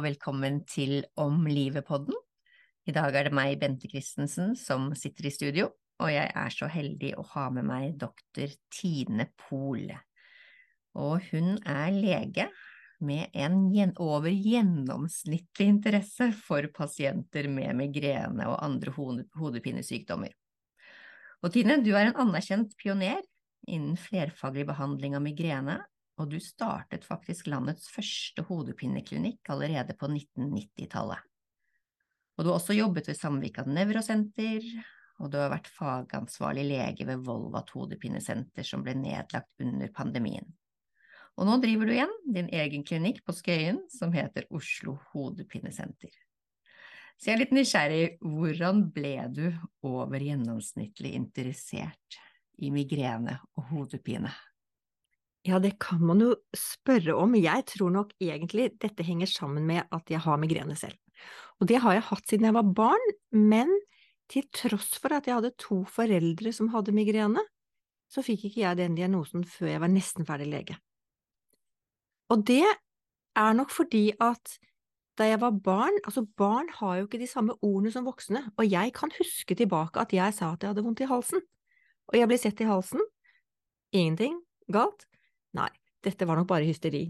Velkommen 0.00 0.62
til 0.64 1.02
Om 1.20 1.42
livet-podden. 1.44 2.14
I 2.88 2.94
dag 2.96 3.12
er 3.18 3.28
det 3.28 3.34
meg, 3.36 3.58
Bente 3.60 3.90
Christensen, 3.90 4.54
som 4.56 4.92
sitter 4.96 5.28
i 5.28 5.32
studio, 5.34 5.66
og 6.00 6.08
jeg 6.08 6.30
er 6.32 6.54
så 6.54 6.68
heldig 6.72 7.10
å 7.20 7.24
ha 7.34 7.48
med 7.52 7.66
meg 7.68 7.98
doktor 8.00 8.54
Tine 8.72 9.26
Pohl. 9.36 9.92
Og 10.96 11.28
hun 11.28 11.58
er 11.68 11.92
lege 11.92 12.48
med 13.04 13.34
en 13.34 13.92
over 14.00 14.30
gjennomsnittlig 14.30 15.68
interesse 15.74 16.30
for 16.40 16.70
pasienter 16.72 17.50
med 17.52 17.76
migrene 17.82 18.48
og 18.48 18.62
andre 18.64 18.96
hodepinesykdommer. 18.96 20.32
Og 21.42 21.52
Tine, 21.52 21.82
du 21.84 21.92
er 21.92 22.08
en 22.08 22.20
anerkjent 22.28 22.78
pioner 22.80 23.20
innen 23.68 23.98
flerfaglig 24.00 24.64
behandling 24.72 25.18
av 25.18 25.26
migrene, 25.26 25.82
og 26.20 26.30
du 26.32 26.38
startet 26.42 27.06
faktisk 27.08 27.48
landets 27.48 27.88
første 27.92 28.44
hodepineklinikk 28.48 29.52
allerede 29.52 29.96
på 29.98 30.10
1990-tallet. 30.10 31.28
Og 32.36 32.44
du 32.44 32.50
har 32.50 32.58
også 32.58 32.76
jobbet 32.76 33.08
ved 33.10 33.18
Samvika 33.18 33.64
nevrosenter, 33.68 34.64
og 35.22 35.30
du 35.32 35.38
har 35.38 35.52
vært 35.52 35.70
fagansvarlig 35.70 36.64
lege 36.66 37.06
ved 37.06 37.22
Volvat 37.26 37.70
hodepinesenter 37.76 38.66
som 38.66 38.84
ble 38.84 38.96
nedlagt 38.98 39.62
under 39.62 39.92
pandemien. 39.94 40.48
Og 41.40 41.48
nå 41.48 41.56
driver 41.62 41.88
du 41.88 41.94
igjen 41.94 42.12
din 42.34 42.50
egen 42.52 42.84
klinikk 42.84 43.22
på 43.24 43.34
Skøyen 43.36 43.80
som 43.92 44.12
heter 44.12 44.48
Oslo 44.52 44.98
hodepinesenter. 45.12 46.12
Så 47.16 47.30
jeg 47.30 47.36
er 47.36 47.42
litt 47.44 47.54
nysgjerrig, 47.54 48.04
hvordan 48.24 48.82
ble 48.92 49.14
du 49.32 49.44
over 49.86 50.20
gjennomsnittlig 50.20 51.14
interessert 51.16 52.18
i 52.58 52.72
migrene 52.74 53.38
og 53.56 53.68
hodepine? 53.70 54.32
Ja, 55.42 55.58
det 55.58 55.74
kan 55.82 56.02
man 56.06 56.20
jo 56.22 56.36
spørre 56.54 57.16
om. 57.18 57.34
Jeg 57.34 57.64
tror 57.66 57.90
nok 57.90 58.12
egentlig 58.22 58.70
dette 58.82 59.02
henger 59.02 59.26
sammen 59.26 59.66
med 59.66 59.82
at 59.90 60.10
jeg 60.10 60.22
har 60.22 60.38
migrene 60.38 60.76
selv. 60.78 60.94
Og 61.58 61.66
det 61.70 61.80
har 61.82 61.96
jeg 61.96 62.06
hatt 62.10 62.28
siden 62.30 62.46
jeg 62.46 62.54
var 62.54 62.70
barn, 62.76 63.08
men 63.34 63.72
til 64.30 64.46
tross 64.54 64.94
for 65.02 65.14
at 65.16 65.26
jeg 65.26 65.36
hadde 65.40 65.54
to 65.60 65.82
foreldre 65.90 66.52
som 66.54 66.70
hadde 66.72 66.94
migrene, 66.94 67.42
så 68.12 68.22
fikk 68.24 68.46
ikke 68.48 68.62
jeg 68.62 68.78
den 68.78 68.96
diagnosen 68.96 69.44
før 69.48 69.72
jeg 69.72 69.82
var 69.82 69.90
nesten 69.90 70.28
ferdig 70.28 70.48
lege. 70.52 70.78
Og 72.32 72.44
det 72.48 72.64
er 73.36 73.56
nok 73.56 73.72
fordi 73.72 74.10
at 74.20 74.58
da 75.18 75.26
jeg 75.28 75.40
var 75.42 75.52
barn, 75.64 75.98
altså 76.06 76.24
barn 76.38 76.70
har 76.78 76.96
jo 76.96 77.06
ikke 77.06 77.20
de 77.20 77.28
samme 77.28 77.56
ordene 77.60 77.92
som 77.92 78.06
voksne, 78.06 78.46
og 78.56 78.68
jeg 78.68 78.94
kan 78.96 79.12
huske 79.18 79.56
tilbake 79.58 80.00
at 80.00 80.14
jeg 80.16 80.34
sa 80.34 80.52
at 80.52 80.62
jeg 80.64 80.72
hadde 80.72 80.84
vondt 80.86 81.02
i 81.04 81.10
halsen, 81.10 81.42
og 82.08 82.18
jeg 82.18 82.30
ble 82.30 82.38
sett 82.40 82.62
i 82.64 82.68
halsen, 82.68 83.02
ingenting 83.92 84.38
galt, 84.72 85.04
Nei, 85.58 85.68
dette 86.04 86.28
var 86.28 86.40
nok 86.40 86.48
bare 86.50 86.68
hysteri. 86.68 87.06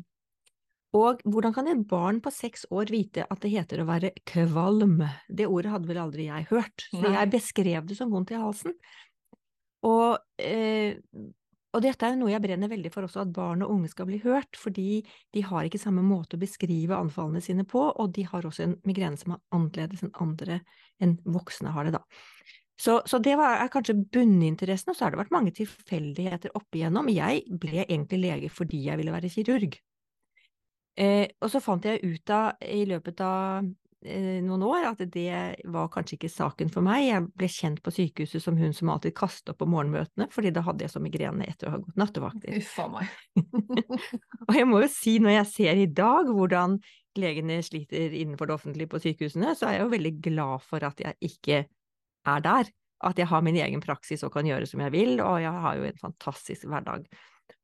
Og 0.93 1.23
hvordan 1.25 1.55
kan 1.57 1.69
et 1.73 1.85
barn 1.89 2.19
på 2.21 2.31
seks 2.35 2.67
år 2.75 2.91
vite 2.93 3.25
at 3.25 3.41
det 3.41 3.53
heter 3.55 3.81
å 3.81 3.89
være 3.89 4.13
kvalm? 4.29 4.99
Det 5.29 5.49
ordet 5.49 5.73
hadde 5.73 5.89
vel 5.89 6.01
aldri 6.03 6.27
jeg 6.29 6.51
hørt, 6.51 6.85
så 6.91 7.07
Nei. 7.07 7.15
jeg 7.17 7.31
beskrev 7.33 7.87
det 7.89 7.97
som 7.97 8.13
vondt 8.13 8.35
i 8.35 8.41
halsen. 8.41 8.77
Og, 9.89 10.21
eh, 10.39 10.99
og, 11.73 11.81
dette 11.83 12.05
er 12.05 12.13
jo 12.13 12.21
noe 12.21 12.35
jeg 12.35 12.45
brenner 12.45 12.71
veldig 12.71 12.93
for 12.93 13.09
også, 13.09 13.25
at 13.25 13.33
barn 13.35 13.65
og 13.65 13.73
unge 13.73 13.89
skal 13.89 14.07
bli 14.11 14.21
hørt, 14.23 14.53
fordi 14.61 15.01
de 15.33 15.45
har 15.49 15.65
ikke 15.67 15.81
samme 15.81 16.05
måte 16.05 16.37
å 16.37 16.43
beskrive 16.43 16.99
anfallene 16.99 17.41
sine 17.43 17.65
på, 17.65 17.87
og 17.89 18.13
de 18.13 18.27
har 18.29 18.45
også 18.45 18.67
en 18.67 18.77
migrene 18.85 19.19
som 19.19 19.35
er 19.35 19.43
annerledes 19.57 20.05
enn 20.05 20.13
andre 20.21 20.61
enn 21.03 21.17
voksne 21.25 21.73
har 21.73 21.89
det, 21.89 21.97
da. 21.97 22.05
Så, 22.81 23.03
så, 23.07 23.19
det 23.23 23.37
var, 23.39 23.63
kanskje 23.71 23.95
bunninteressen, 23.95 24.91
og 24.91 24.97
så 24.99 25.07
har 25.07 25.15
det 25.15 25.21
vært 25.21 25.35
mange 25.35 25.53
tilfeldigheter 25.55 26.55
opp 26.59 26.75
igjennom. 26.75 27.11
Jeg 27.13 27.45
ble 27.61 27.85
egentlig 27.85 28.23
lege 28.25 28.51
fordi 28.53 28.87
jeg 28.89 28.99
ville 29.01 29.15
være 29.15 29.31
kirurg. 29.33 29.77
Eh, 31.01 31.29
og 31.41 31.53
så 31.53 31.61
fant 31.65 31.87
jeg 31.89 32.03
ut 32.05 32.33
av, 32.35 32.59
i 32.61 32.83
løpet 32.89 33.21
av 33.25 33.63
eh, 34.05 34.41
noen 34.45 34.65
år, 34.67 34.89
at 34.91 35.05
det 35.15 35.37
var 35.73 35.93
kanskje 35.93 36.19
ikke 36.19 36.33
saken 36.33 36.73
for 36.75 36.85
meg. 36.85 37.07
Jeg 37.07 37.27
ble 37.39 37.51
kjent 37.53 37.83
på 37.85 37.95
sykehuset 37.95 38.45
som 38.45 38.59
hun 38.61 38.75
som 38.77 38.91
alltid 38.93 39.15
kastet 39.17 39.55
opp 39.55 39.63
på 39.63 39.69
morgenmøtene, 39.73 40.29
fordi 40.33 40.53
da 40.53 40.65
hadde 40.67 40.85
jeg 40.85 40.93
så 40.93 41.05
migrene 41.05 41.49
etter 41.49 41.71
å 41.71 41.77
ha 41.77 41.83
gått 41.85 42.01
nattevakter. 42.01 42.59
Uffa 42.61 42.89
meg. 42.93 43.15
og 44.49 44.59
jeg 44.59 44.69
må 44.69 44.83
jo 44.85 44.91
si, 44.93 45.17
når 45.23 45.39
jeg 45.39 45.53
ser 45.53 45.85
i 45.85 45.89
dag 46.03 46.29
hvordan 46.29 46.81
legene 47.21 47.61
sliter 47.65 48.13
innenfor 48.17 48.49
det 48.49 48.57
offentlige 48.57 48.91
på 48.93 49.01
sykehusene, 49.05 49.55
så 49.57 49.69
er 49.69 49.79
jeg 49.79 49.87
jo 49.87 49.95
veldig 49.95 50.13
glad 50.25 50.67
for 50.67 50.85
at 50.89 51.01
jeg 51.01 51.17
ikke 51.31 51.65
er 52.27 52.41
der. 52.45 52.71
At 53.03 53.19
jeg 53.19 53.27
har 53.27 53.43
min 53.43 53.57
egen 53.59 53.81
praksis 53.83 54.23
og 54.23 54.31
kan 54.33 54.47
gjøre 54.47 54.67
som 54.67 54.81
jeg 54.81 54.93
vil, 54.95 55.21
og 55.21 55.41
jeg 55.43 55.51
har 55.51 55.75
jo 55.75 55.85
en 55.89 55.99
fantastisk 55.99 56.69
hverdag. 56.71 57.09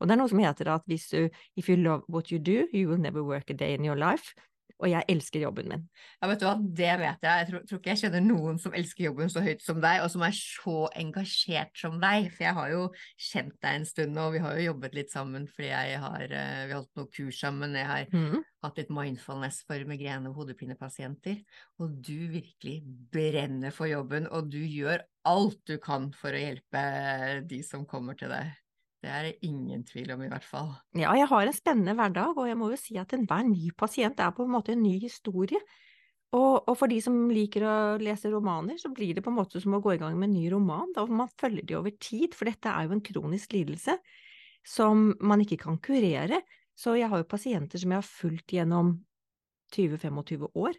Og 0.00 0.08
det 0.08 0.14
er 0.14 0.18
noe 0.18 0.30
som 0.30 0.40
heter 0.42 0.70
at 0.74 0.86
hvis 0.90 1.06
du 1.12 1.28
if 1.56 1.68
you 1.70 1.76
love 1.78 2.02
what 2.08 2.32
you 2.32 2.38
do, 2.38 2.66
you 2.74 2.88
will 2.90 3.00
never 3.00 3.22
work 3.22 3.50
a 3.50 3.54
day 3.54 3.74
in 3.78 3.86
your 3.86 3.96
life 3.96 4.34
og 4.78 4.86
jeg 4.90 5.06
elsker 5.10 5.42
jobben 5.42 5.70
min. 5.72 5.84
Ja, 6.20 6.28
vet 6.30 6.42
du 6.42 6.46
hva, 6.46 6.54
det 6.58 6.90
vet 7.00 7.24
jeg. 7.24 7.40
Jeg 7.42 7.48
tror, 7.48 7.62
tror, 7.66 7.80
ikke 7.80 7.90
jeg 7.90 8.00
kjenner 8.02 8.24
noen 8.24 8.60
som 8.62 8.76
elsker 8.78 9.08
jobben 9.08 9.32
så 9.32 9.42
høyt 9.42 9.64
som 9.64 9.80
deg, 9.82 10.02
og 10.04 10.12
som 10.12 10.24
er 10.26 10.36
så 10.36 10.76
engasjert 11.00 11.80
som 11.80 11.96
deg. 12.02 12.28
For 12.34 12.46
jeg 12.46 12.56
har 12.58 12.70
jo 12.74 12.84
kjent 13.30 13.56
deg 13.64 13.80
en 13.80 13.88
stund, 13.88 14.20
og 14.22 14.36
vi 14.36 14.42
har 14.44 14.58
jo 14.58 14.68
jobbet 14.68 14.98
litt 14.98 15.14
sammen 15.14 15.48
fordi 15.50 15.72
jeg 15.72 15.98
har, 16.04 16.24
eh, 16.28 16.62
vi 16.68 16.76
har 16.76 16.82
holdt 16.82 17.00
noen 17.00 17.10
kurs 17.18 17.42
sammen. 17.42 17.74
Jeg 17.78 17.90
har 17.90 18.14
mm. 18.14 18.46
hatt 18.66 18.80
litt 18.82 18.94
mindfulness 19.00 19.60
for 19.66 19.90
migrene- 19.90 20.30
og 20.30 20.42
hodepinepasienter. 20.42 21.42
Og 21.82 21.98
du 21.98 22.28
virkelig 22.30 22.78
brenner 23.12 23.74
for 23.74 23.90
jobben, 23.90 24.30
og 24.30 24.52
du 24.52 24.60
gjør 24.62 25.02
alt 25.28 25.60
du 25.68 25.76
kan 25.82 26.12
for 26.16 26.32
å 26.32 26.40
hjelpe 26.40 26.86
de 27.48 27.62
som 27.66 27.86
kommer 27.88 28.18
til 28.18 28.30
deg. 28.32 28.54
Det 28.98 29.10
er 29.14 29.28
det 29.28 29.46
ingen 29.46 29.84
tvil 29.86 30.10
om, 30.10 30.22
i 30.26 30.30
hvert 30.30 30.46
fall. 30.46 30.72
Ja, 30.98 31.12
jeg 31.14 31.28
har 31.30 31.46
en 31.46 31.54
spennende 31.54 31.94
hverdag, 31.94 32.32
og 32.34 32.48
jeg 32.48 32.58
må 32.58 32.72
jo 32.72 32.78
si 32.80 32.96
at 32.98 33.12
enhver 33.14 33.44
ny 33.46 33.70
pasient 33.78 34.18
er 34.18 34.32
på 34.34 34.42
en 34.42 34.56
måte 34.56 34.74
en 34.74 34.82
ny 34.82 34.96
historie. 35.04 35.60
Og, 36.34 36.68
og, 36.68 36.74
for 36.76 36.90
de 36.90 36.98
som 37.00 37.14
liker 37.32 37.64
å 37.64 37.76
lese 38.02 38.28
romaner, 38.32 38.76
så 38.80 38.90
blir 38.92 39.14
det 39.16 39.22
på 39.24 39.30
en 39.32 39.38
måte 39.38 39.62
som 39.62 39.76
å 39.78 39.80
gå 39.80 39.94
i 39.94 40.00
gang 40.00 40.18
med 40.18 40.28
en 40.28 40.36
ny 40.36 40.48
roman. 40.52 40.90
Da 40.96 41.06
man 41.08 41.30
følger 41.40 41.64
de 41.64 41.78
over 41.78 41.94
tid, 41.94 42.34
for 42.36 42.50
dette 42.50 42.68
er 42.68 42.88
jo 42.88 42.96
en 42.98 43.04
kronisk 43.04 43.54
lidelse 43.56 43.96
som 44.66 45.12
man 45.24 45.40
ikke 45.44 45.60
kan 45.62 45.78
kurere. 45.80 46.42
Så 46.76 46.98
jeg 46.98 47.08
har 47.10 47.22
jo 47.22 47.30
pasienter 47.30 47.80
som 47.80 47.94
jeg 47.94 48.02
har 48.02 48.10
fulgt 48.10 48.52
gjennom 48.58 48.98
20-25 49.72 50.50
år. 50.52 50.76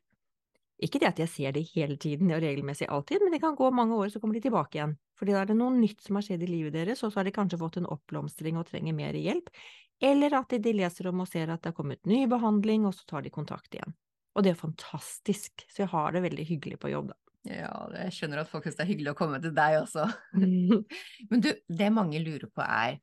Ikke 0.80 1.02
det 1.02 1.10
at 1.10 1.20
jeg 1.20 1.32
ser 1.32 1.54
det 1.56 1.66
hele 1.74 1.98
tiden 2.00 2.32
og 2.32 2.40
regelmessig 2.44 2.88
alltid, 2.88 3.20
men 3.24 3.36
det 3.36 3.42
kan 3.44 3.58
gå 3.58 3.68
mange 3.76 3.98
år, 4.00 4.12
så 4.14 4.22
kommer 4.22 4.38
de 4.38 4.46
tilbake 4.46 4.78
igjen. 4.80 4.96
Fordi 5.20 5.36
da 5.36 5.42
er 5.42 5.50
det 5.50 5.58
noe 5.60 5.76
nytt 5.76 6.06
som 6.06 6.16
har 6.16 6.24
skjedd 6.24 6.46
i 6.46 6.50
livet 6.50 6.78
deres, 6.78 7.04
og 7.04 7.12
så 7.12 7.20
har 7.20 7.28
de 7.28 7.36
kanskje 7.36 7.60
fått 7.60 7.80
en 7.82 7.90
oppblomstring 7.92 8.60
og 8.60 8.70
trenger 8.70 8.96
mer 8.96 9.18
hjelp. 9.20 9.52
Eller 10.00 10.38
at 10.40 10.56
de 10.56 10.76
leser 10.76 11.10
om 11.12 11.26
og 11.26 11.28
ser 11.28 11.52
at 11.52 11.60
det 11.64 11.74
har 11.74 11.76
kommet 11.76 12.00
ny 12.08 12.24
behandling, 12.32 12.88
og 12.88 12.96
så 12.96 13.04
tar 13.10 13.26
de 13.26 13.34
kontakt 13.34 13.76
igjen. 13.76 13.92
Og 14.38 14.46
det 14.46 14.54
er 14.54 14.62
fantastisk, 14.62 15.66
så 15.68 15.84
jeg 15.84 15.92
har 15.92 16.16
det 16.16 16.24
veldig 16.24 16.48
hyggelig 16.48 16.80
på 16.80 16.94
jobb, 16.94 17.12
da. 17.12 17.20
Ja, 17.50 17.72
jeg 17.96 18.14
skjønner 18.16 18.42
at 18.42 18.50
folk 18.52 18.66
syns 18.68 18.76
det 18.78 18.84
er 18.84 18.92
hyggelig 18.92 19.14
å 19.14 19.20
komme 19.20 19.40
til 19.44 19.54
deg 19.56 19.78
også. 19.82 20.06
Men 21.32 21.44
du, 21.44 21.50
det 21.68 21.92
mange 21.96 22.20
lurer 22.24 22.48
på 22.52 22.64
er, 22.64 23.00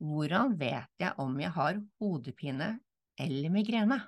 hvordan 0.00 0.54
vet 0.58 0.90
jeg 1.02 1.12
om 1.20 1.34
jeg 1.42 1.52
har 1.54 1.78
hodepine 2.00 2.72
eller 3.20 3.52
migrene? 3.52 4.00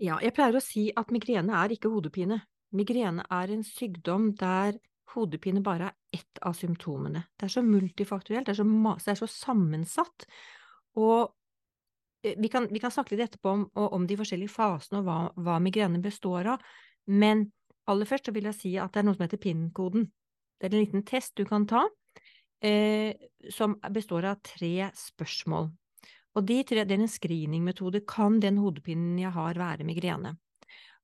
Ja, 0.00 0.16
jeg 0.24 0.32
pleier 0.32 0.56
å 0.56 0.64
si 0.64 0.86
at 0.96 1.10
migrene 1.12 1.58
er 1.60 1.74
ikke 1.74 1.90
hodepine. 1.92 2.40
Migrene 2.72 3.26
er 3.28 3.50
en 3.52 3.64
sykdom 3.66 4.30
der 4.38 4.78
hodepine 5.12 5.60
bare 5.64 5.90
er 5.90 6.20
ett 6.20 6.40
av 6.46 6.54
symptomene. 6.56 7.26
Det 7.36 7.48
er 7.48 7.52
så 7.52 7.62
multifaktorielt, 7.66 8.46
det 8.46 8.54
er 8.54 8.60
så, 8.62 8.66
det 9.04 9.12
er 9.12 9.18
så 9.20 9.28
sammensatt. 9.28 10.24
Og 10.96 11.34
eh, 12.24 12.38
vi 12.40 12.48
kan, 12.48 12.68
vi 12.70 12.80
kan, 12.80 12.94
snakke 12.94 13.12
litt 13.12 13.26
etterpå 13.26 13.52
om, 13.52 13.66
om 13.74 14.06
de 14.08 14.16
forskjellige 14.16 14.54
fasene 14.54 15.02
og 15.02 15.08
hva, 15.08 15.18
hva, 15.36 15.58
migrene 15.60 16.00
består 16.02 16.54
av, 16.54 16.64
men 17.10 17.48
aller 17.90 18.08
først 18.08 18.32
vil 18.32 18.48
jeg 18.48 18.56
si 18.56 18.74
at 18.80 18.94
det 18.94 19.02
er 19.02 19.08
noe 19.08 19.18
som 19.18 19.26
heter 19.26 19.42
PIN-koden. 19.42 20.08
Det 20.56 20.68
er 20.68 20.76
en 20.76 20.84
liten 20.84 21.04
test 21.08 21.34
du 21.36 21.44
kan 21.48 21.66
ta, 21.68 21.84
eh, 22.64 23.12
som 23.52 23.76
består 23.92 24.30
av 24.32 24.40
tre 24.46 24.88
spørsmål. 24.96 25.72
Og 26.38 26.46
de 26.46 26.60
tre, 26.62 26.84
det 26.86 26.94
er 26.94 27.02
en 27.02 27.10
screeningmetode. 27.10 28.04
Kan 28.06 28.38
den 28.42 28.60
hodepinen 28.62 29.18
jeg 29.18 29.32
har, 29.34 29.58
være 29.58 29.86
migrene? 29.86 30.36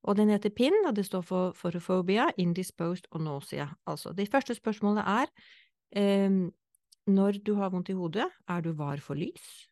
Og 0.06 0.16
den 0.16 0.30
heter 0.30 0.52
PIN, 0.54 0.74
og 0.86 0.94
det 0.94 1.06
står 1.08 1.24
for 1.26 1.56
forophobia, 1.58 2.28
indisposed 2.38 3.08
og 3.10 3.24
nausea. 3.26 3.66
Altså, 3.86 4.12
det 4.12 4.28
første 4.30 4.54
spørsmålet 4.54 5.02
er 5.02 5.26
eh, 5.98 6.30
når 7.06 7.42
du 7.42 7.54
har 7.54 7.70
vondt 7.70 7.90
i 7.90 7.98
hodet, 7.98 8.26
er 8.48 8.60
du 8.60 8.72
var 8.72 9.02
for 9.02 9.18
lys? 9.18 9.66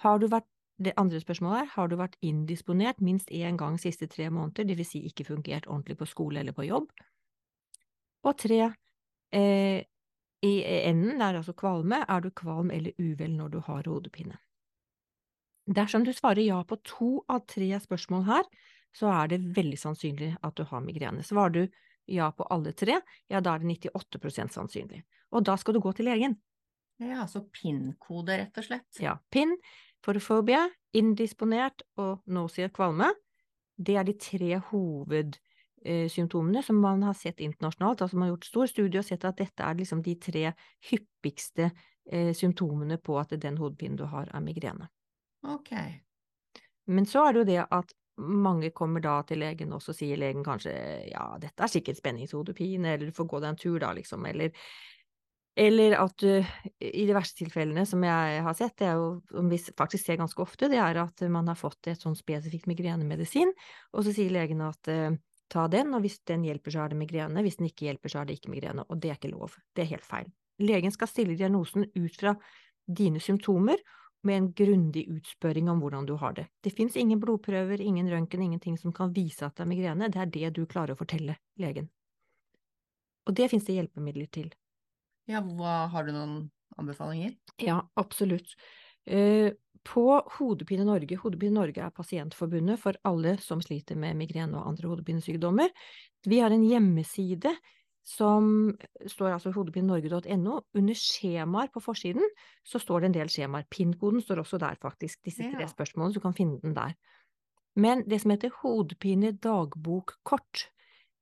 Har 0.00 0.18
du 0.18 0.28
vært 0.28 0.48
det 0.82 0.92
andre 0.98 1.20
spørsmålet 1.20 1.60
er, 1.60 1.68
har 1.76 1.88
du 1.88 1.96
vært 1.96 2.16
indisponert 2.22 3.00
minst 3.00 3.30
én 3.30 3.56
gang 3.56 3.76
siste 3.78 4.08
tre 4.10 4.30
måneder, 4.30 4.74
vil 4.74 4.86
si 4.86 5.04
ikke 5.06 5.28
fungert 5.28 5.68
ordentlig 5.68 5.96
på 6.00 6.08
skole 6.10 6.40
eller 6.40 6.52
på 6.52 6.66
jobb? 6.66 6.88
Og 8.24 8.38
tre, 8.38 8.72
eh, 9.32 9.84
i 10.42 10.54
enden, 10.64 11.18
det 11.20 11.28
er 11.28 11.38
altså 11.38 11.52
kvalme, 11.52 12.04
er 12.08 12.20
du 12.20 12.30
kvalm 12.30 12.70
eller 12.70 12.92
uvel 12.98 13.36
når 13.36 13.48
du 13.48 13.60
har 13.60 13.86
hodepine? 13.88 14.36
Dersom 15.64 16.04
du 16.04 16.12
svarer 16.12 16.44
ja 16.44 16.58
på 16.68 16.76
to 16.84 17.10
av 17.28 17.46
tre 17.48 17.70
spørsmål 17.80 18.24
her, 18.28 18.48
så 18.94 19.08
er 19.10 19.32
det 19.32 19.40
veldig 19.56 19.78
sannsynlig 19.80 20.34
at 20.44 20.56
du 20.58 20.64
har 20.68 20.82
migrene. 20.84 21.24
Svarer 21.24 21.54
du 21.54 21.62
ja 22.10 22.28
på 22.36 22.44
alle 22.52 22.74
tre, 22.76 23.00
ja 23.32 23.40
da 23.40 23.54
er 23.54 23.64
det 23.64 23.78
98% 23.88 24.52
sannsynlig. 24.52 25.02
Og 25.32 25.46
da 25.46 25.56
skal 25.58 25.74
du 25.74 25.80
gå 25.82 25.92
til 25.96 26.06
legen. 26.10 26.36
Ja, 27.02 27.24
altså 27.24 27.42
PIN-kode, 27.50 28.36
rett 28.38 28.58
og 28.60 28.64
slett. 28.68 28.86
Ja, 29.02 29.16
PIN, 29.32 29.56
forofobia, 30.04 30.68
indisponert 30.94 31.82
og 31.98 32.20
nausea, 32.30 32.68
kvalme. 32.70 33.08
Det 33.74 33.96
er 33.98 34.06
de 34.06 34.14
tre 34.20 34.60
hovedsymptomene 34.68 36.62
som 36.62 36.78
man 36.78 37.02
har 37.08 37.16
sett 37.18 37.42
internasjonalt. 37.42 38.04
Altså 38.04 38.16
man 38.16 38.28
har 38.28 38.36
gjort 38.36 38.50
stor 38.52 38.70
studie 38.70 39.00
og 39.00 39.08
sett 39.08 39.26
at 39.26 39.40
dette 39.40 39.64
er 39.64 39.80
liksom 39.80 40.04
de 40.04 40.14
tre 40.22 40.52
hyppigste 40.90 41.72
eh, 41.72 42.30
symptomene 42.36 43.00
på 43.02 43.18
at 43.18 43.34
den 43.42 43.58
hodepinen 43.58 43.98
du 43.98 44.06
har, 44.12 44.30
er 44.30 44.44
migrene. 44.44 44.86
Ok. 45.44 45.74
Men 46.86 47.06
så 47.08 47.26
er 47.26 47.34
det 47.34 47.42
jo 47.42 47.50
det 47.52 47.60
at 47.64 47.94
mange 48.20 48.70
kommer 48.70 49.02
da 49.02 49.18
til 49.26 49.40
legen, 49.42 49.72
og 49.74 49.82
så 49.82 49.94
sier 49.96 50.18
legen 50.20 50.44
kanskje 50.46 50.72
ja, 51.10 51.24
dette 51.42 51.64
er 51.64 51.70
sikkert 51.70 51.98
spenningshodepine, 51.98 52.94
eller 52.94 53.10
du 53.10 53.16
får 53.16 53.30
gå 53.30 53.40
deg 53.42 53.50
en 53.50 53.58
tur 53.60 53.78
da, 53.82 53.92
liksom, 53.96 54.26
eller 54.30 54.54
eller 55.54 55.92
at 55.94 56.18
du, 56.18 56.42
i 56.82 57.04
de 57.06 57.14
verste 57.14 57.44
tilfellene 57.44 57.84
som 57.86 58.02
jeg 58.02 58.40
har 58.42 58.56
sett, 58.58 58.74
det 58.80 58.88
er 58.90 58.96
jo, 58.98 59.20
som 59.30 59.50
vi 59.52 59.58
faktisk 59.62 60.02
ser 60.08 60.18
ganske 60.18 60.42
ofte, 60.42 60.66
det 60.70 60.80
er 60.82 60.98
at 60.98 61.22
man 61.30 61.46
har 61.46 61.58
fått 61.58 61.92
et 61.92 62.02
sånn 62.02 62.16
spesifikt 62.18 62.66
migrenemedisin, 62.66 63.52
og 63.94 64.02
så 64.02 64.14
sier 64.16 64.34
legen 64.34 64.64
at 64.66 64.90
ta 65.54 65.66
den, 65.70 65.94
og 65.94 66.02
hvis 66.02 66.18
den 66.26 66.42
hjelper, 66.46 66.74
så 66.74 66.82
er 66.82 66.90
det 66.90 66.98
migrene, 66.98 67.44
hvis 67.46 67.60
den 67.60 67.68
ikke 67.70 67.86
hjelper, 67.86 68.10
så 68.10 68.22
er 68.22 68.28
det 68.28 68.40
ikke 68.40 68.50
migrene, 68.50 68.82
og 68.88 68.98
det 68.98 69.12
er 69.12 69.20
ikke 69.20 69.30
lov, 69.30 69.54
det 69.76 69.84
er 69.84 69.92
helt 69.92 70.08
feil. 70.08 70.32
Legen 70.58 70.94
skal 70.94 71.10
stille 71.10 71.38
diagnosen 71.38 71.86
ut 71.86 72.18
fra 72.18 72.34
dine 72.84 73.22
symptomer, 73.22 73.78
med 74.24 74.36
en 74.36 74.48
grundig 74.56 75.04
utspørring 75.12 75.68
om 75.70 75.80
hvordan 75.82 76.06
du 76.08 76.14
har 76.20 76.34
det. 76.36 76.46
Det 76.64 76.72
fins 76.74 76.96
ingen 76.96 77.20
blodprøver, 77.20 77.80
ingen 77.80 78.08
røntgen, 78.10 78.42
ingenting 78.42 78.78
som 78.80 78.92
kan 78.92 79.12
vise 79.14 79.46
at 79.46 79.56
det 79.56 79.64
er 79.64 79.70
migrene, 79.70 80.10
det 80.12 80.20
er 80.20 80.32
det 80.32 80.52
du 80.58 80.64
klarer 80.66 80.94
å 80.94 81.00
fortelle 81.00 81.36
legen. 81.60 81.90
Og 83.24 83.36
det 83.36 83.48
fins 83.52 83.64
det 83.64 83.78
hjelpemidler 83.78 84.28
til. 84.32 84.50
Ja, 85.30 85.40
hva, 85.40 85.84
har 85.92 86.04
du 86.04 86.12
noen 86.12 86.34
anbefalinger? 86.76 87.36
Ja, 87.62 87.78
absolutt. 88.00 88.56
Eh, 89.04 89.52
på 89.84 90.04
Hodepine 90.38 90.84
Norge, 90.88 91.16
Hodepine 91.20 91.54
Norge 91.58 91.84
er 91.84 91.92
pasientforbundet 91.92 92.80
for 92.80 92.96
alle 93.04 93.36
som 93.44 93.60
sliter 93.64 93.98
med 94.00 94.16
migrene 94.16 94.56
og 94.56 94.70
andre 94.72 94.90
hodepinesykdommer. 94.92 95.72
Vi 96.24 96.40
har 96.40 96.52
en 96.52 96.64
hjemmeside 96.64 97.52
som 98.04 98.74
står 99.08 99.32
altså 99.38 99.52
hodepinenorge.no. 99.54 100.58
Under 100.76 100.98
skjemaer 100.98 101.70
på 101.72 101.80
forsiden 101.80 102.24
så 102.68 102.80
står 102.82 103.00
det 103.00 103.08
en 103.10 103.16
del 103.16 103.32
skjemaer. 103.32 103.64
PIN-koden 103.72 104.20
står 104.24 104.42
også 104.44 104.60
der, 104.60 104.76
faktisk, 104.80 105.22
disse 105.24 105.42
tre 105.48 105.64
Ja. 105.64 105.70
spørsmålene, 105.70 106.12
så 106.12 106.20
du 106.20 106.26
kan 106.26 106.36
finne 106.36 106.60
den 106.60 106.76
der. 106.76 106.94
Men 107.76 108.04
det 108.08 108.20
som 108.22 108.30
heter 108.30 108.52
hodepine 108.60 109.32
dagbokkort, 109.32 110.68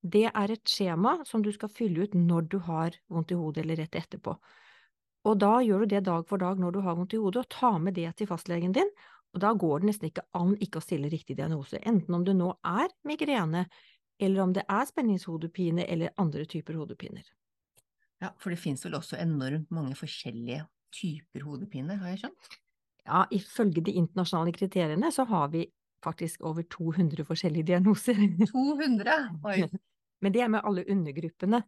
det 0.03 0.27
er 0.35 0.51
et 0.51 0.67
skjema 0.67 1.21
som 1.25 1.43
du 1.43 1.53
skal 1.55 1.71
fylle 1.71 2.03
ut 2.09 2.15
når 2.19 2.49
du 2.51 2.59
har 2.67 2.91
vondt 3.09 3.31
i 3.31 3.39
hodet 3.39 3.63
eller 3.63 3.77
rett 3.77 3.95
etterpå. 3.95 4.35
Og 5.25 5.39
da 5.39 5.61
gjør 5.63 5.85
du 5.85 5.87
det 5.95 6.05
dag 6.05 6.27
for 6.27 6.43
dag 6.43 6.59
når 6.59 6.73
du 6.75 6.81
har 6.83 6.97
vondt 6.99 7.15
i 7.15 7.21
hodet, 7.23 7.45
og 7.47 7.49
tar 7.49 7.79
med 7.79 7.95
det 7.95 8.11
til 8.19 8.27
fastlegen 8.27 8.75
din, 8.75 8.91
og 9.33 9.41
da 9.41 9.53
går 9.55 9.81
det 9.81 9.87
nesten 9.93 10.11
ikke 10.11 10.27
an 10.37 10.57
ikke 10.61 10.81
å 10.81 10.85
stille 10.85 11.09
riktig 11.09 11.37
diagnose, 11.39 11.79
enten 11.79 12.15
om 12.19 12.25
det 12.27 12.35
nå 12.37 12.51
er 12.67 12.91
migrene, 13.09 13.69
eller 14.21 14.43
om 14.45 14.53
det 14.57 14.65
er 14.69 14.85
spenningshodepine 14.89 15.85
eller 15.89 16.13
andre 16.21 16.45
typer 16.47 16.75
hodepiner. 16.81 17.25
Ja, 18.23 18.31
for 18.39 18.51
det 18.55 18.61
finnes 18.63 18.85
vel 18.87 18.95
også 18.99 19.19
enormt 19.19 19.71
mange 19.75 19.97
forskjellige 19.99 20.65
typer 20.95 21.47
hodepine, 21.47 21.97
har 21.99 22.13
jeg 22.13 22.21
skjønt? 22.25 22.51
Ja, 23.07 23.25
ifølge 23.35 23.83
de 23.83 23.95
internasjonale 23.99 24.53
kriteriene 24.55 25.09
så 25.15 25.25
har 25.27 25.49
vi 25.51 25.65
faktisk 26.05 26.43
over 26.47 26.63
200 26.71 27.25
forskjellige 27.27 27.67
diagnoser. 27.73 28.19
200! 28.53 29.17
Oi. 29.49 29.65
Men 30.23 30.35
det 30.35 30.43
er 30.45 30.53
med 30.55 30.63
alle 30.67 30.85
undergruppene. 30.91 31.63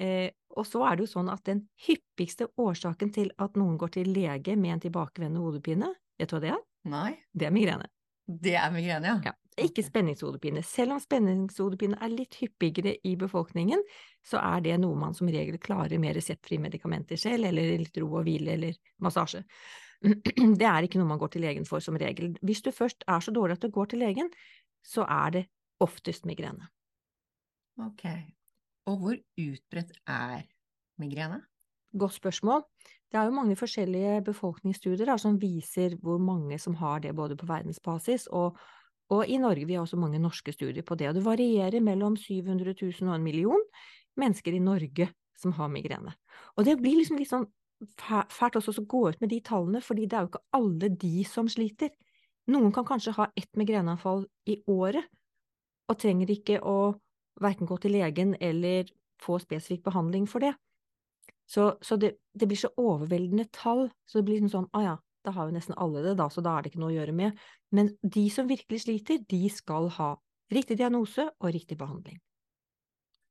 Eh, 0.00 0.30
og 0.56 0.64
så 0.68 0.80
er 0.86 0.96
det 0.96 1.04
jo 1.04 1.10
sånn 1.18 1.28
at 1.32 1.42
den 1.48 1.64
hyppigste 1.84 2.46
årsaken 2.60 3.10
til 3.12 3.32
at 3.42 3.56
noen 3.60 3.76
går 3.80 3.92
til 3.98 4.08
lege 4.14 4.54
med 4.56 4.76
en 4.76 4.82
tilbakevendende 4.86 5.42
hodepine, 5.44 5.90
vet 6.20 6.30
du 6.30 6.36
hva 6.36 6.40
det 6.46 6.52
er? 6.54 6.62
Nei, 6.88 7.10
Det 7.36 7.48
er 7.50 7.52
migrene. 7.52 7.90
det 8.30 8.54
er 8.56 8.70
migrene, 8.72 9.10
ja. 9.10 9.16
Ja, 9.26 9.32
ikke 9.64 9.84
spenningshodepine. 9.84 10.62
Selv 10.66 10.94
om 10.94 11.02
spenningshodepine 11.02 11.98
er 12.02 12.12
litt 12.12 12.36
hyppigere 12.40 12.96
i 13.06 13.14
befolkningen, 13.20 13.82
så 14.26 14.40
er 14.40 14.64
det 14.64 14.78
noe 14.82 14.98
man 14.98 15.16
som 15.16 15.28
regel 15.30 15.58
klarer 15.62 16.00
med 16.02 16.16
reseptfrie 16.16 16.62
medikamenter 16.62 17.20
selv, 17.20 17.48
eller 17.50 17.76
litt 17.80 17.96
ro 18.00 18.10
og 18.14 18.26
hvile 18.26 18.56
eller 18.56 18.80
massasje. 19.04 19.44
Det 20.60 20.66
er 20.66 20.86
ikke 20.86 21.00
noe 21.00 21.10
man 21.10 21.20
går 21.20 21.34
til 21.34 21.44
legen 21.44 21.68
for 21.68 21.84
som 21.84 21.98
regel. 22.00 22.32
Hvis 22.40 22.64
du 22.64 22.72
først 22.72 23.04
er 23.08 23.20
så 23.24 23.34
dårlig 23.36 23.58
at 23.58 23.66
du 23.66 23.74
går 23.74 23.92
til 23.92 24.04
legen, 24.04 24.30
så 24.80 25.04
er 25.04 25.36
det 25.36 25.44
oftest 25.80 26.26
migrene. 26.28 26.70
Ok. 27.80 28.06
Og 28.88 28.96
hvor 29.00 29.20
utbredt 29.40 29.92
er 30.08 30.48
migrene? 31.00 31.42
Godt 31.98 32.16
spørsmål. 32.16 32.64
Det 33.10 33.18
er 33.18 33.26
jo 33.26 33.34
mange 33.34 33.56
forskjellige 33.58 34.20
befolkningsstudier 34.24 35.08
da, 35.10 35.16
som 35.18 35.40
viser 35.42 35.96
hvor 36.02 36.20
mange 36.22 36.58
som 36.62 36.76
har 36.78 37.00
det 37.02 37.16
både 37.16 37.36
på 37.36 37.48
verdensbasis 37.48 38.28
og, 38.30 38.58
og 39.10 39.28
i 39.28 39.38
Norge. 39.42 39.66
Vi 39.66 39.76
har 39.76 39.84
også 39.84 39.98
mange 40.00 40.20
norske 40.22 40.52
studier 40.54 40.86
på 40.86 40.96
det, 40.98 41.08
og 41.10 41.16
det 41.18 41.24
varierer 41.24 41.82
mellom 41.82 42.16
700 42.16 42.74
000 42.74 43.08
og 43.08 43.16
en 43.16 43.24
million 43.24 43.64
mennesker 44.20 44.54
i 44.54 44.62
Norge 44.62 45.10
som 45.38 45.54
har 45.56 45.72
migrene. 45.72 46.14
Og 46.56 46.66
det 46.68 46.76
blir 46.80 47.00
liksom 47.00 47.18
litt 47.18 47.30
sånn 47.30 47.48
fælt 48.30 48.58
også 48.60 48.74
å 48.76 48.86
gå 48.88 49.02
ut 49.08 49.20
med 49.22 49.32
de 49.32 49.40
tallene, 49.44 49.80
fordi 49.80 50.06
det 50.06 50.16
er 50.16 50.26
jo 50.26 50.32
ikke 50.32 50.46
alle 50.56 50.90
de 51.00 51.24
som 51.24 51.48
sliter. 51.48 51.92
Noen 52.50 52.72
kan 52.76 52.86
kanskje 52.88 53.16
ha 53.16 53.30
ett 53.36 53.50
migreneanfall 53.56 54.26
i 54.50 54.60
året, 54.68 55.06
og 55.88 55.98
trenger 55.98 56.30
ikke 56.30 56.60
å 56.62 56.94
verken 57.40 57.66
gå 57.66 57.78
til 57.80 57.96
legen 57.96 58.34
eller 58.40 58.90
få 59.20 59.38
spesifikk 59.42 59.86
behandling 59.88 60.26
for 60.28 60.44
det. 60.44 60.52
Så, 61.50 61.72
så 61.82 61.96
det, 61.98 62.14
det 62.36 62.46
blir 62.46 62.60
så 62.60 62.70
overveldende 62.78 63.48
tall, 63.50 63.88
så 64.06 64.20
det 64.20 64.28
blir 64.28 64.38
liksom 64.38 64.52
sånn, 64.52 64.68
ah 64.76 64.84
ja, 64.84 64.96
da 65.26 65.34
har 65.36 65.48
jo 65.48 65.54
nesten 65.54 65.76
alle 65.80 66.02
det 66.04 66.16
da, 66.20 66.28
så 66.32 66.42
da 66.44 66.56
er 66.56 66.64
det 66.64 66.72
ikke 66.72 66.82
noe 66.82 66.92
å 66.92 66.96
gjøre 66.98 67.14
med. 67.16 67.38
Men 67.76 67.92
de 68.02 68.24
som 68.32 68.48
virkelig 68.50 68.84
sliter, 68.86 69.22
de 69.28 69.42
skal 69.52 69.90
ha 69.98 70.14
riktig 70.50 70.78
diagnose 70.80 71.28
og 71.38 71.52
riktig 71.54 71.78
behandling. 71.80 72.18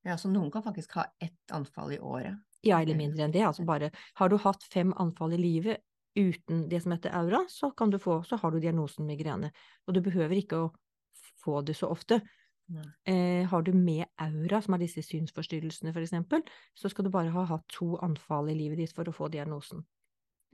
Ja, 0.08 0.16
så 0.18 0.32
noen 0.32 0.52
kan 0.52 0.64
faktisk 0.64 0.96
ha 0.96 1.10
ett 1.20 1.54
anfall 1.56 1.94
i 1.98 2.00
året. 2.00 2.40
Ja, 2.64 2.82
eller 2.82 2.98
mindre 3.00 3.24
enn 3.26 3.34
det, 3.36 3.44
altså 3.48 3.64
bare, 3.68 3.92
har 4.20 4.32
du 4.32 4.38
hatt 4.44 4.64
fem 4.72 4.92
anfall 5.00 5.36
i 5.36 5.40
livet 5.40 5.84
uten 6.20 6.66
det 6.72 6.82
som 6.84 6.92
heter 6.92 7.14
aura, 7.16 7.46
så 7.52 7.70
kan 7.72 7.92
du 7.92 8.00
få, 8.02 8.22
så 8.28 8.40
har 8.42 8.52
du 8.52 8.60
diagnosen 8.60 9.08
migrene. 9.08 9.52
Og 9.88 9.96
du 9.96 10.02
behøver 10.04 10.42
ikke 10.42 10.60
å 10.66 10.72
få 11.44 11.62
det 11.68 11.78
så 11.80 11.92
ofte. 11.94 12.20
Eh, 13.10 13.48
har 13.50 13.62
du 13.66 13.72
med 13.74 14.06
aura, 14.22 14.62
som 14.62 14.76
er 14.76 14.84
disse 14.84 15.02
synsforstyrrelsene 15.06 15.94
for 15.96 16.06
eksempel, 16.06 16.44
så 16.78 16.92
skal 16.92 17.08
du 17.08 17.14
bare 17.14 17.32
ha 17.34 17.46
hatt 17.50 17.66
to 17.72 17.96
anfall 18.06 18.52
i 18.52 18.58
livet 18.58 18.84
ditt 18.84 18.94
for 18.96 19.10
å 19.10 19.16
få 19.16 19.32
diagnosen. 19.34 19.86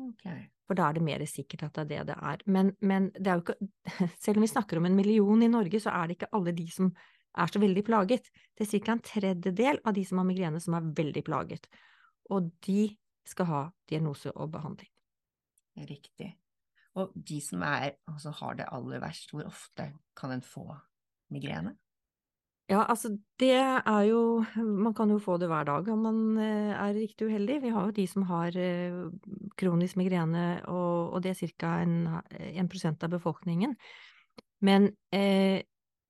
Ok. 0.01 0.25
For 0.65 0.77
da 0.77 0.89
er 0.89 0.97
det 0.97 1.03
mer 1.05 1.23
sikkert 1.29 1.67
at 1.67 1.75
det 1.77 1.83
er 1.83 2.05
det 2.05 2.13
det 2.13 2.15
er. 2.17 2.45
Men, 2.51 2.71
men 2.81 3.09
det 3.15 3.31
er 3.31 3.39
jo 3.39 3.45
ikke, 3.45 3.69
selv 4.23 4.39
om 4.39 4.45
vi 4.45 4.51
snakker 4.51 4.79
om 4.79 4.89
en 4.89 4.97
million 4.97 5.43
i 5.45 5.51
Norge, 5.51 5.79
så 5.81 5.93
er 5.93 6.07
det 6.07 6.17
ikke 6.17 6.31
alle 6.35 6.55
de 6.57 6.65
som 6.73 6.91
er 7.35 7.51
så 7.51 7.61
veldig 7.61 7.83
plaget. 7.85 8.31
Det 8.55 8.65
er 8.65 8.79
ca. 8.79 8.95
en 8.95 9.05
tredjedel 9.05 9.79
av 9.83 9.95
de 9.95 10.05
som 10.07 10.21
har 10.21 10.27
migrene 10.27 10.61
som 10.63 10.77
er 10.77 10.89
veldig 10.97 11.23
plaget. 11.27 11.69
Og 12.33 12.49
de 12.65 12.89
skal 13.27 13.49
ha 13.49 13.61
diagnose 13.89 14.31
og 14.33 14.51
behandling. 14.53 14.91
Riktig. 15.75 16.33
Og 16.95 17.11
de 17.15 17.41
som 17.43 17.63
er, 17.67 17.97
altså 18.07 18.31
har 18.39 18.55
det 18.55 18.69
aller 18.71 19.01
verst, 19.03 19.33
hvor 19.33 19.47
ofte 19.49 19.89
kan 20.15 20.31
en 20.31 20.45
få 20.45 20.69
migrene? 21.33 21.75
Ja, 22.65 22.79
altså 22.89 23.11
det 23.37 23.53
er 23.53 24.03
jo 24.09 24.43
Man 24.57 24.93
kan 24.97 25.11
jo 25.13 25.19
få 25.21 25.35
det 25.37 25.51
hver 25.51 25.67
dag 25.67 25.89
om 25.93 25.99
man 26.01 26.37
eh, 26.41 26.73
er 26.73 26.95
riktig 26.97 27.27
uheldig. 27.29 27.59
Vi 27.61 27.69
har 27.69 27.85
jo 27.85 27.93
de 27.93 28.07
som 28.09 28.25
har 28.25 28.57
eh, 28.57 28.95
kronisk 29.57 29.99
migrene, 30.01 30.63
og, 30.65 31.13
og 31.13 31.21
det 31.21 31.35
er 31.35 31.53
ca. 31.59 31.75
en 31.83 32.69
prosent 32.71 33.03
av 33.05 33.13
befolkningen. 33.13 33.75
Men 34.65 34.89
eh, 35.13 35.61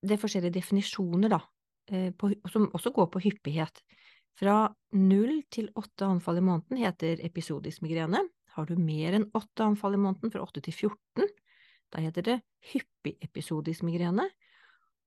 det 0.05 0.15
er 0.15 0.21
forskjellige 0.21 0.55
definisjoner, 0.55 1.33
da, 1.33 1.41
eh, 1.91 2.11
på, 2.15 2.31
som 2.51 2.69
også 2.71 2.93
går 2.95 3.09
på 3.11 3.23
hyppighet. 3.25 3.81
Fra 4.39 4.67
null 4.95 5.41
til 5.51 5.71
åtte 5.75 6.07
anfall 6.07 6.39
i 6.39 6.45
måneden 6.45 6.79
heter 6.79 7.23
episodisk 7.23 7.83
migrene. 7.83 8.21
Har 8.55 8.67
du 8.67 8.77
mer 8.79 9.15
enn 9.17 9.29
åtte 9.35 9.63
anfall 9.65 9.95
i 9.97 9.99
måneden, 9.99 10.31
fra 10.31 10.43
åtte 10.43 10.63
til 10.63 10.75
14, 10.75 11.27
da 11.91 12.03
heter 12.03 12.25
det 12.25 12.37
hyppig 12.71 13.15
episodisk 13.23 13.83
migrene. 13.87 14.27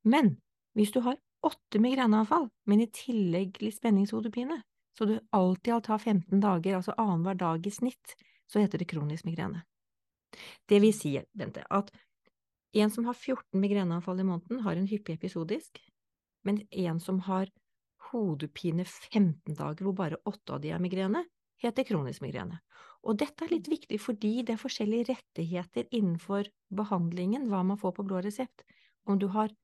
Men 0.04 0.34
hvis 0.76 0.92
du 0.94 1.00
har 1.04 1.18
åtte 1.46 1.80
migreneanfall, 1.82 2.48
men 2.66 2.82
i 2.82 2.90
tillegg 2.92 3.60
litt 3.62 3.78
spenningshodepine, 3.78 4.60
så 4.98 5.06
du 5.06 5.18
alltid 5.30 5.74
alt 5.74 5.90
har 5.92 5.98
15 5.98 6.40
dager, 6.42 6.76
altså 6.76 6.96
annenhver 6.98 7.38
dag 7.38 7.66
i 7.66 7.70
snitt, 7.70 8.16
så 8.50 8.62
heter 8.62 8.82
det 8.82 8.88
kronisk 8.90 9.28
migrene. 9.28 9.62
Det 10.68 10.80
vil 10.82 10.94
si, 10.94 11.16
Bente, 11.32 11.64
at 11.70 11.92
En 12.76 12.90
som 12.92 13.06
har 13.08 13.14
14 13.16 13.56
migreneanfall 13.62 14.18
i 14.20 14.24
måneden, 14.28 14.58
har 14.60 14.76
en 14.76 14.86
hyppig 14.86 15.14
episodisk, 15.14 15.78
men 16.44 16.60
en 16.68 16.98
som 17.00 17.22
har 17.24 17.48
hodepine 18.10 18.84
15 18.84 19.54
dager, 19.56 19.86
hvor 19.86 19.94
bare 19.96 20.18
8 20.28 20.52
av 20.54 20.60
de 20.60 20.74
er 20.76 20.82
migrene, 20.82 21.22
heter 21.62 21.86
kronisk 21.88 22.22
migrene. 22.22 22.60
Og 23.08 23.16
dette 23.18 23.46
er 23.46 23.54
litt 23.54 23.70
viktig 23.70 23.98
fordi 24.02 24.42
det 24.44 24.54
er 24.54 24.60
forskjellige 24.60 25.14
rettigheter 25.14 25.88
innenfor 25.94 26.50
behandlingen, 26.68 27.48
hva 27.48 27.62
man 27.64 27.80
får 27.80 27.96
på 27.96 28.06
blå 28.06 28.20
resept. 28.26 28.66
Om 29.08 29.18
du 29.18 29.30
har 29.32 29.54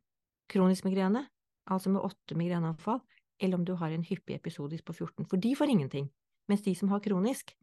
kronisk 0.50 0.88
migrene, 0.88 1.26
altså 1.70 1.92
med 1.92 2.04
åtte 2.04 2.36
migreneanfall, 2.38 3.00
eller 3.42 3.58
om 3.58 3.64
du 3.66 3.74
har 3.78 3.92
en 3.92 4.04
hyppig 4.06 4.36
episodisk 4.36 4.84
på 4.88 4.94
14, 4.94 5.28
for 5.30 5.40
de 5.40 5.54
får 5.58 5.72
ingenting, 5.72 6.10
mens 6.48 6.62
de 6.62 6.74
som 6.78 6.90
har 6.92 7.02
kronisk, 7.04 7.54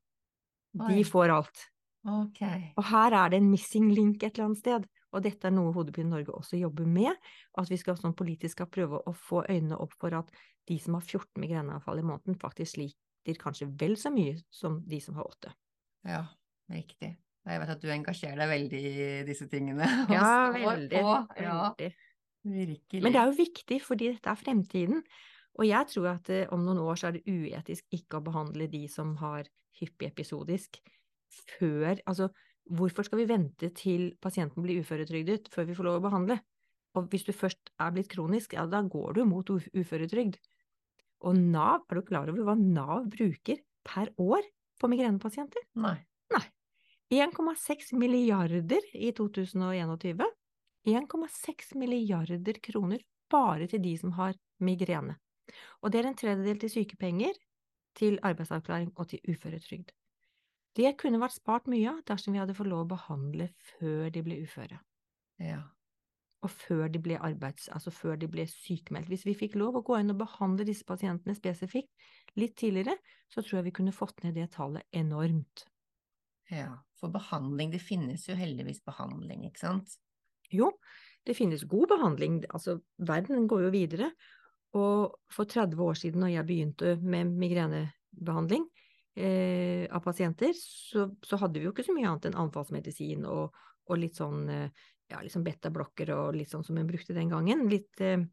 Oi. 0.80 0.96
de 0.96 1.06
får 1.08 1.34
alt. 1.34 1.68
Okay. 2.02 2.72
Og 2.82 2.88
her 2.90 3.14
er 3.14 3.30
det 3.30 3.42
en 3.42 3.52
missing 3.52 3.92
link 3.94 4.24
et 4.24 4.34
eller 4.34 4.50
annet 4.50 4.62
sted, 4.64 4.88
og 5.12 5.24
dette 5.26 5.48
er 5.48 5.54
noe 5.54 5.74
Hodepine 5.76 6.10
Norge 6.10 6.34
også 6.34 6.58
jobber 6.58 6.88
med, 6.90 7.12
at 7.60 7.70
vi 7.70 7.78
skal 7.78 8.00
sånn 8.00 8.16
politisk 8.18 8.58
skal 8.58 8.70
prøve 8.72 9.02
å 9.06 9.14
få 9.14 9.44
øynene 9.46 9.78
opp 9.78 9.94
for 10.00 10.16
at 10.18 10.32
de 10.70 10.78
som 10.82 10.96
har 10.98 11.04
14 11.06 11.42
migreneanfall 11.42 12.02
i 12.02 12.06
måneden, 12.06 12.40
faktisk 12.40 12.78
sliter 12.78 13.42
kanskje 13.42 13.68
vel 13.78 13.98
så 14.00 14.12
mye 14.14 14.40
som 14.54 14.80
de 14.88 15.02
som 15.04 15.20
har 15.20 15.28
8. 15.30 15.52
Ja, 16.10 16.24
riktig. 16.72 17.14
Jeg 17.42 17.62
vet 17.62 17.74
at 17.74 17.82
du 17.82 17.90
engasjerer 17.90 18.38
deg 18.38 18.52
veldig 18.52 18.82
i 18.82 19.06
disse 19.26 19.48
tingene. 19.50 19.86
Ja, 20.14 20.52
veldig. 20.54 20.98
Ja, 20.98 21.16
veldig. 21.36 21.92
Virkelig. 22.44 23.02
Men 23.04 23.14
det 23.14 23.20
er 23.22 23.30
jo 23.30 23.38
viktig, 23.38 23.82
fordi 23.86 24.12
dette 24.14 24.32
er 24.32 24.40
fremtiden. 24.40 25.04
Og 25.60 25.68
jeg 25.68 25.88
tror 25.92 26.08
at 26.14 26.30
eh, 26.32 26.48
om 26.54 26.64
noen 26.66 26.80
år 26.80 26.96
så 27.00 27.10
er 27.10 27.18
det 27.18 27.26
uetisk 27.28 27.86
ikke 27.94 28.20
å 28.22 28.26
behandle 28.26 28.70
de 28.72 28.86
som 28.92 29.16
har 29.22 29.50
hyppig 29.82 30.08
episodisk, 30.12 30.80
før 31.58 32.00
Altså, 32.10 32.28
hvorfor 32.72 33.08
skal 33.08 33.22
vi 33.22 33.28
vente 33.30 33.70
til 33.76 34.10
pasienten 34.24 34.64
blir 34.64 34.82
uføretrygdet 34.84 35.48
før 35.54 35.68
vi 35.70 35.76
får 35.78 35.88
lov 35.88 36.00
å 36.00 36.06
behandle? 36.08 36.40
Og 37.00 37.08
hvis 37.12 37.24
du 37.28 37.32
først 37.32 37.72
er 37.80 37.92
blitt 37.96 38.10
kronisk, 38.12 38.54
ja, 38.58 38.66
da 38.68 38.82
går 38.84 39.16
du 39.16 39.22
mot 39.26 39.48
uf- 39.54 39.70
uføretrygd. 39.72 40.36
Og 41.24 41.38
Nav, 41.38 41.86
er 41.88 42.00
du 42.00 42.02
klar 42.08 42.28
over 42.32 42.44
hva 42.48 42.56
Nav 42.60 43.06
bruker 43.14 43.62
per 43.88 44.12
år 44.20 44.44
på 44.82 44.90
migrenepasienter? 44.92 45.64
Nei. 46.34 46.44
1,6 47.12 47.92
milliarder 48.00 48.86
i 48.96 49.12
2021. 49.12 50.22
1,6 50.88 51.76
milliarder 51.78 52.60
kroner 52.64 53.02
bare 53.32 53.68
til 53.72 53.82
de 53.84 53.96
som 53.98 54.14
har 54.18 54.36
migrene. 54.60 55.18
Og 55.82 55.92
det 55.92 56.02
er 56.02 56.10
en 56.10 56.18
tredjedel 56.18 56.60
til 56.62 56.72
sykepenger, 56.78 57.36
til 57.98 58.20
arbeidsavklaring 58.24 58.94
og 58.96 59.10
til 59.12 59.20
uføretrygd. 59.28 59.92
Det 60.78 60.94
kunne 61.02 61.20
vært 61.20 61.36
spart 61.36 61.68
mye 61.68 61.90
av 61.92 62.00
dersom 62.08 62.34
vi 62.34 62.40
hadde 62.40 62.56
fått 62.56 62.70
lov 62.72 62.86
å 62.86 62.92
behandle 62.94 63.50
før 63.74 64.10
de 64.16 64.24
ble 64.24 64.40
uføre, 64.46 64.80
Ja. 65.40 65.62
og 66.42 66.50
før 66.52 66.88
de 66.90 67.00
ble 67.00 67.18
arbeids... 67.20 67.68
altså 67.70 67.92
før 67.92 68.16
de 68.22 68.28
ble 68.32 68.46
sykemeldt. 68.48 69.10
Hvis 69.12 69.26
vi 69.28 69.36
fikk 69.38 69.56
lov 69.60 69.76
å 69.78 69.84
gå 69.86 70.00
inn 70.00 70.14
og 70.14 70.22
behandle 70.24 70.66
disse 70.66 70.88
pasientene 70.88 71.36
spesifikt 71.38 71.92
litt 72.40 72.56
tidligere, 72.58 72.96
så 73.30 73.44
tror 73.44 73.60
jeg 73.60 73.68
vi 73.70 73.76
kunne 73.82 73.94
fått 73.96 74.24
ned 74.24 74.40
det 74.40 74.48
tallet 74.56 74.88
enormt. 74.92 75.66
ja. 76.52 76.72
For 77.02 77.10
behandling, 77.10 77.72
det 77.74 77.82
finnes 77.82 78.28
jo 78.30 78.36
heldigvis 78.38 78.84
behandling, 78.86 79.48
ikke 79.50 79.60
sant? 79.64 79.96
Jo, 80.56 80.72
det 81.28 81.38
finnes 81.38 81.66
god 81.70 81.92
behandling, 81.94 82.42
altså 82.50 82.80
verden 82.98 83.48
går 83.50 83.68
jo 83.68 83.74
videre, 83.74 84.12
og 84.78 85.18
for 85.32 85.50
30 85.50 85.84
år 85.84 86.00
siden 86.00 86.24
når 86.24 86.34
jeg 86.36 86.48
begynte 86.48 86.94
med 87.04 87.34
migrenebehandling 87.42 88.66
eh, 89.16 89.86
av 89.92 90.02
pasienter, 90.06 90.56
så, 90.58 91.10
så 91.26 91.40
hadde 91.42 91.60
vi 91.60 91.68
jo 91.68 91.74
ikke 91.76 91.86
så 91.86 91.96
mye 91.96 92.08
annet 92.10 92.30
enn 92.30 92.40
anfallsmedisin 92.46 93.28
og, 93.30 93.58
og 93.92 94.00
litt 94.00 94.18
sånn, 94.20 94.46
eh, 94.50 94.86
ja, 95.12 95.20
liksom 95.20 95.42
sånn 95.42 95.50
beta-blokker 95.50 96.14
og 96.16 96.38
litt 96.40 96.54
sånn 96.54 96.66
som 96.66 96.80
en 96.80 96.90
brukte 96.90 97.16
den 97.18 97.34
gangen, 97.34 97.68
litt, 97.72 97.92
eh, 98.02 98.24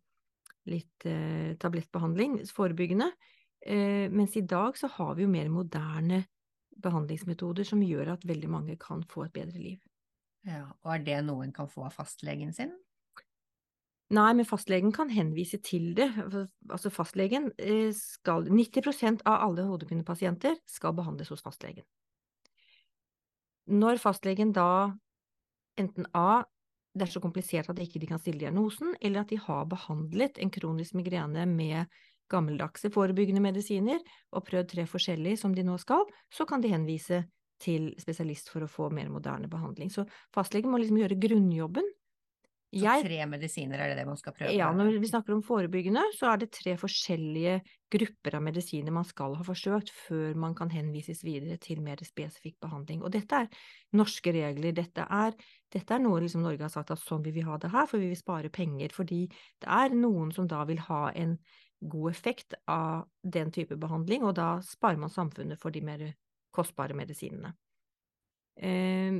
litt 0.71 1.09
eh, 1.11 1.57
tablettbehandling, 1.61 2.41
forebyggende, 2.55 3.11
eh, 3.67 4.07
mens 4.15 4.39
i 4.39 4.47
dag 4.47 4.79
så 4.79 4.91
har 4.95 5.17
vi 5.19 5.27
jo 5.27 5.33
mer 5.33 5.51
moderne 5.53 6.25
behandlingsmetoder 6.79 7.67
som 7.67 7.83
gjør 7.83 8.15
at 8.15 8.27
veldig 8.27 8.51
mange 8.53 8.79
kan 8.81 9.03
få 9.11 9.27
et 9.27 9.35
bedre 9.35 9.59
liv. 9.59 9.88
Ja. 10.49 10.65
Og 10.85 10.93
er 10.95 11.05
det 11.05 11.19
noe 11.27 11.45
en 11.45 11.55
kan 11.55 11.69
få 11.71 11.85
av 11.89 11.97
fastlegen 11.99 12.55
sin? 12.57 12.73
Nei, 14.17 14.31
men 14.33 14.47
fastlegen 14.49 14.93
kan 14.97 15.11
henvise 15.13 15.59
til 15.61 15.91
det. 15.97 16.09
Altså 16.73 16.89
fastlegen 16.93 17.51
eh, 17.61 17.93
skal 17.93 18.49
90% 18.49 19.27
av 19.29 19.43
alle 19.51 19.67
hodepinepasienter 19.69 20.57
skal 20.69 20.97
behandles 20.97 21.29
hos 21.35 21.45
fastlegen. 21.45 21.85
Når 23.69 24.01
fastlegen 24.01 24.55
da 24.57 24.95
enten 25.79 26.09
A 26.17 26.47
det 26.99 27.05
er 27.05 27.13
så 27.13 27.21
komplisert 27.23 27.69
at 27.71 27.79
ikke 27.79 28.01
de 28.03 28.09
kan 28.11 28.19
stille 28.19 28.41
diagnosen, 28.41 28.95
eller 29.05 29.23
at 29.23 29.31
de 29.31 29.37
har 29.39 29.69
behandlet 29.71 30.41
en 30.43 30.51
kronisk 30.51 30.97
migrene 30.99 31.45
med 31.47 31.93
gammeldagse 32.33 32.91
forebyggende 32.93 33.43
medisiner 33.45 34.01
og 34.33 34.45
prøvd 34.49 34.73
tre 34.73 34.87
forskjellige 34.89 35.41
som 35.41 35.55
de 35.55 35.65
nå 35.65 35.77
skal, 35.81 36.09
så 36.33 36.45
kan 36.49 36.65
de 36.65 36.73
henvise 36.73 37.23
til 37.63 37.93
spesialist 38.01 38.51
for 38.53 38.65
å 38.65 38.71
få 38.71 38.91
mer 38.95 39.11
moderne 39.13 39.51
behandling. 39.51 39.91
Så 39.91 40.07
fastlegen 40.35 40.71
må 40.73 40.81
liksom 40.83 41.01
gjøre 41.01 41.19
grunnjobben. 41.21 41.89
Så 42.79 42.85
Jeg 42.85 43.01
tre 43.01 43.23
medisiner 43.25 43.81
er 43.81 43.89
det 43.89 43.97
det 43.97 44.07
man 44.07 44.19
skal 44.21 44.35
prøve? 44.37 44.53
ja, 44.53 44.67
når 44.77 44.99
vi 45.01 45.09
snakker 45.09 45.33
om 45.33 45.41
forebyggende, 45.43 46.03
så 46.19 46.35
er 46.35 46.43
det 46.43 46.51
tre 46.53 46.75
forskjellige 46.77 47.55
grupper 47.91 48.37
av 48.37 48.43
medisiner 48.45 48.93
man 48.93 49.07
skal 49.09 49.35
ha 49.39 49.47
forsøkt 49.47 49.89
før 50.05 50.37
man 50.37 50.55
kan 50.55 50.69
henvises 50.69 51.25
videre 51.25 51.57
til 51.65 51.81
mer 51.81 51.97
spesifikk 52.05 52.59
behandling. 52.61 53.01
Og 53.03 53.11
dette 53.17 53.41
er 53.41 53.49
norske 53.97 54.35
regler, 54.37 54.77
dette 54.77 55.01
er, 55.09 55.33
dette 55.73 55.97
er 55.97 56.05
noe 56.05 56.21
liksom 56.21 56.45
Norge 56.45 56.67
har 56.67 56.75
sagt 56.75 56.93
at 56.93 57.01
sånn 57.01 57.25
vil 57.25 57.39
vi 57.39 57.47
ha 57.49 57.57
det 57.57 57.73
her, 57.73 57.89
for 57.89 57.99
vi 58.05 58.13
vil 58.13 58.21
spare 58.21 58.53
penger. 58.53 58.93
Fordi 58.93 59.23
det 59.33 59.73
er 59.81 59.97
noen 59.97 60.31
som 60.37 60.47
da 60.47 60.61
vil 60.69 60.85
ha 60.91 61.07
en 61.17 61.39
god 61.81 62.11
effekt 62.13 62.53
av 62.69 63.09
den 63.23 63.51
type 63.55 63.81
behandling, 63.81 64.29
og 64.29 64.37
da 64.37 64.59
sparer 64.61 65.01
man 65.01 65.11
samfunnet 65.15 65.57
for 65.63 65.73
de 65.73 65.81
mer 65.89 66.11
kostbare 66.59 66.97
medisinene. 66.99 67.55
Eh, 68.59 69.19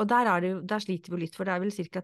og 0.00 0.06
der, 0.10 0.30
er 0.30 0.42
det 0.42 0.52
der 0.68 0.82
sliter 0.82 1.12
vi 1.12 1.18
jo 1.18 1.24
litt, 1.24 1.36
for 1.36 1.46
det 1.46 1.54
er 1.54 1.62
vel 1.62 1.74
ca. 1.74 2.02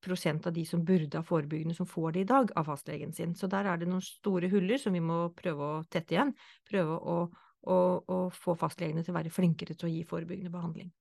10% 0.00 0.48
av 0.48 0.56
de 0.56 0.64
som 0.68 0.84
burde 0.84 1.20
ha 1.20 1.26
forebyggende, 1.26 1.76
som 1.76 1.88
får 1.88 2.16
det 2.16 2.24
i 2.24 2.30
dag 2.30 2.52
av 2.56 2.68
fastlegen 2.68 3.12
sin. 3.16 3.34
Så 3.36 3.48
der 3.52 3.68
er 3.68 3.80
det 3.80 3.88
noen 3.88 4.04
store 4.04 4.50
huller 4.52 4.80
som 4.80 4.96
vi 4.96 5.02
må 5.04 5.22
prøve 5.36 5.66
å 5.66 5.82
tette 5.88 6.16
igjen. 6.16 6.34
Prøve 6.68 6.96
å, 6.98 7.16
å, 7.64 7.78
å 8.00 8.18
få 8.34 8.56
fastlegene 8.60 9.04
til 9.04 9.14
å 9.14 9.18
være 9.20 9.32
flinkere 9.32 9.76
til 9.76 9.88
å 9.88 9.92
gi 9.92 10.04
forebyggende 10.08 10.52
behandling. 10.52 10.92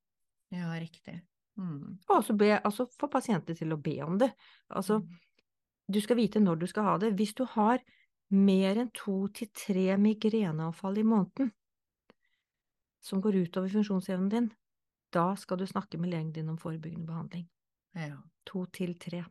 Ja, 0.56 0.72
riktig. 0.80 1.20
Mm. 1.60 2.00
Og 2.08 2.16
også 2.22 2.36
be, 2.40 2.54
altså 2.56 2.88
få 3.00 3.10
pasienter 3.12 3.58
til 3.58 3.76
å 3.76 3.80
be 3.84 3.98
om 4.06 4.18
det. 4.20 4.32
Altså, 4.72 5.02
du 5.92 6.00
skal 6.02 6.20
vite 6.20 6.42
når 6.44 6.64
du 6.64 6.68
skal 6.72 6.88
ha 6.88 6.98
det. 7.02 7.14
Hvis 7.20 7.36
du 7.38 7.44
har 7.56 7.84
mer 8.30 8.80
enn 8.80 8.92
to 8.96 9.24
til 9.36 9.50
tre 9.58 9.96
migreneanfall 10.00 11.02
i 11.02 11.08
måneden 11.08 11.52
som 13.04 13.22
går 13.24 13.42
utover 13.46 13.72
funksjonsevnen 13.74 14.30
din, 14.32 14.50
da 15.14 15.32
skal 15.40 15.60
du 15.62 15.66
snakke 15.68 15.98
med 15.98 16.12
legen 16.14 16.32
din 16.36 16.50
om 16.52 16.58
forebyggende 16.60 17.08
behandling. 17.10 17.48
Ja. 17.98 18.20
To 18.52 18.66
til 18.74 18.96
tre. 19.02 19.24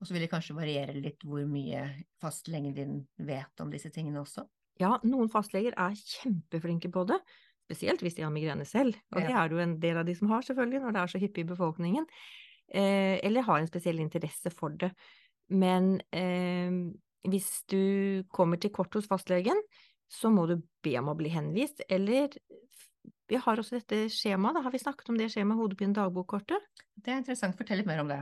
Og 0.00 0.08
så 0.08 0.14
vil 0.14 0.26
det 0.26 0.32
kanskje 0.32 0.56
variere 0.56 0.96
litt 0.98 1.22
hvor 1.24 1.44
mye 1.48 1.86
fastlegen 2.20 2.74
din 2.76 2.96
vet 3.16 3.62
om 3.64 3.70
disse 3.72 3.90
tingene 3.94 4.20
også? 4.20 4.44
Ja, 4.80 4.96
noen 5.08 5.30
fastleger 5.32 5.76
er 5.80 5.96
kjempeflinke 5.96 6.90
på 6.92 7.06
det, 7.08 7.16
spesielt 7.64 8.02
hvis 8.04 8.18
de 8.18 8.26
har 8.26 8.34
migrene 8.34 8.66
selv, 8.68 8.98
og 9.14 9.22
det 9.24 9.32
er 9.32 9.48
det 9.48 9.56
jo 9.56 9.62
en 9.64 9.78
del 9.82 10.00
av 10.02 10.04
de 10.06 10.14
som 10.18 10.28
har, 10.30 10.44
selvfølgelig, 10.44 10.82
når 10.84 10.92
det 10.94 11.00
er 11.00 11.12
så 11.12 11.20
hyppig 11.22 11.46
i 11.46 11.48
befolkningen, 11.48 12.04
eh, 12.68 13.16
eller 13.24 13.46
har 13.46 13.62
en 13.62 13.70
spesiell 13.70 14.02
interesse 14.04 14.52
for 14.52 14.76
det. 14.76 14.92
Men 15.48 15.96
eh, 16.14 16.76
hvis 17.26 17.50
du 17.72 18.22
kommer 18.34 18.60
til 18.60 18.74
kort 18.74 18.94
hos 18.98 19.08
fastlegen, 19.08 19.58
så 20.12 20.30
må 20.30 20.44
du 20.46 20.58
be 20.84 20.94
om 21.00 21.08
å 21.10 21.16
bli 21.18 21.32
henvist, 21.32 21.80
eller 21.88 22.36
vi 23.28 23.38
har 23.42 23.58
også 23.58 23.80
dette 23.80 24.06
skjemaet, 24.12 24.56
da 24.56 24.62
har 24.64 24.74
vi 24.74 24.80
snakket 24.82 25.10
om 25.10 25.18
det 25.18 25.28
skjemaet, 25.32 25.58
hodepine 25.58 25.96
dagbokkortet. 25.96 26.66
Det 26.94 27.12
er 27.12 27.20
interessant. 27.22 27.56
Fortell 27.58 27.82
litt 27.82 27.88
mer 27.88 28.02
om 28.04 28.10
det. 28.10 28.20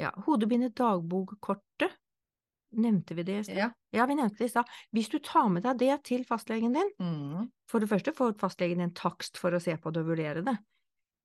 Ja, 0.00 0.12
hodepine 0.26 0.70
dagbokkortet, 0.76 1.96
nevnte 2.72 3.16
vi 3.16 3.24
det 3.28 3.38
i 3.38 3.44
stad? 3.44 3.58
Ja. 3.58 3.70
Ja, 3.92 4.06
vi 4.08 4.16
nevnte 4.16 4.40
det 4.40 4.48
i 4.48 4.52
stad. 4.52 4.68
Hvis 4.96 5.10
du 5.12 5.18
tar 5.24 5.50
med 5.52 5.64
deg 5.66 5.80
det 5.82 5.96
til 6.08 6.24
fastlegen 6.28 6.76
din, 6.76 6.92
Mm. 7.00 7.50
For 7.68 7.80
det 7.80 7.88
første 7.88 8.12
får 8.12 8.34
fastlegen 8.40 8.80
en 8.84 8.92
takst 8.92 9.38
for 9.40 9.52
å 9.52 9.60
se 9.60 9.76
på 9.80 9.90
det 9.92 10.02
og 10.02 10.10
vurdere 10.12 10.42
det. 10.44 10.56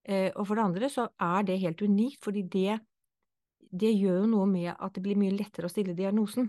Eh, 0.07 0.31
og 0.35 0.47
for 0.47 0.55
det 0.55 0.63
andre 0.63 0.89
så 0.89 1.09
er 1.19 1.43
det 1.43 1.59
helt 1.59 1.81
unikt, 1.83 2.21
fordi 2.23 2.43
det, 2.47 2.79
det 3.71 3.91
gjør 3.91 4.21
jo 4.21 4.29
noe 4.31 4.47
med 4.47 4.71
at 4.71 4.93
det 4.95 5.03
blir 5.03 5.19
mye 5.19 5.35
lettere 5.35 5.67
å 5.67 5.71
stille 5.71 5.95
diagnosen. 5.97 6.47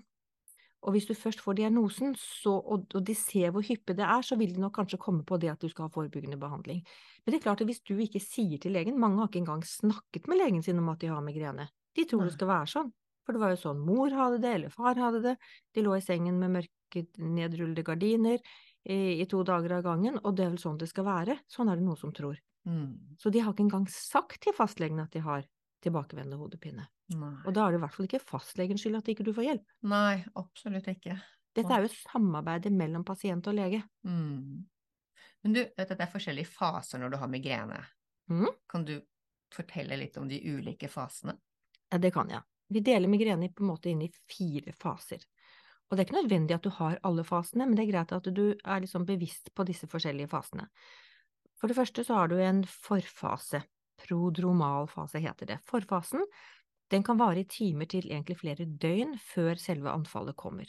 Og 0.86 0.94
hvis 0.94 1.08
du 1.08 1.14
først 1.18 1.40
får 1.42 1.56
diagnosen, 1.58 2.12
så, 2.18 2.52
og, 2.54 2.84
og 2.94 3.02
de 3.04 3.14
ser 3.18 3.50
hvor 3.54 3.64
hyppig 3.66 3.96
det 3.98 4.04
er, 4.06 4.22
så 4.22 4.38
vil 4.38 4.52
de 4.54 4.62
nok 4.62 4.76
kanskje 4.78 5.00
komme 5.02 5.24
på 5.26 5.38
det 5.42 5.50
at 5.50 5.64
du 5.64 5.66
skal 5.72 5.88
ha 5.88 5.94
forebyggende 5.94 6.38
behandling. 6.38 6.84
Men 7.24 7.34
det 7.34 7.40
er 7.40 7.44
klart 7.48 7.64
at 7.64 7.70
hvis 7.70 7.82
du 7.82 7.96
ikke 7.98 8.22
sier 8.22 8.62
til 8.62 8.76
legen, 8.76 9.00
mange 9.00 9.18
har 9.18 9.30
ikke 9.30 9.42
engang 9.42 9.64
snakket 9.66 10.30
med 10.30 10.38
legen 10.38 10.62
sin 10.62 10.78
om 10.78 10.92
at 10.92 11.02
de 11.02 11.10
har 11.10 11.24
migrene. 11.24 11.66
De 11.98 12.06
tror 12.06 12.22
Nei. 12.22 12.30
det 12.30 12.38
skal 12.38 12.52
være 12.52 12.72
sånn. 12.74 12.94
For 13.26 13.36
det 13.36 13.42
var 13.42 13.52
jo 13.52 13.60
sånn 13.60 13.82
mor 13.84 14.14
hadde 14.14 14.38
det, 14.40 14.54
eller 14.56 14.72
far 14.72 14.96
hadde 14.96 15.24
det. 15.26 15.34
De 15.76 15.84
lå 15.84 15.98
i 15.98 16.04
sengen 16.04 16.38
med 16.40 16.54
mørke 16.54 17.04
nedrullede 17.20 17.84
gardiner 17.84 18.38
i, 18.88 19.18
i 19.18 19.26
to 19.28 19.42
dager 19.44 19.74
av 19.76 19.84
gangen, 19.84 20.16
og 20.22 20.38
det 20.38 20.46
er 20.46 20.54
vel 20.54 20.62
sånn 20.62 20.78
det 20.80 20.88
skal 20.88 21.04
være. 21.10 21.40
Sånn 21.50 21.68
er 21.68 21.76
det 21.76 21.84
noen 21.84 22.00
som 22.00 22.14
tror. 22.14 22.38
Mm. 22.68 23.18
Så 23.20 23.34
de 23.34 23.42
har 23.42 23.52
ikke 23.52 23.66
engang 23.66 23.84
sagt 23.92 24.40
til 24.46 24.56
fastlegen 24.56 25.02
at 25.02 25.12
de 25.12 25.20
har 25.26 25.44
tilbakevendende 25.84 26.38
hodepine. 26.40 26.86
Nei. 27.14 27.34
Og 27.46 27.54
da 27.54 27.64
er 27.64 27.74
det 27.74 27.80
i 27.80 27.82
hvert 27.84 27.94
fall 27.94 28.08
ikke 28.08 28.24
fastlegens 28.24 28.82
skyld 28.84 28.98
at 28.98 29.10
ikke 29.12 29.26
du 29.26 29.32
får 29.36 29.46
hjelp. 29.46 29.76
Nei, 29.88 30.24
absolutt 30.40 30.90
ikke. 30.90 31.18
Dette 31.58 31.74
er 31.74 31.84
jo 31.84 31.92
samarbeidet 31.92 32.72
mellom 32.74 33.04
pasient 33.06 33.46
og 33.50 33.56
lege. 33.56 33.80
Mm. 34.06 34.66
Men 35.46 35.54
du, 35.54 35.62
vet 35.62 35.86
at 35.86 35.96
det 35.96 36.04
er 36.04 36.12
forskjellige 36.12 36.50
faser 36.50 37.00
når 37.02 37.14
du 37.14 37.18
har 37.22 37.30
migrene. 37.32 37.80
Mm. 38.30 38.50
Kan 38.70 38.84
du 38.86 38.98
fortelle 39.54 39.96
litt 39.96 40.18
om 40.20 40.28
de 40.28 40.38
ulike 40.44 40.90
fasene? 40.92 41.38
Ja, 41.88 41.98
det 41.98 42.12
kan 42.14 42.30
jeg. 42.30 42.44
Vi 42.68 42.82
deler 42.84 43.08
migrene 43.08 43.48
på 43.48 43.64
en 43.64 43.70
måte 43.70 43.90
inn 43.90 44.02
i 44.04 44.10
fire 44.28 44.74
faser. 44.76 45.22
Og 45.88 45.96
det 45.96 46.02
er 46.02 46.08
ikke 46.08 46.18
nødvendig 46.18 46.56
at 46.58 46.66
du 46.66 46.72
har 46.76 46.98
alle 47.08 47.24
fasene, 47.24 47.64
men 47.64 47.78
det 47.78 47.86
er 47.86 47.92
greit 47.94 48.12
at 48.12 48.26
du 48.36 48.44
er 48.52 48.82
liksom 48.84 49.06
bevisst 49.08 49.54
på 49.56 49.64
disse 49.64 49.88
forskjellige 49.88 50.28
fasene. 50.28 50.68
For 51.58 51.70
det 51.70 51.78
første 51.78 52.04
så 52.04 52.20
har 52.20 52.28
du 52.30 52.36
en 52.42 52.60
forfase. 52.68 53.62
Prodromal 53.98 54.88
fase 54.92 55.22
heter 55.22 55.52
det. 55.52 55.58
Forfasen 55.68 56.24
den 56.88 57.02
kan 57.04 57.18
vare 57.20 57.42
i 57.42 57.48
timer 57.48 57.88
til 57.90 58.06
egentlig 58.08 58.38
flere 58.40 58.64
døgn 58.64 59.16
før 59.20 59.58
selve 59.60 59.92
anfallet 59.92 60.36
kommer. 60.40 60.68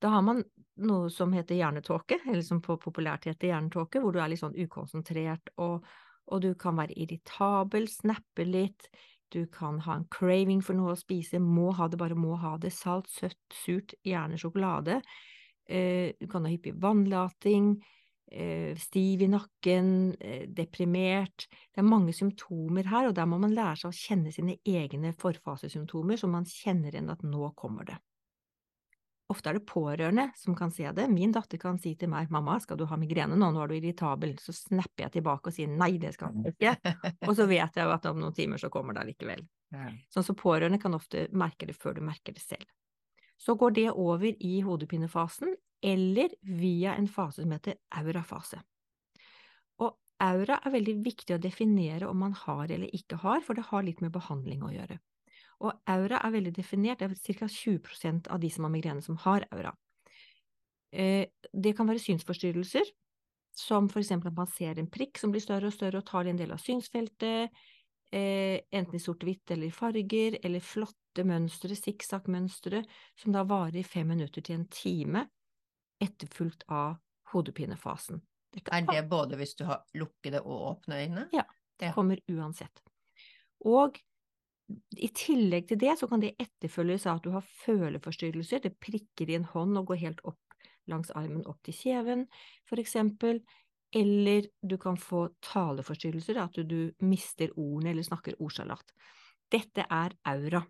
Da 0.00 0.10
har 0.12 0.24
man 0.24 0.42
noe 0.84 1.10
som 1.12 1.32
heter 1.36 1.58
hjernetåke, 1.58 2.18
eller 2.24 2.44
som 2.44 2.62
på 2.64 2.78
populært 2.80 3.28
heter 3.28 3.50
hjernetåke, 3.50 4.00
hvor 4.00 4.14
du 4.14 4.20
er 4.20 4.32
litt 4.32 4.42
sånn 4.42 4.56
ukonsentrert, 4.56 5.52
og, 5.60 5.84
og 6.32 6.42
du 6.44 6.50
kan 6.60 6.76
være 6.80 6.96
irritabel, 6.96 7.88
snappe 7.92 8.46
litt, 8.48 8.88
du 9.32 9.44
kan 9.50 9.80
ha 9.84 9.98
en 9.98 10.08
craving 10.12 10.60
for 10.64 10.76
noe 10.78 10.94
å 10.94 10.98
spise, 10.98 11.40
må 11.40 11.72
ha 11.76 11.88
det, 11.90 11.98
bare 12.00 12.18
må 12.18 12.36
ha 12.40 12.54
det, 12.60 12.72
salt, 12.74 13.08
søtt, 13.12 13.40
surt, 13.52 13.96
gjerne 14.06 14.38
sjokolade. 14.40 15.00
Eh, 15.64 16.12
du 16.20 16.28
kan 16.30 16.44
ha 16.44 16.52
hyppig 16.52 16.76
vannlating, 16.80 17.74
stiv 18.80 19.22
i 19.22 19.28
nakken, 19.30 20.16
eh, 20.20 20.46
deprimert. 20.48 21.46
Det 21.74 21.82
er 21.82 21.86
mange 21.86 22.12
symptomer 22.12 22.88
her, 22.88 23.08
og 23.08 23.14
der 23.14 23.28
må 23.30 23.38
man 23.38 23.54
lære 23.54 23.82
seg 23.82 23.92
å 23.92 23.98
kjenne 23.98 24.32
sine 24.34 24.56
egne 24.64 25.12
forfasesymptomer, 25.12 26.18
så 26.18 26.30
man 26.30 26.48
kjenner 26.48 26.94
igjen 26.94 27.12
at 27.12 27.22
nå 27.22 27.52
kommer 27.54 27.84
det. 27.84 27.98
Ofte 29.32 29.48
er 29.48 29.56
det 29.56 29.64
pårørende 29.66 30.26
som 30.36 30.54
kan 30.54 30.70
se 30.70 30.84
det. 30.92 31.06
Min 31.08 31.32
datter 31.32 31.58
kan 31.58 31.78
si 31.80 31.94
til 31.96 32.10
meg, 32.12 32.28
mamma, 32.30 32.58
skal 32.60 32.76
du 32.76 32.84
ha 32.90 32.96
migrene 33.00 33.38
nå, 33.40 33.48
nå 33.54 33.62
er 33.62 33.70
du 33.70 33.76
irritabel. 33.78 34.34
Så 34.38 34.52
snapper 34.52 35.06
jeg 35.06 35.14
tilbake 35.16 35.48
og 35.48 35.56
sier 35.56 35.70
nei, 35.70 35.94
det 35.98 36.12
skal 36.16 36.34
jeg 36.44 36.52
ikke. 36.52 36.92
Og 37.30 37.36
så 37.38 37.46
vet 37.48 37.78
jeg 37.78 37.88
jo 37.88 37.94
at 37.94 38.08
om 38.10 38.20
noen 38.20 38.36
timer 38.36 38.60
så 38.60 38.68
kommer 38.72 38.92
det 38.92 39.06
allikevel. 39.06 39.46
Sånn 40.12 40.26
som 40.26 40.36
pårørende 40.36 40.78
kan 40.82 40.94
ofte 40.94 41.26
merke 41.32 41.66
det 41.66 41.76
før 41.80 41.96
du 41.96 42.04
merker 42.04 42.36
det 42.36 42.44
selv. 42.44 42.68
Så 43.40 43.54
går 43.58 43.70
det 43.76 43.90
over 43.90 44.30
i 44.40 44.60
hodepinefasen, 44.64 45.56
eller 45.84 46.32
via 46.40 46.94
en 46.94 47.08
fase 47.08 47.42
som 47.42 47.52
heter 47.52 47.76
aurafase. 47.90 48.60
Og 49.82 49.96
aura 50.22 50.60
er 50.64 50.72
veldig 50.72 50.94
viktig 51.04 51.36
å 51.36 51.42
definere 51.42 52.08
om 52.08 52.22
man 52.24 52.36
har 52.44 52.70
eller 52.70 52.94
ikke 52.94 53.18
har, 53.24 53.42
for 53.44 53.58
det 53.58 53.66
har 53.70 53.84
litt 53.84 54.00
med 54.04 54.14
behandling 54.14 54.64
å 54.64 54.72
gjøre. 54.72 54.98
Og 55.64 55.72
aura 55.90 56.20
er 56.24 56.34
veldig 56.34 56.52
definert, 56.56 57.00
det 57.00 57.10
er 57.10 57.38
ca. 57.38 57.48
20% 57.48 58.28
av 58.32 58.40
de 58.40 58.50
som 58.50 58.66
har 58.66 58.72
migrene 58.74 59.04
som 59.04 59.18
har 59.24 59.46
aura. 59.50 59.74
Eh, 60.92 61.26
Det 61.52 61.76
kan 61.76 61.86
være 61.86 62.02
synsforstyrrelser, 62.02 62.84
som 63.54 63.88
for 63.88 64.00
eksempel 64.00 64.28
at 64.32 64.36
man 64.36 64.50
ser 64.50 64.78
en 64.78 64.90
prikk 64.90 65.18
som 65.18 65.30
blir 65.30 65.42
større 65.42 65.70
og 65.70 65.74
større 65.76 66.00
og 66.00 66.06
tar 66.06 66.26
en 66.26 66.38
del 66.38 66.52
av 66.52 66.62
synsfeltet, 66.62 67.50
eh, 68.12 68.60
enten 68.70 68.98
i 68.98 69.02
sort-hvitt 69.02 69.50
eller 69.54 69.70
i 69.70 69.74
farger, 69.74 70.38
eller 70.42 70.60
flotte 70.64 71.24
mønstre, 71.26 71.76
sikksakk-mønstre, 71.78 72.82
som 73.20 73.34
da 73.34 73.44
varer 73.48 73.80
i 73.80 73.86
fem 73.86 74.08
minutter 74.12 74.44
til 74.44 74.58
en 74.60 74.68
time, 74.72 75.26
etterfulgt 76.02 76.66
av 76.68 76.98
hodepinefasen. 77.32 78.22
Dette 78.54 78.72
Er 78.74 78.86
det 78.86 79.08
både 79.10 79.38
hvis 79.38 79.56
du 79.58 79.64
har 79.66 79.84
lukkede 79.98 80.42
og 80.44 80.66
åpne 80.74 81.00
øyne? 81.02 81.28
Ja. 81.34 81.46
Det 81.80 81.90
kommer 81.94 82.20
uansett. 82.30 82.84
Og 83.66 83.98
i 84.96 85.08
tillegg 85.12 85.66
til 85.68 85.80
det 85.80 85.96
så 85.98 86.06
kan 86.08 86.22
det 86.22 86.36
etterfølges 86.40 87.06
av 87.10 87.18
at 87.18 87.26
du 87.26 87.32
har 87.34 87.44
føleforstyrrelser, 87.64 88.62
det 88.62 88.78
prikker 88.80 89.30
i 89.30 89.36
en 89.40 89.48
hånd 89.50 89.76
og 89.80 89.90
går 89.90 90.00
helt 90.04 90.22
opp 90.24 90.40
langs 90.90 91.10
armen 91.16 91.44
opp 91.48 91.60
til 91.64 91.76
kjeven, 91.76 92.26
for 92.68 92.80
eksempel, 92.80 93.40
eller 93.94 94.46
du 94.60 94.76
kan 94.78 94.96
få 94.98 95.28
taleforstyrrelser, 95.52 96.38
at 96.42 96.56
du, 96.58 96.64
du 96.64 97.06
mister 97.06 97.52
ordene 97.54 97.92
eller 97.92 98.06
snakker 98.06 98.40
ordsalat. 98.42 98.94
Dette 99.52 99.84
er 99.86 100.16
aura. 100.26 100.64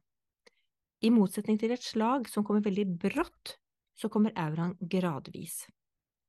I 1.04 1.10
motsetning 1.12 1.56
til 1.60 1.72
et 1.72 1.84
slag 1.84 2.28
som 2.28 2.44
kommer 2.44 2.64
veldig 2.64 2.84
brått, 3.00 3.56
så 3.96 4.10
kommer 4.12 4.34
auraen 4.36 4.74
gradvis, 4.80 5.62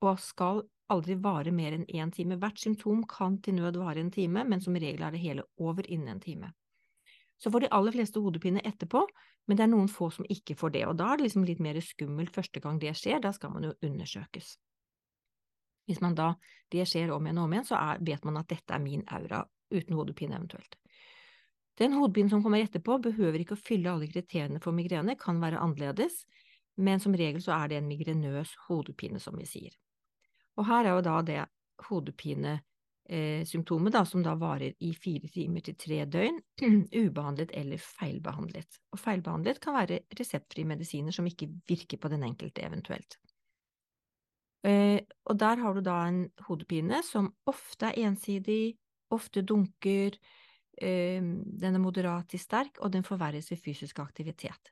og 0.04 0.22
skal 0.22 0.64
aldri 0.92 1.18
vare 1.20 1.52
mer 1.56 1.76
enn 1.76 1.88
én 1.90 2.12
time. 2.14 2.38
Hvert 2.40 2.62
symptom 2.62 3.04
kan 3.10 3.40
til 3.44 3.58
nød 3.58 3.80
vare 3.82 4.04
en 4.04 4.12
time, 4.14 4.46
men 4.48 4.62
som 4.62 4.76
regel 4.78 5.04
er 5.04 5.16
det 5.16 5.24
hele 5.24 5.46
over 5.58 5.88
innen 5.90 6.16
en 6.16 6.24
time. 6.24 6.52
Så 7.42 7.52
får 7.52 7.66
de 7.66 7.72
aller 7.76 7.92
fleste 7.92 8.22
hodepine 8.24 8.64
etterpå, 8.64 9.02
men 9.48 9.58
det 9.58 9.66
er 9.66 9.74
noen 9.74 9.90
få 9.92 10.10
som 10.14 10.28
ikke 10.32 10.56
får 10.58 10.76
det, 10.78 10.86
og 10.88 10.96
da 11.00 11.12
er 11.12 11.20
det 11.20 11.28
liksom 11.28 11.44
litt 11.48 11.60
mer 11.64 11.80
skummelt 11.84 12.32
første 12.34 12.62
gang 12.64 12.80
det 12.80 12.96
skjer, 12.96 13.20
da 13.20 13.34
skal 13.36 13.52
man 13.52 13.68
jo 13.68 13.74
undersøkes. 13.84 14.56
Hvis 15.86 16.02
man 16.02 16.16
da, 16.18 16.34
det 16.74 16.86
skjer 16.90 17.14
om 17.14 17.26
igjen 17.26 17.42
og 17.42 17.48
om 17.48 17.56
igjen, 17.56 17.68
så 17.68 17.78
er, 17.78 18.02
vet 18.06 18.26
man 18.26 18.42
at 18.42 18.50
dette 18.50 18.74
er 18.74 18.82
min 18.82 19.04
aura, 19.14 19.44
uten 19.74 19.98
hodepine 19.98 20.38
eventuelt. 20.38 20.78
Den 21.78 21.94
hodepinen 21.94 22.30
som 22.32 22.44
kommer 22.44 22.64
etterpå, 22.64 22.98
behøver 23.04 23.40
ikke 23.42 23.58
å 23.58 23.60
fylle 23.60 23.92
alle 23.92 24.08
kriteriene 24.08 24.60
for 24.64 24.72
migrene, 24.76 25.18
kan 25.20 25.42
være 25.44 25.60
annerledes, 25.60 26.24
men 26.76 27.00
som 27.04 27.16
regel 27.16 27.42
så 27.44 27.52
er 27.58 27.68
det 27.72 27.78
en 27.80 27.90
migrenøs 27.90 28.56
hodepine, 28.68 29.20
som 29.20 29.36
vi 29.40 29.46
sier. 29.50 29.74
Og 30.56 30.66
her 30.70 30.86
er 30.86 30.94
jo 30.96 31.02
da 31.04 31.22
det 31.28 31.42
hodepinesymptomet 31.90 33.94
da, 33.96 34.06
som 34.08 34.24
da 34.24 34.36
varer 34.40 34.74
i 34.80 34.94
fire 34.96 35.28
timer 35.32 35.62
til 35.66 35.76
tre 35.80 36.06
døgn, 36.08 36.40
ubehandlet 37.04 37.52
eller 37.60 37.78
feilbehandlet. 37.84 38.80
Og 38.96 39.00
feilbehandlet 39.02 39.60
kan 39.64 39.74
være 39.76 40.00
reseptfrie 40.20 40.68
medisiner 40.68 41.12
som 41.16 41.28
ikke 41.28 41.52
virker 41.68 41.98
på 42.00 42.08
den 42.12 42.24
enkelte 42.28 42.64
eventuelt. 42.68 43.12
Eh, 44.66 45.02
og 45.30 45.38
der 45.38 45.62
har 45.62 45.76
du 45.76 45.84
da 45.86 46.00
en 46.08 46.24
hodepine 46.48 47.02
som 47.06 47.30
ofte 47.50 47.92
er 47.92 48.08
ensidig, 48.08 48.78
ofte 49.14 49.44
dunker, 49.46 50.18
eh, 50.82 51.22
den 51.22 51.78
er 51.78 51.84
moderat 51.84 52.32
til 52.34 52.42
sterk, 52.42 52.80
og 52.80 52.92
den 52.96 53.06
forverres 53.06 53.52
ved 53.52 53.62
fysisk 53.62 54.00
aktivitet. 54.00 54.72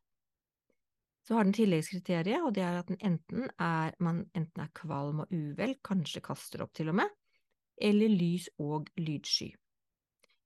Så 1.24 1.38
har 1.38 1.46
den 1.46 1.54
tilleggskriteriet, 1.56 2.42
og 2.44 2.56
det 2.56 2.64
er 2.64 2.80
at 2.80 2.90
den 2.90 3.00
enten 3.00 3.46
er, 3.60 3.94
man 4.00 4.26
enten 4.36 4.66
er 4.66 4.74
kvalm 4.76 5.22
og 5.24 5.32
uvel, 5.32 5.78
kanskje 5.86 6.24
kaster 6.26 6.66
opp 6.66 6.74
til 6.74 6.90
og 6.92 6.98
med, 7.00 7.14
eller 7.78 8.12
lys 8.12 8.50
og 8.60 8.90
lydsky. 8.98 9.54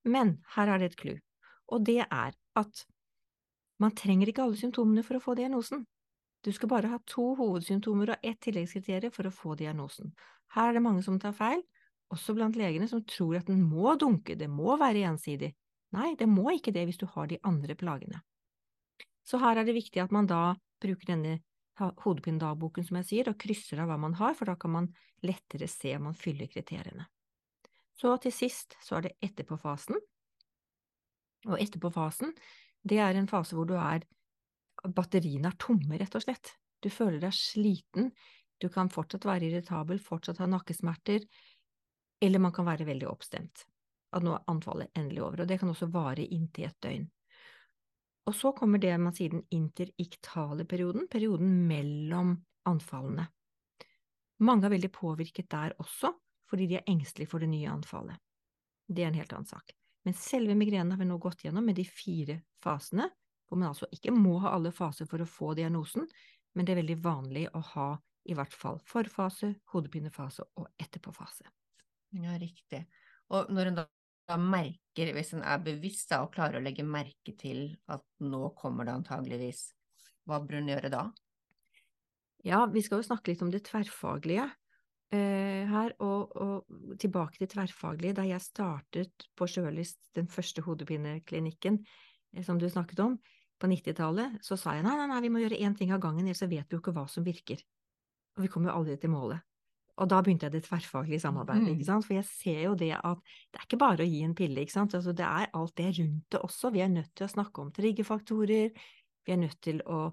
Men 0.06 0.38
her 0.56 0.70
er 0.70 0.78
det 0.84 0.92
et 0.92 1.00
clou, 1.00 1.18
og 1.74 1.86
det 1.88 2.04
er 2.04 2.36
at 2.56 2.86
man 3.80 3.96
trenger 3.96 4.30
ikke 4.30 4.44
alle 4.44 4.60
symptomene 4.60 5.04
for 5.06 5.18
å 5.18 5.24
få 5.24 5.36
diagnosen. 5.38 5.86
Du 6.46 6.52
skal 6.54 6.70
bare 6.72 6.92
ha 6.92 7.00
to 7.10 7.32
hovedsymptomer 7.38 8.14
og 8.14 8.26
ett 8.26 8.40
tilleggskriterium 8.46 9.14
for 9.14 9.28
å 9.28 9.34
få 9.34 9.56
diagnosen. 9.60 10.14
Her 10.56 10.70
er 10.70 10.78
det 10.78 10.86
mange 10.86 11.04
som 11.04 11.18
tar 11.20 11.36
feil, 11.36 11.64
også 12.14 12.36
blant 12.38 12.56
legene 12.56 12.88
som 12.88 13.04
tror 13.04 13.40
at 13.40 13.50
den 13.50 13.66
må 13.68 13.96
dunke, 14.00 14.38
det 14.40 14.48
må 14.48 14.78
være 14.80 15.04
ensidig. 15.10 15.52
Nei, 15.96 16.14
det 16.20 16.28
må 16.30 16.52
ikke 16.54 16.74
det 16.76 16.86
hvis 16.88 17.00
du 17.02 17.08
har 17.12 17.28
de 17.28 17.40
andre 17.48 17.76
plagene. 17.80 18.22
Så 19.28 19.40
her 19.42 19.60
er 19.60 19.68
det 19.68 19.76
viktig 19.76 20.00
at 20.04 20.14
man 20.16 20.28
da 20.30 20.56
bruker 20.84 21.10
denne 21.10 21.40
hodepinedagboken, 21.78 22.86
som 22.88 23.00
jeg 23.02 23.10
sier, 23.10 23.30
og 23.30 23.40
krysser 23.42 23.82
av 23.84 23.92
hva 23.92 23.98
man 24.02 24.16
har, 24.18 24.36
for 24.38 24.50
da 24.50 24.56
kan 24.60 24.74
man 24.74 24.92
lettere 25.26 25.68
se 25.70 25.94
om 25.98 26.08
man 26.10 26.18
fyller 26.18 26.50
kriteriene. 26.52 27.06
Så 27.98 28.14
til 28.22 28.34
sist 28.34 28.78
så 28.84 28.98
er 28.98 29.08
det 29.08 29.18
etterpåfasen, 29.26 29.98
og 31.48 31.60
etterpåfasen, 31.62 32.34
det 32.88 33.00
er 33.04 33.18
en 33.18 33.30
fase 33.30 33.56
hvor 33.58 33.68
du 33.68 33.76
er 33.78 34.06
batteriene 34.84 35.52
er 35.52 35.60
tomme, 35.60 35.98
rett 36.00 36.16
og 36.18 36.24
slett. 36.24 36.54
Du 36.84 36.90
føler 36.94 37.20
deg 37.22 37.34
sliten, 37.34 38.12
du 38.62 38.70
kan 38.74 38.90
fortsatt 38.90 39.26
være 39.28 39.50
irritabel, 39.50 40.00
fortsatt 40.02 40.42
ha 40.42 40.48
nakkesmerter, 40.50 41.26
eller 42.22 42.42
man 42.42 42.54
kan 42.54 42.66
være 42.66 42.88
veldig 42.88 43.10
oppstemt. 43.10 43.66
At 44.16 44.26
nå 44.26 44.34
er 44.34 44.50
anfallet 44.50 44.94
endelig 44.98 45.24
over, 45.26 45.44
og 45.44 45.50
det 45.50 45.60
kan 45.62 45.70
også 45.70 45.90
vare 45.94 46.26
inntil 46.26 46.70
et 46.70 46.78
døgn. 46.82 47.08
Og 48.28 48.36
så 48.36 48.52
kommer 48.56 48.82
det 48.82 48.92
man 49.00 49.16
sier 49.16 49.32
den 49.32 49.46
interiktale 49.56 50.66
perioden, 50.68 51.08
perioden 51.12 51.54
mellom 51.70 52.34
anfallene. 52.68 53.28
Mange 54.44 54.68
er 54.68 54.74
veldig 54.74 54.92
påvirket 54.94 55.50
der 55.50 55.76
også, 55.82 56.12
fordi 56.50 56.68
de 56.70 56.80
er 56.80 56.90
engstelige 56.92 57.32
for 57.32 57.44
det 57.44 57.50
nye 57.52 57.70
anfallet. 57.72 58.20
Det 58.88 59.04
er 59.04 59.12
en 59.12 59.20
helt 59.20 59.34
annen 59.34 59.50
sak. 59.50 59.72
Men 60.08 60.16
selve 60.16 60.56
migrenen 60.56 60.94
har 60.94 61.00
vi 61.00 61.08
nå 61.08 61.18
gått 61.20 61.44
gjennom 61.44 61.66
med 61.68 61.76
de 61.80 61.84
fire 61.88 62.42
fasene, 62.64 63.10
hvor 63.48 63.60
man 63.60 63.72
altså 63.72 63.88
ikke 63.94 64.14
må 64.14 64.38
ha 64.44 64.54
alle 64.58 64.74
faser 64.76 65.08
for 65.10 65.24
å 65.24 65.30
få 65.30 65.54
diagnosen, 65.58 66.08
men 66.56 66.66
det 66.66 66.74
er 66.74 66.82
veldig 66.82 66.98
vanlig 67.04 67.46
å 67.56 67.62
ha 67.74 67.90
i 68.28 68.36
hvert 68.36 68.56
fall 68.56 68.80
forfase, 68.84 69.54
hodepinefase 69.72 70.44
og 70.60 70.68
etterpåfase. 70.82 71.48
Ja, 72.18 72.36
riktig. 72.40 72.84
Og 73.32 73.52
når 73.54 73.72
en 73.72 73.80
da, 73.80 73.86
da 74.28 74.38
merker, 74.42 75.14
hvis 75.16 75.34
en 75.36 75.46
er 75.48 75.62
bevisst 75.64 76.12
da, 76.12 76.24
og 76.26 76.34
klarer 76.36 76.60
å 76.60 76.64
legge 76.64 76.86
merke 76.88 77.36
til 77.40 77.70
at 77.92 78.04
nå 78.24 78.52
kommer 78.60 78.88
det 78.88 78.98
antageligvis, 78.98 79.70
hva 80.28 80.42
bør 80.44 80.60
en 80.62 80.72
gjøre 80.74 80.92
da? 80.92 81.04
Ja, 82.48 82.66
vi 82.72 82.84
skal 82.84 83.02
jo 83.02 83.08
snakke 83.08 83.32
litt 83.32 83.44
om 83.44 83.52
det 83.52 83.64
tverrfaglige, 83.68 84.48
eh, 85.16 85.64
her, 85.68 85.96
og, 86.04 86.36
og 86.36 87.00
tilbake 87.02 87.40
til 87.42 87.52
tverrfaglige. 87.52 88.20
Da 88.20 88.28
jeg 88.28 88.44
startet 88.44 89.28
på 89.40 89.48
Sjølyst, 89.50 90.00
den 90.16 90.30
første 90.32 90.64
hodepineklinikken 90.68 91.82
eh, 91.84 92.44
som 92.44 92.60
du 92.60 92.68
snakket 92.72 93.04
om, 93.04 93.18
på 93.60 93.70
90-tallet, 93.72 94.40
så 94.46 94.58
sa 94.60 94.76
jeg 94.78 94.86
nei, 94.86 94.96
nei, 95.00 95.08
nei, 95.10 95.22
vi 95.26 95.32
må 95.34 95.42
gjøre 95.42 95.60
én 95.66 95.76
ting 95.78 95.94
av 95.96 96.02
gangen, 96.04 96.26
ellers 96.26 96.44
vet 96.46 96.68
vi 96.70 96.78
jo 96.78 96.82
ikke 96.82 96.94
hva 96.96 97.08
som 97.10 97.26
virker. 97.26 97.62
Og 98.38 98.46
vi 98.46 98.52
kommer 98.54 98.72
jo 98.72 98.80
aldri 98.82 98.98
til 99.02 99.14
målet. 99.14 99.42
Og 99.98 100.10
da 100.12 100.20
begynte 100.22 100.46
jeg 100.46 100.54
det 100.54 100.66
tverrfaglige 100.68 101.24
samarbeidet, 101.24 101.72
Mm. 101.72 101.74
ikke 101.74 101.86
sant, 101.86 102.06
for 102.06 102.14
jeg 102.14 102.26
ser 102.30 102.62
jo 102.68 102.76
det 102.76 102.92
at 102.94 103.18
det 103.52 103.58
er 103.60 103.66
ikke 103.66 103.82
bare 103.82 104.06
å 104.06 104.10
gi 104.10 104.22
en 104.24 104.36
pille, 104.38 104.62
ikke 104.62 104.76
sant, 104.76 104.94
altså 104.94 105.14
det 105.14 105.26
er 105.26 105.50
alt 105.58 105.76
det 105.76 105.90
rundt 105.98 106.30
det 106.30 106.40
også. 106.40 106.72
Vi 106.72 106.82
er 106.86 106.94
nødt 106.94 107.16
til 107.16 107.26
å 107.26 107.34
snakke 107.34 107.62
om 107.62 107.72
triggerfaktorer, 107.74 108.78
vi 109.26 109.34
er 109.34 109.42
nødt 109.42 109.60
til 109.62 109.82
å, 109.86 110.12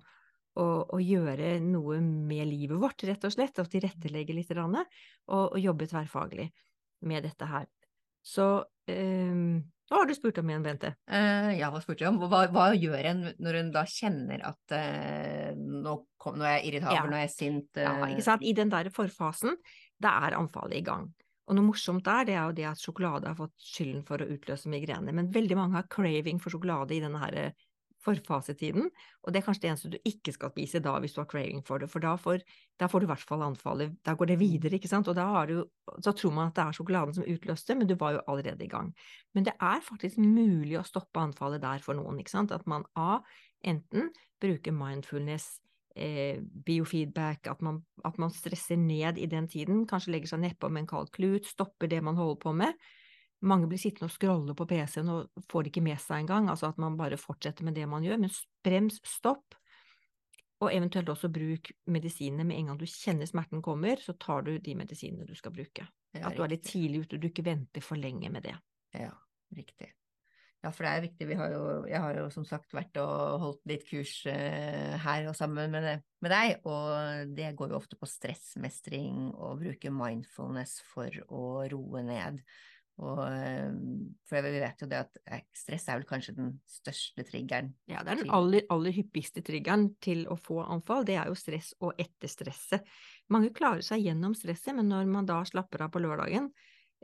å, 0.57 0.67
å 0.89 0.99
gjøre 1.05 1.61
noe 1.61 2.01
med 2.01 2.49
livet 2.49 2.81
vårt, 2.81 3.05
rett 3.05 3.25
og 3.29 3.33
slett, 3.37 3.61
og 3.61 3.69
tilrettelegge 3.69 4.33
litt, 4.33 4.51
og, 4.57 4.81
og 5.27 5.59
jobbe 5.61 5.87
tverrfaglig 5.87 6.49
med 7.05 7.29
dette 7.29 7.45
her. 7.45 7.69
Så 8.25 8.65
ehm, 8.89 9.61
hva 9.91 10.01
har 10.01 10.09
du 10.09 10.15
spurt 10.17 10.39
om 10.41 10.49
igjen, 10.49 10.63
Bente? 10.65 10.95
Uh, 11.11 11.51
ja, 11.59 11.69
hva 11.73 11.81
spurte 11.83 12.07
jeg 12.07 12.13
om? 12.15 12.23
Hva, 12.25 12.47
hva 12.53 12.71
gjør 12.73 13.09
en 13.11 13.21
når 13.43 13.59
en 13.61 13.73
da 13.75 13.83
kjenner 13.89 14.41
at 14.49 14.73
uh, 14.73 15.51
nå, 15.59 15.99
kom, 16.21 16.39
nå 16.41 16.47
er 16.49 16.57
jeg 16.59 16.71
irritabel, 16.71 16.97
Ja. 16.97 17.05
nå 17.11 17.19
er 17.19 17.27
jeg 17.27 17.35
sint? 17.35 17.69
Ja, 17.77 17.93
eh, 17.99 18.15
ikke 18.15 18.25
sant? 18.25 18.47
I 18.47 18.55
den 18.57 18.73
der 18.73 18.89
forfasen, 18.95 19.59
da 20.01 20.15
er 20.25 20.39
anfallet 20.39 20.81
i 20.81 20.87
gang. 20.87 21.11
Og 21.45 21.59
noe 21.59 21.69
morsomt 21.69 22.07
der, 22.07 22.25
det 22.25 22.37
er 22.39 22.49
jo 22.49 22.57
det 22.57 22.67
at 22.71 22.81
sjokolade 22.81 23.29
har 23.29 23.37
fått 23.37 23.53
skylden 23.61 24.01
for 24.09 24.25
å 24.25 24.29
utløse 24.33 24.71
migrene. 24.73 25.13
Men 25.13 25.29
veldig 25.35 25.59
mange 25.61 25.77
har 25.77 25.91
craving 25.93 26.41
for 26.41 26.55
sjokolade 26.55 26.97
i 26.97 27.03
denne 27.05 27.21
her 27.21 27.37
eh, 27.43 27.67
forfasetiden, 28.05 28.91
og 29.23 29.33
det 29.33 29.41
er 29.41 29.47
kanskje 29.47 29.65
det 29.65 29.71
eneste 29.71 29.91
du 29.93 29.97
ikke 30.09 30.35
skal 30.35 30.53
spise 30.53 30.83
da, 30.85 30.95
hvis 31.01 31.17
du 31.17 31.23
har 31.23 31.29
craving 31.31 31.65
for 31.67 31.83
det, 31.83 31.89
for 31.93 32.05
da 32.05 32.15
får, 32.21 32.45
da 32.81 32.89
får 32.91 33.03
du 33.03 33.09
i 33.09 33.11
hvert 33.13 33.27
fall 33.31 33.45
anfallet, 33.47 33.97
da 34.07 34.15
går 34.19 34.31
det 34.33 34.39
videre, 34.43 34.77
ikke 34.79 34.91
sant, 34.91 35.09
og 35.11 35.17
da 35.19 35.27
har 35.33 35.51
du, 35.51 35.65
da 35.99 36.13
tror 36.13 36.35
man 36.37 36.53
at 36.53 36.59
det 36.59 36.65
er 36.67 36.79
sjokoladen 36.79 37.17
som 37.17 37.29
utløste, 37.35 37.77
men 37.79 37.91
du 37.91 37.97
var 38.01 38.17
jo 38.17 38.25
allerede 38.31 38.67
i 38.67 38.71
gang. 38.71 38.93
Men 39.35 39.49
det 39.49 39.57
er 39.57 39.85
faktisk 39.85 40.21
mulig 40.23 40.79
å 40.81 40.87
stoppe 40.87 41.23
anfallet 41.23 41.65
der 41.65 41.85
for 41.85 41.97
noen, 41.99 42.21
ikke 42.23 42.37
sant, 42.37 42.55
at 42.55 42.67
man 42.71 42.87
A, 43.01 43.21
enten 43.65 44.11
bruker 44.43 44.77
mindfulness, 44.77 45.55
eh, 45.97 46.43
biofeedback, 46.67 47.47
at 47.51 47.63
man, 47.63 47.85
at 48.05 48.19
man 48.19 48.33
stresser 48.35 48.77
ned 48.77 49.19
i 49.19 49.31
den 49.31 49.49
tiden, 49.49 49.87
kanskje 49.91 50.15
legger 50.15 50.35
seg 50.35 50.45
nedpå 50.45 50.71
med 50.71 50.85
en 50.85 50.91
kald 50.91 51.13
klut, 51.15 51.49
stopper 51.49 51.91
det 51.91 52.03
man 52.05 52.19
holder 52.21 52.41
på 52.43 52.53
med. 52.53 52.77
Mange 53.45 53.69
blir 53.69 53.81
sittende 53.81 54.09
og 54.09 54.15
scrolle 54.15 54.55
på 54.57 54.67
PC-en 54.71 55.11
og 55.13 55.45
får 55.51 55.65
det 55.65 55.73
ikke 55.75 55.85
med 55.85 56.01
seg 56.01 56.23
engang, 56.23 56.49
altså 56.53 56.71
at 56.71 56.81
man 56.81 56.97
bare 57.01 57.21
fortsetter 57.21 57.67
med 57.67 57.77
det 57.77 57.85
man 57.91 58.07
gjør, 58.07 58.23
men 58.23 58.33
brems, 58.65 59.01
stopp. 59.09 59.57
Og 60.63 60.71
eventuelt 60.73 61.11
også 61.13 61.29
bruk 61.35 61.73
medisinene 61.93 62.47
med 62.47 62.57
en 62.57 62.71
gang 62.71 62.79
du 62.81 62.87
kjenner 62.89 63.29
smerten 63.29 63.61
kommer, 63.65 64.01
så 64.01 64.15
tar 64.17 64.47
du 64.47 64.55
de 64.63 64.77
medisinene 64.79 65.27
du 65.29 65.35
skal 65.37 65.53
bruke. 65.53 65.85
ja, 66.15 66.23
At 66.29 66.39
du 66.39 66.45
er 66.45 66.55
litt 66.55 66.65
tidlig 66.65 67.05
ute, 67.05 67.21
du 67.21 67.29
ikke 67.29 67.45
venter 67.45 67.85
for 67.85 68.01
lenge 68.01 68.31
med 68.33 68.47
det. 68.47 68.55
Ja, 68.97 69.13
riktig. 69.57 69.91
Ja, 70.65 70.71
for 70.73 70.87
det 70.87 70.93
er 70.95 71.03
viktig. 71.05 71.27
Vi 71.29 71.37
har 71.37 71.51
jo, 71.53 71.63
jeg 71.85 72.01
har 72.01 72.17
jo 72.17 72.29
som 72.33 72.45
sagt 72.49 72.73
vært 72.73 72.97
og 73.03 73.41
holdt 73.43 73.67
litt 73.69 73.83
kurs 73.85 74.15
eh, 74.31 74.95
her 75.03 75.27
og 75.29 75.37
sammen 75.37 75.75
med, 75.75 76.05
med 76.25 76.33
deg, 76.33 76.55
og 76.65 77.35
det 77.37 77.51
går 77.59 77.75
jo 77.75 77.77
ofte 77.77 77.99
på 78.01 78.09
stressmestring 78.09 79.35
og 79.35 79.61
bruke 79.61 79.93
mindfulness 79.93 80.79
for 80.89 81.13
å 81.29 81.43
roe 81.69 82.05
ned. 82.07 82.41
Og, 83.03 83.25
eh, 83.27 83.73
for 84.29 84.47
vi 84.47 84.61
vet 84.63 84.83
jo 84.85 84.87
det 84.91 85.01
at 85.03 85.17
eh, 85.27 85.43
stress 85.57 85.89
er 85.91 85.99
vel 85.99 86.07
kanskje 86.07 86.37
den 86.37 86.53
største 86.71 87.25
triggeren. 87.27 87.73
Ja, 87.91 88.05
det 88.07 88.13
er 88.13 88.21
den 88.23 88.35
aller, 88.35 88.63
aller 88.71 88.95
hyppigste 88.95 89.43
triggeren 89.47 89.89
til 90.05 90.23
å 90.31 90.37
få 90.39 90.61
anfall, 90.63 91.07
det 91.09 91.17
er 91.19 91.31
jo 91.31 91.39
stress 91.39 91.73
og 91.83 91.99
etter 91.99 92.31
stresset. 92.31 92.87
Mange 93.35 93.51
klarer 93.57 93.83
seg 93.83 94.05
gjennom 94.05 94.37
stresset, 94.39 94.77
men 94.79 94.93
når 94.93 95.11
man 95.11 95.27
da 95.27 95.41
slapper 95.49 95.87
av 95.87 95.95
på 95.95 96.05
lørdagen, 96.05 96.53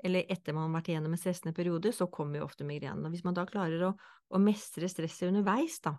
eller 0.00 0.30
etter 0.32 0.54
man 0.56 0.68
har 0.68 0.78
vært 0.78 0.92
igjennom 0.92 1.16
en 1.16 1.20
stressende 1.20 1.56
periode, 1.56 1.90
så 1.92 2.06
kommer 2.12 2.40
jo 2.40 2.46
ofte 2.46 2.64
migrenen. 2.64 3.04
Og 3.04 3.12
hvis 3.12 3.26
man 3.26 3.36
da 3.36 3.44
klarer 3.48 3.88
å, 3.90 3.90
å 4.30 4.40
mestre 4.40 4.88
stresset 4.88 5.28
underveis, 5.28 5.80
da, 5.84 5.96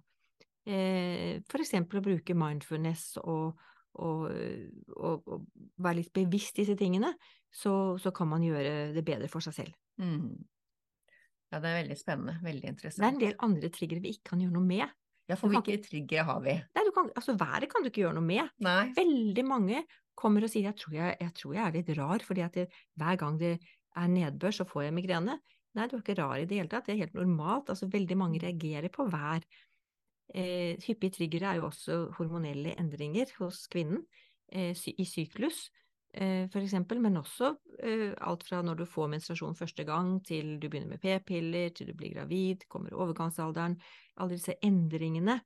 eh, 0.65 1.43
for 1.51 1.61
eksempel 1.61 1.99
å 1.99 2.05
bruke 2.05 2.37
mindfulness 2.37 3.17
og, 3.25 3.59
og, 3.99 4.29
og, 4.95 5.27
og 5.27 5.45
være 5.83 5.99
litt 5.99 6.13
bevisst 6.15 6.61
disse 6.61 6.77
tingene, 6.79 7.13
så, 7.51 7.97
så 7.99 8.13
kan 8.15 8.29
man 8.31 8.45
gjøre 8.45 8.91
det 8.95 9.03
bedre 9.05 9.27
for 9.31 9.43
seg 9.43 9.57
selv. 9.57 9.77
Mm. 9.99 10.39
Ja, 11.51 11.59
det 11.59 11.67
er 11.67 11.79
veldig 11.81 11.97
spennende, 11.99 12.37
veldig 12.45 12.69
interessant. 12.71 13.03
Det 13.03 13.07
er 13.09 13.15
en 13.15 13.23
del 13.25 13.39
andre 13.49 13.71
triggere 13.75 14.03
vi 14.03 14.13
ikke 14.15 14.31
kan 14.31 14.43
gjøre 14.43 14.55
noe 14.55 14.67
med. 14.67 14.85
Ja, 15.29 15.37
for 15.39 15.51
hvilke 15.51 15.77
triggere 15.83 16.25
har 16.27 16.39
vi? 16.43 16.53
Nei, 16.75 16.83
du 16.87 16.91
kan, 16.95 17.09
altså 17.15 17.35
været 17.39 17.69
kan 17.71 17.83
du 17.83 17.91
ikke 17.91 18.03
gjøre 18.05 18.17
noe 18.17 18.25
med. 18.25 18.47
Nei. 18.63 18.91
Veldig 18.97 19.45
mange 19.47 19.83
kommer 20.17 20.43
og 20.43 20.51
sier 20.51 20.69
jeg 20.69 20.79
tror 20.79 20.95
jeg, 20.97 21.17
jeg, 21.21 21.33
tror 21.37 21.55
jeg 21.55 21.63
er 21.63 21.77
litt 21.77 21.91
rar, 21.99 22.25
fordi 22.25 22.43
at 22.45 22.57
det, 22.57 22.67
hver 22.99 23.19
gang 23.19 23.39
det 23.39 23.53
er 23.99 24.11
nedbør, 24.11 24.55
så 24.55 24.67
får 24.67 24.87
jeg 24.87 24.95
migrene. 24.95 25.37
Nei, 25.77 25.87
du 25.87 25.95
er 25.97 26.03
ikke 26.03 26.17
rar 26.19 26.39
i 26.39 26.47
det 26.47 26.57
hele 26.59 26.71
tatt, 26.71 26.87
det 26.87 26.95
er 26.95 27.03
helt 27.05 27.15
normalt. 27.15 27.71
Altså, 27.71 27.87
veldig 27.91 28.17
mange 28.19 28.41
reagerer 28.43 28.91
på 28.91 29.07
vær. 29.11 29.45
Eh, 30.31 30.79
hyppige 30.85 31.17
triggere 31.17 31.51
er 31.51 31.59
jo 31.59 31.67
også 31.67 32.01
hormonelle 32.15 32.75
endringer 32.79 33.31
hos 33.39 33.65
kvinnen 33.71 34.05
eh, 34.51 34.71
i 34.71 35.05
syklus, 35.05 35.65
eh, 36.13 36.47
for 36.51 36.63
eksempel, 36.63 37.01
men 37.03 37.19
også 37.19 37.51
eh, 37.83 38.13
alt 38.15 38.45
fra 38.47 38.61
når 38.63 38.79
du 38.79 38.85
får 38.87 39.11
menstruasjon 39.11 39.57
første 39.59 39.83
gang, 39.87 40.19
til 40.25 40.55
du 40.61 40.69
begynner 40.69 40.93
med 40.93 41.03
p-piller, 41.03 41.73
til 41.75 41.91
du 41.91 41.95
blir 41.99 42.15
gravid, 42.15 42.63
kommer 42.71 42.95
overgangsalderen. 42.95 43.75
Alle 44.17 44.37
disse 44.37 44.55
endringene 44.63 45.41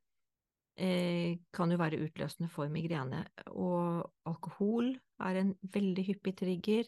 eh, 0.78 1.38
kan 1.52 1.72
jo 1.72 1.80
være 1.80 2.00
utløsende 2.06 2.50
for 2.52 2.70
migrene. 2.70 3.24
Og 3.58 4.06
alkohol 4.28 4.94
er 5.26 5.42
en 5.42 5.54
veldig 5.74 6.06
hyppig 6.12 6.36
trigger. 6.38 6.86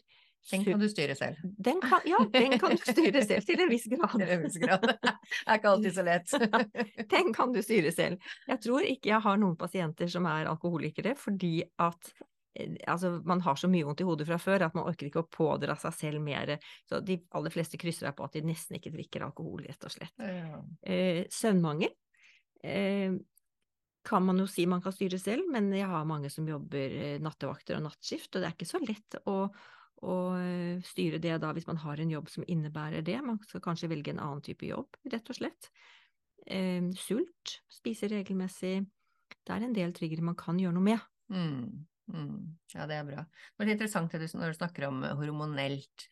Den 0.51 0.63
kan 0.65 0.79
du 0.79 0.87
styre 0.89 1.15
selv. 1.15 1.35
den 1.43 1.81
kan, 1.81 2.01
ja, 2.05 2.19
den 2.33 2.55
kan 2.59 2.73
du 2.73 2.81
styre 2.81 3.21
selv, 3.25 3.45
til 3.45 3.61
en 3.61 3.69
viss 3.69 3.85
grad. 3.91 4.15
Til 4.21 4.33
en 4.33 4.41
viss 4.45 4.57
grad. 4.61 4.87
Det 5.03 5.45
er 5.45 5.59
ikke 5.59 5.73
alltid 5.73 5.95
så 5.95 6.05
lett. 6.07 6.33
Den 7.11 7.31
kan 7.35 7.53
du 7.53 7.61
styre 7.65 7.91
selv. 7.93 8.31
Jeg 8.47 8.63
tror 8.63 8.87
ikke 8.87 9.11
jeg 9.11 9.23
har 9.25 9.39
noen 9.41 9.57
pasienter 9.59 10.09
som 10.11 10.27
er 10.29 10.49
alkoholikere, 10.49 11.15
fordi 11.19 11.53
at 11.83 12.11
eh, 12.57 12.77
altså, 12.89 13.17
man 13.27 13.43
har 13.45 13.59
så 13.59 13.69
mye 13.71 13.85
vondt 13.87 14.03
i 14.03 14.07
hodet 14.09 14.29
fra 14.29 14.39
før 14.41 14.67
at 14.69 14.77
man 14.77 14.87
orker 14.89 15.09
ikke 15.09 15.23
å 15.25 15.31
pådra 15.31 15.77
seg 15.79 15.97
selv 15.97 16.23
mer. 16.25 16.55
Så 16.89 17.01
de 17.05 17.19
aller 17.37 17.53
fleste 17.53 17.79
krysser 17.81 18.09
av 18.09 18.17
på 18.17 18.25
at 18.25 18.37
de 18.37 18.45
nesten 18.49 18.79
ikke 18.79 18.93
drikker 18.95 19.27
alkohol, 19.27 19.65
rett 19.67 19.85
og 19.85 19.93
slett. 19.93 20.15
Ja. 20.23 20.63
Eh, 20.81 21.25
søvnmangel 21.33 21.91
eh, 22.63 23.19
kan 24.09 24.23
man 24.25 24.39
jo 24.41 24.47
si 24.49 24.65
man 24.69 24.81
kan 24.81 24.95
styre 24.95 25.19
selv, 25.21 25.51
men 25.51 25.67
jeg 25.75 25.89
har 25.91 26.07
mange 26.07 26.31
som 26.33 26.47
jobber 26.47 27.19
nattevakter 27.21 27.77
og 27.77 27.83
nattskift, 27.85 28.31
og 28.31 28.41
det 28.41 28.47
er 28.47 28.55
ikke 28.55 28.69
så 28.69 28.79
lett 28.81 29.17
å, 29.29 29.43
å 30.05 30.15
eh, 30.39 30.79
styre 30.85 31.19
det 31.21 31.37
da 31.43 31.51
hvis 31.55 31.67
man 31.67 31.79
har 31.83 31.99
en 31.99 32.13
jobb 32.13 32.29
som 32.31 32.45
innebærer 32.47 33.03
det. 33.05 33.17
Man 33.25 33.39
skal 33.47 33.63
kanskje 33.63 33.89
velge 33.91 34.13
en 34.13 34.21
annen 34.23 34.43
type 34.45 34.67
jobb, 34.67 34.99
rett 35.11 35.31
og 35.31 35.39
slett. 35.39 35.71
Eh, 36.47 36.85
sult, 36.99 37.59
spise 37.71 38.09
regelmessig. 38.11 38.79
Det 39.39 39.55
er 39.55 39.65
en 39.65 39.75
del 39.75 39.93
triggere 39.95 40.25
man 40.25 40.37
kan 40.39 40.59
gjøre 40.59 40.77
noe 40.77 40.87
med. 40.87 41.07
Mm, 41.33 41.85
mm. 42.13 42.37
ja, 42.75 42.87
det 42.89 42.99
er 42.99 43.07
bra. 43.07 43.25
Det 43.57 43.67
er 43.67 43.75
interessant 43.75 44.13
det 44.13 44.23
du, 44.23 44.29
når 44.39 44.53
du 44.53 44.59
snakker 44.59 44.87
om 44.89 45.03
hormonelt. 45.19 46.07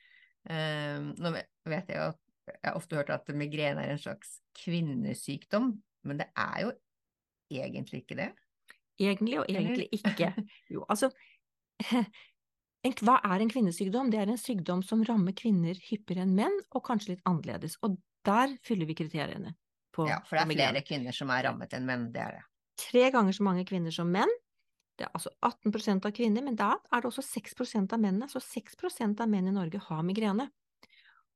Eh, 0.48 0.98
nå 1.00 1.34
vet 1.36 1.94
jeg 1.94 2.02
at 2.02 2.24
jeg 2.48 2.64
har 2.64 2.78
ofte 2.80 2.96
hørt 2.96 3.12
at 3.12 3.28
migrene 3.36 3.84
er 3.84 3.92
en 3.92 4.00
slags 4.00 4.38
kvinnesykdom, 4.62 5.74
men 6.08 6.20
det 6.22 6.30
er 6.40 6.62
jo 6.64 6.70
egentlig 7.52 8.04
ikke 8.04 8.20
det. 8.20 8.30
Egentlig 9.00 9.40
og 9.42 9.50
egentlig 9.52 9.90
ikke. 9.94 10.32
Jo, 10.74 10.86
altså 10.90 11.12
Hva 13.04 13.18
er 13.26 13.44
en 13.44 13.52
kvinnesykdom? 13.52 14.12
Det 14.14 14.20
er 14.22 14.32
en 14.32 14.40
sykdom 14.40 14.84
som 14.86 15.04
rammer 15.08 15.36
kvinner 15.38 15.78
hyppigere 15.90 16.26
enn 16.26 16.36
menn, 16.38 16.60
og 16.72 16.86
kanskje 16.88 17.16
litt 17.16 17.24
annerledes. 17.30 17.78
Og 17.84 17.98
der 18.28 18.54
fyller 18.66 18.90
vi 18.90 18.98
kriteriene. 18.98 19.56
På, 19.96 20.08
Ja, 20.10 20.20
for 20.28 20.38
det 20.38 20.46
er 20.46 20.72
flere 20.72 20.84
kvinner 20.86 21.16
som 21.16 21.32
er 21.34 21.48
rammet 21.48 21.74
enn 21.74 21.88
menn, 21.88 22.12
det 22.14 22.22
er 22.22 22.38
det. 22.38 22.44
Tre 22.78 23.08
ganger 23.12 23.34
så 23.34 23.46
mange 23.48 23.66
kvinner 23.66 23.94
som 23.94 24.12
menn. 24.14 24.32
Det 24.98 25.06
er 25.06 25.14
altså 25.14 25.32
18% 25.46 26.06
av 26.10 26.14
kvinner, 26.14 26.46
men 26.46 26.56
da 26.58 26.72
er 26.92 27.02
det 27.02 27.10
også 27.10 27.26
6% 27.26 27.94
av 27.94 28.02
mennene. 28.02 28.30
Så 28.30 28.42
6% 28.42 29.22
av 29.22 29.30
menn 29.30 29.50
i 29.50 29.54
Norge 29.54 29.82
har 29.90 30.06
migrene. 30.06 30.50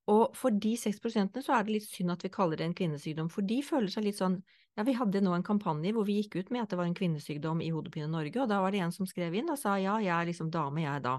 Og 0.10 0.36
for 0.38 0.54
de 0.54 0.74
6 0.78 1.00
så 1.46 1.54
er 1.56 1.66
det 1.66 1.76
litt 1.76 1.88
synd 1.90 2.14
at 2.14 2.24
vi 2.26 2.34
kaller 2.34 2.58
det 2.58 2.66
en 2.66 2.78
kvinnesykdom, 2.78 3.30
for 3.30 3.46
de 3.46 3.62
føler 3.64 3.92
seg 3.94 4.08
litt 4.08 4.18
sånn 4.18 4.42
Ja, 4.80 4.86
vi 4.88 4.94
hadde 4.96 5.20
nå 5.24 5.34
en 5.36 5.44
kampanje 5.44 5.92
hvor 5.92 6.06
vi 6.08 6.22
gikk 6.22 6.38
ut 6.40 6.52
med 6.54 6.64
at 6.64 6.72
det 6.72 6.80
var 6.80 6.88
en 6.88 6.96
kvinnesykdom 6.96 7.60
i 7.64 7.72
Hodepine 7.76 8.08
Norge, 8.08 8.38
og 8.40 8.48
da 8.50 8.62
var 8.64 8.72
det 8.72 8.80
en 8.86 8.94
som 8.96 9.08
skrev 9.10 9.36
inn 9.36 9.52
og 9.52 9.60
sa 9.60 9.76
ja, 9.82 9.98
jeg 10.00 10.14
er 10.16 10.30
liksom 10.30 10.52
dame, 10.54 10.86
jeg 10.86 10.94
er 10.94 11.04
da. 11.04 11.16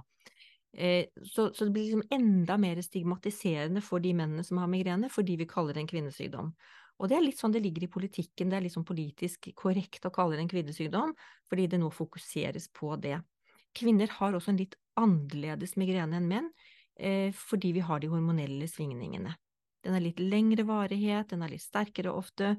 Eh, 0.72 1.10
så, 1.28 1.50
så 1.52 1.66
det 1.66 1.74
blir 1.74 1.84
liksom 1.84 2.06
enda 2.10 2.56
mer 2.56 2.80
stigmatiserende 2.82 3.82
for 3.84 4.00
de 4.00 4.14
mennene 4.16 4.44
som 4.44 4.60
har 4.62 4.70
migrene, 4.72 5.10
fordi 5.12 5.36
vi 5.42 5.48
kaller 5.50 5.76
det 5.76 5.84
en 5.84 5.90
kvinnesykdom. 5.90 6.48
Og 7.02 7.10
det 7.10 7.18
er 7.18 7.24
litt 7.24 7.40
sånn 7.40 7.52
det 7.52 7.62
ligger 7.64 7.84
i 7.84 7.90
politikken, 7.92 8.48
det 8.48 8.58
er 8.60 8.68
sånn 8.72 8.88
politisk 8.88 9.50
korrekt 9.58 10.06
å 10.08 10.12
kalle 10.14 10.38
det 10.38 10.46
en 10.46 10.52
kvinnesykdom, 10.52 11.12
fordi 11.50 11.68
det 11.68 11.80
nå 11.82 11.90
fokuseres 11.92 12.70
på 12.72 12.94
det. 13.02 13.18
Kvinner 13.76 14.08
har 14.20 14.36
også 14.36 14.52
en 14.52 14.60
litt 14.60 14.78
annerledes 15.00 15.76
migrene 15.80 16.20
enn 16.20 16.28
menn, 16.28 16.48
eh, 16.96 17.32
fordi 17.36 17.72
vi 17.76 17.84
har 17.84 18.00
de 18.00 18.12
hormonelle 18.12 18.68
svingningene. 18.68 19.34
Den 19.82 19.96
har 19.96 20.04
litt 20.04 20.20
lengre 20.22 20.64
varighet, 20.64 21.32
den 21.32 21.42
er 21.42 21.52
litt 21.52 21.64
sterkere 21.64 22.12
ofte, 22.14 22.54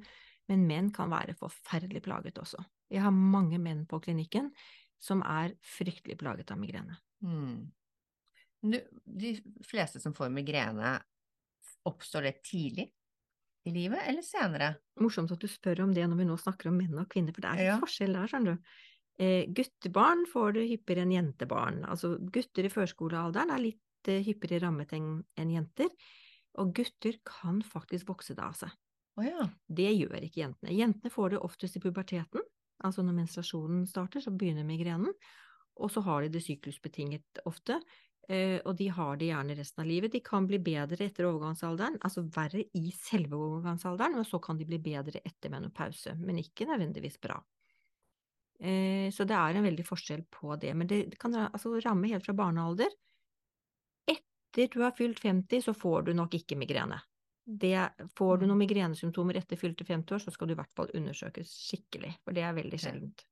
men 0.51 0.65
menn 0.67 0.89
kan 0.95 1.11
være 1.13 1.35
forferdelig 1.39 2.01
plaget 2.05 2.39
også. 2.41 2.63
Jeg 2.93 3.01
har 3.05 3.13
mange 3.15 3.59
menn 3.61 3.85
på 3.89 3.99
klinikken 4.03 4.51
som 5.03 5.23
er 5.27 5.55
fryktelig 5.63 6.17
plaget 6.21 6.51
av 6.53 6.59
migrene. 6.61 6.97
Mm. 7.23 7.71
Du, 8.63 8.77
de 9.03 9.33
fleste 9.67 9.99
som 9.99 10.13
får 10.15 10.31
migrene, 10.31 10.97
oppstår 11.87 12.29
det 12.29 12.37
tidlig 12.47 12.85
i 13.67 13.71
livet 13.75 14.03
eller 14.07 14.23
senere? 14.23 14.69
Morsomt 14.99 15.31
at 15.35 15.43
du 15.43 15.47
spør 15.51 15.83
om 15.85 15.93
det 15.95 16.05
når 16.07 16.19
vi 16.21 16.27
nå 16.27 16.37
snakker 16.39 16.71
om 16.71 16.77
menn 16.79 16.99
og 16.99 17.09
kvinner, 17.11 17.35
for 17.35 17.43
det 17.43 17.51
er 17.51 17.61
en 17.63 17.71
Ja. 17.73 17.77
forskjell 17.83 18.15
der, 18.15 18.27
skjønner 18.31 18.55
du. 18.57 18.73
Eh, 19.23 19.45
guttebarn 19.53 20.25
får 20.31 20.53
det 20.57 20.67
hyppigere 20.71 21.05
enn 21.05 21.15
jentebarn. 21.15 21.83
Altså 21.85 22.15
gutter 22.33 22.65
i 22.67 22.71
førskolealderen 22.73 23.51
er 23.53 23.61
litt 23.61 24.09
eh, 24.11 24.23
hyppigere 24.25 24.65
rammet 24.65 24.93
enn 24.95 25.51
jenter, 25.53 25.91
og 26.59 26.73
gutter 26.75 27.19
kan 27.27 27.61
faktisk 27.65 28.07
vokse 28.11 28.35
det 28.35 28.43
av 28.43 28.55
seg. 28.57 28.71
Å 29.19 29.23
ja. 29.25 29.43
Det 29.69 29.89
gjør 29.93 30.23
ikke 30.25 30.41
jentene. 30.41 30.73
Jentene 30.73 31.11
får 31.13 31.33
det 31.35 31.41
oftest 31.45 31.77
i 31.77 31.81
puberteten, 31.83 32.45
altså 32.83 33.03
når 33.05 33.17
menstruasjonen 33.21 33.83
starter, 33.89 34.23
så 34.25 34.33
begynner 34.33 34.65
migrenen, 34.67 35.13
og 35.81 35.91
så 35.93 36.03
har 36.05 36.23
de 36.25 36.31
det 36.33 36.41
syklusbetinget 36.45 37.41
ofte, 37.49 37.79
eh, 38.29 38.57
og 38.65 38.75
de 38.79 38.87
har 38.93 39.17
det 39.21 39.29
gjerne 39.31 39.57
resten 39.59 39.83
av 39.85 39.89
livet. 39.89 40.13
De 40.15 40.21
kan 40.25 40.47
bli 40.49 40.59
bedre 40.65 41.07
etter 41.07 41.29
overgangsalderen, 41.29 41.99
altså 42.05 42.25
verre 42.35 42.65
i 42.77 42.93
selve 42.97 43.37
overgangsalderen, 43.37 44.17
og 44.21 44.29
så 44.29 44.41
kan 44.41 44.57
de 44.61 44.69
bli 44.69 44.81
bedre 44.85 45.21
etter 45.25 45.53
menopause, 45.53 46.17
men 46.19 46.41
ikke 46.41 46.69
nødvendigvis 46.69 47.19
bra. 47.21 47.37
Eh, 48.59 49.11
Så 49.11 49.25
det 49.29 49.35
er 49.37 49.55
en 49.59 49.65
veldig 49.67 49.85
forskjell 49.85 50.23
på 50.31 50.55
det, 50.61 50.73
men 50.75 50.87
det 50.87 51.17
kan 51.19 51.35
altså 51.35 51.75
ramme 51.85 52.09
helt 52.13 52.25
fra 52.25 52.33
barnealder. 52.33 52.89
Etter 54.11 54.67
du 54.73 54.81
har 54.83 54.91
fylt 54.99 55.19
50, 55.19 55.61
så 55.61 55.73
får 55.73 56.01
du 56.07 56.13
nok 56.21 56.39
ikke 56.39 56.55
migrene. 56.63 57.01
Det, 57.43 57.75
får 58.15 58.37
du 58.39 58.45
noen 58.47 58.61
migrenesymptomer 58.61 59.37
etter 59.39 59.59
fylte 59.59 59.85
50 59.87 60.15
år, 60.15 60.23
så 60.23 60.31
skal 60.31 60.47
du 60.47 60.55
i 60.55 60.59
hvert 60.59 60.75
fall 60.75 60.91
undersøkes 60.95 61.51
skikkelig, 61.67 62.13
for 62.23 62.35
det 62.35 62.45
er 62.47 62.55
veldig 62.55 62.79
sjeldent. 62.79 63.25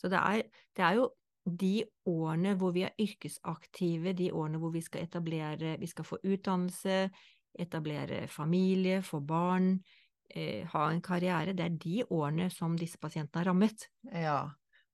Så 0.00 0.08
det 0.12 0.20
er, 0.20 0.42
det 0.76 0.84
er 0.84 0.96
jo 0.98 1.10
de 1.44 1.74
årene 2.08 2.54
hvor 2.56 2.72
vi 2.72 2.86
er 2.86 2.96
yrkesaktive, 3.00 4.14
de 4.16 4.30
årene 4.32 4.60
hvor 4.62 4.72
vi 4.72 4.80
skal 4.84 5.04
etablere, 5.04 5.76
vi 5.80 5.90
skal 5.90 6.08
få 6.08 6.18
utdannelse, 6.24 6.98
etablere 7.60 8.24
familie, 8.32 9.02
få 9.04 9.20
barn, 9.20 9.76
eh, 10.30 10.64
ha 10.72 10.88
en 10.90 11.04
karriere, 11.04 11.52
det 11.52 11.66
er 11.66 11.78
de 11.84 12.02
årene 12.08 12.48
som 12.50 12.78
disse 12.80 12.98
pasientene 12.98 13.44
er 13.44 13.50
rammet. 13.52 13.88
Ja, 14.08 14.40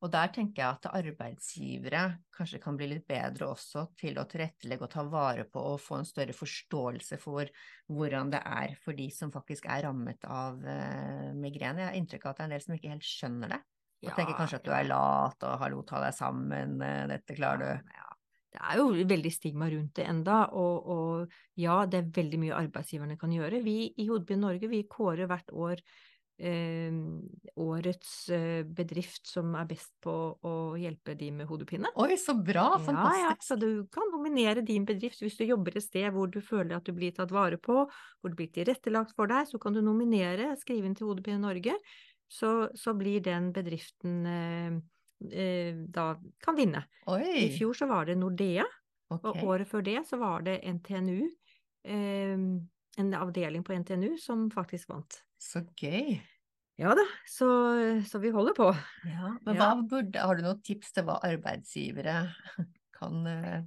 og 0.00 0.08
der 0.12 0.30
tenker 0.32 0.62
jeg 0.62 0.78
at 0.78 0.86
arbeidsgivere 0.96 2.02
kanskje 2.32 2.60
kan 2.62 2.76
bli 2.78 2.88
litt 2.88 3.04
bedre 3.08 3.50
også 3.52 3.84
til 4.00 4.16
å 4.16 4.24
tilrettelegge 4.28 4.86
og 4.86 4.92
ta 4.94 5.04
vare 5.04 5.44
på 5.44 5.64
og 5.74 5.82
få 5.84 5.98
en 6.00 6.08
større 6.08 6.36
forståelse 6.36 7.18
for 7.20 7.50
hvordan 7.92 8.32
det 8.32 8.40
er 8.40 8.78
for 8.80 8.96
de 8.96 9.10
som 9.12 9.32
faktisk 9.34 9.68
er 9.68 9.84
rammet 9.84 10.24
av 10.24 10.56
uh, 10.64 11.28
migrene. 11.36 11.84
Jeg 11.84 11.90
har 11.90 11.98
inntrykk 12.00 12.24
av 12.24 12.32
at 12.32 12.40
det 12.40 12.46
er 12.46 12.48
en 12.48 12.56
del 12.56 12.64
som 12.64 12.78
ikke 12.78 12.94
helt 12.94 13.10
skjønner 13.10 13.52
det. 13.52 13.60
Og 14.06 14.14
tenker 14.16 14.38
kanskje 14.38 14.62
at 14.62 14.64
du 14.64 14.72
er 14.72 14.88
lat 14.88 15.44
og 15.44 15.58
hallo, 15.60 15.82
ta 15.84 16.00
deg 16.00 16.16
sammen, 16.16 16.78
eh, 16.80 17.02
dette 17.10 17.36
klarer 17.36 17.60
du. 17.60 17.90
Ja, 17.98 18.06
det 18.54 18.62
er 18.64 18.80
jo 18.80 19.04
veldig 19.12 19.32
stigma 19.34 19.68
rundt 19.70 19.98
det 19.98 20.06
enda, 20.08 20.38
og, 20.56 20.88
og 20.94 21.60
ja, 21.60 21.82
det 21.84 22.00
er 22.00 22.14
veldig 22.16 22.40
mye 22.40 22.62
arbeidsgiverne 22.62 23.18
kan 23.20 23.34
gjøre. 23.34 23.60
Vi 23.66 23.76
i 24.00 24.08
Hodebyen 24.08 24.40
Norge, 24.46 24.70
vi 24.72 24.86
kårer 24.88 25.28
hvert 25.28 25.52
år 25.52 25.84
eh, 26.40 26.92
årets 27.60 28.12
eh, 28.34 28.62
bedrift 28.64 29.28
som 29.28 29.52
er 29.58 29.68
best 29.68 29.92
på 30.02 30.14
å 30.46 30.54
hjelpe 30.80 31.14
de 31.18 31.30
med 31.36 31.48
hodepine. 31.50 31.90
Oi, 32.00 32.16
så 32.20 32.34
bra! 32.34 32.66
Ja, 32.86 33.08
ja, 33.20 33.34
så 33.44 33.58
du 33.60 33.84
kan 33.92 34.08
nominere 34.14 34.64
din 34.66 34.86
bedrift 34.88 35.22
hvis 35.22 35.38
du 35.38 35.44
jobber 35.44 35.76
et 35.76 35.86
sted 35.86 36.08
hvor 36.14 36.30
du 36.32 36.40
føler 36.44 36.78
at 36.78 36.88
du 36.88 36.94
blir 36.96 37.14
tatt 37.16 37.34
vare 37.34 37.60
på, 37.60 37.84
hvor 37.84 38.32
det 38.32 38.38
blir 38.38 38.52
tilrettelagt 38.54 39.14
for 39.16 39.30
deg, 39.30 39.48
så 39.50 39.60
kan 39.62 39.76
du 39.76 39.82
nominere, 39.84 40.54
skrive 40.60 40.88
inn 40.88 40.96
til 40.98 41.10
Hodepine 41.10 41.42
Norge, 41.42 41.76
så, 42.30 42.70
så 42.78 42.94
blir 42.94 43.22
den 43.26 43.50
bedriften 43.54 44.26
eh, 44.30 44.80
eh, 45.34 45.78
da 45.90 46.12
kan 46.42 46.58
vinne. 46.58 46.84
Oi! 47.10 47.46
I 47.46 47.48
fjor 47.56 47.76
så 47.76 47.90
var 47.90 48.08
det 48.08 48.18
Nordea, 48.20 48.66
okay. 49.10 49.32
og 49.32 49.48
året 49.50 49.70
før 49.70 49.84
det 49.86 49.98
så 50.08 50.20
var 50.20 50.46
det 50.46 50.60
NTNU, 50.78 51.24
eh, 51.84 52.36
en 53.00 53.16
avdeling 53.16 53.64
på 53.66 53.74
NTNU 53.82 54.14
som 54.20 54.48
faktisk 54.54 54.92
vant. 54.94 55.22
Så 55.40 55.64
gøy! 55.80 56.20
Ja 56.80 56.94
da, 56.96 57.04
så, 57.28 57.46
så 58.08 58.18
vi 58.22 58.30
holder 58.32 58.56
på. 58.56 58.70
Ja, 59.04 59.34
men 59.44 59.56
Ja. 59.56 59.66
hva 59.70 59.82
burde, 59.88 60.20
har 60.20 60.36
du 60.36 60.44
noen 60.44 60.62
tips 60.64 60.94
til 60.96 61.06
hva 61.08 61.18
arbeidsgivere 61.28 62.16
kan 62.98 63.26
eh, 63.28 63.60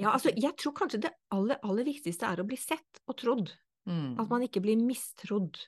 Ja, 0.00 0.14
altså 0.14 0.32
jeg 0.32 0.56
tror 0.58 0.74
kanskje 0.78 1.02
det 1.04 1.12
aller, 1.34 1.58
aller 1.62 1.84
viktigste 1.86 2.26
er 2.26 2.40
å 2.40 2.46
bli 2.48 2.56
sett 2.56 3.02
og 3.06 3.18
trodd. 3.20 3.52
mm, 3.86 4.16
At 4.20 4.30
man 4.32 4.44
ikke 4.46 4.62
blir 4.64 4.80
mistrodd. 4.80 5.58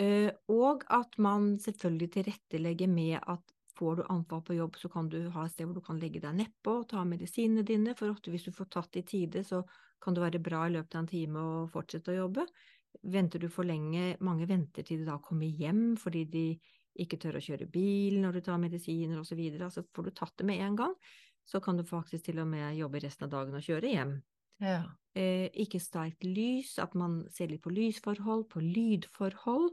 Eh, 0.00 0.30
og 0.50 0.86
at 0.92 1.18
man 1.22 1.56
selvfølgelig 1.60 2.10
tilrettelegger 2.16 2.88
med 2.90 3.18
at 3.20 3.54
får 3.76 3.98
du 4.00 4.02
anfall 4.12 4.42
på 4.46 4.56
jobb, 4.56 4.76
så 4.80 4.88
kan 4.92 5.08
du 5.12 5.18
ha 5.34 5.44
et 5.46 5.52
sted 5.54 5.68
hvor 5.68 5.78
du 5.78 5.84
kan 5.84 6.00
legge 6.00 6.20
deg 6.22 6.36
nedpå 6.38 6.78
og 6.82 6.88
ta 6.92 7.04
medisinene 7.08 7.64
dine, 7.66 7.94
for 7.98 8.12
ofte 8.12 8.32
hvis 8.32 8.46
du 8.48 8.52
får 8.56 8.70
tatt 8.72 8.98
i 9.00 9.04
tide, 9.08 9.44
så 9.48 9.62
kan 10.02 10.16
det 10.16 10.24
være 10.24 10.42
bra 10.44 10.66
i 10.68 10.74
løpet 10.74 10.96
av 10.96 11.04
en 11.04 11.12
time 11.12 11.44
å 11.44 11.66
fortsette 11.72 12.12
å 12.12 12.20
jobbe. 12.24 12.46
Venter 13.02 13.42
du 13.42 13.48
for 13.50 13.66
lenge, 13.66 14.16
mange 14.20 14.46
venter 14.50 14.86
til 14.86 15.02
de 15.02 15.08
da 15.08 15.18
kommer 15.22 15.48
hjem 15.48 15.96
fordi 16.00 16.24
de 16.30 16.46
ikke 17.02 17.18
tør 17.18 17.38
å 17.38 17.42
kjøre 17.42 17.70
bil 17.72 18.18
når 18.20 18.36
du 18.36 18.40
tar 18.46 18.60
medisiner 18.62 19.20
osv. 19.20 19.40
Altså 19.58 19.84
får 19.94 20.08
du 20.08 20.12
tatt 20.16 20.36
det 20.38 20.48
med 20.48 20.60
en 20.62 20.76
gang, 20.78 20.94
så 21.48 21.60
kan 21.64 21.80
du 21.80 21.86
faktisk 21.88 22.28
til 22.28 22.42
og 22.42 22.50
med 22.52 22.76
jobbe 22.78 23.00
resten 23.02 23.26
av 23.26 23.32
dagen 23.32 23.56
og 23.58 23.64
kjøre 23.64 23.94
hjem. 23.94 24.18
ja. 24.60 24.96
Eh, 25.12 25.48
ikke 25.64 25.80
sterkt 25.82 26.24
lys, 26.24 26.78
at 26.80 26.94
man 26.96 27.22
ser 27.32 27.50
litt 27.52 27.64
på 27.64 27.72
lysforhold, 27.74 28.46
på 28.52 28.62
lydforhold. 28.64 29.72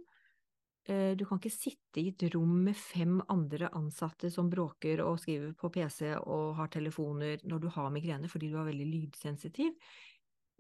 Eh, 0.90 1.14
du 1.16 1.24
kan 1.28 1.40
ikke 1.40 1.54
sitte 1.54 2.02
i 2.02 2.10
et 2.12 2.26
rom 2.34 2.58
med 2.66 2.76
fem 2.76 3.20
andre 3.32 3.70
ansatte 3.78 4.32
som 4.34 4.50
bråker 4.52 5.04
og 5.06 5.20
skriver 5.22 5.54
på 5.60 5.72
PC 5.76 6.14
og 6.20 6.56
har 6.60 6.72
telefoner 6.74 7.44
når 7.48 7.64
du 7.64 7.70
har 7.76 7.92
migrene 7.94 8.32
fordi 8.32 8.52
du 8.52 8.58
er 8.60 8.68
veldig 8.72 8.88
lydsensitiv. 8.90 9.76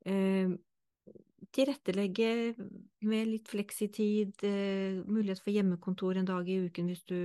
Eh, 0.06 0.48
tilrettelegge 1.56 2.30
med 3.08 3.28
litt 3.30 3.49
fleksitid, 3.52 4.36
eh, 4.43 4.99
mulighet 5.06 5.41
for 5.43 5.54
hjemmekontor 5.56 6.19
en 6.19 6.30
dag 6.30 6.49
i 6.49 6.60
uken 6.67 6.91
hvis 6.91 7.06
du 7.10 7.19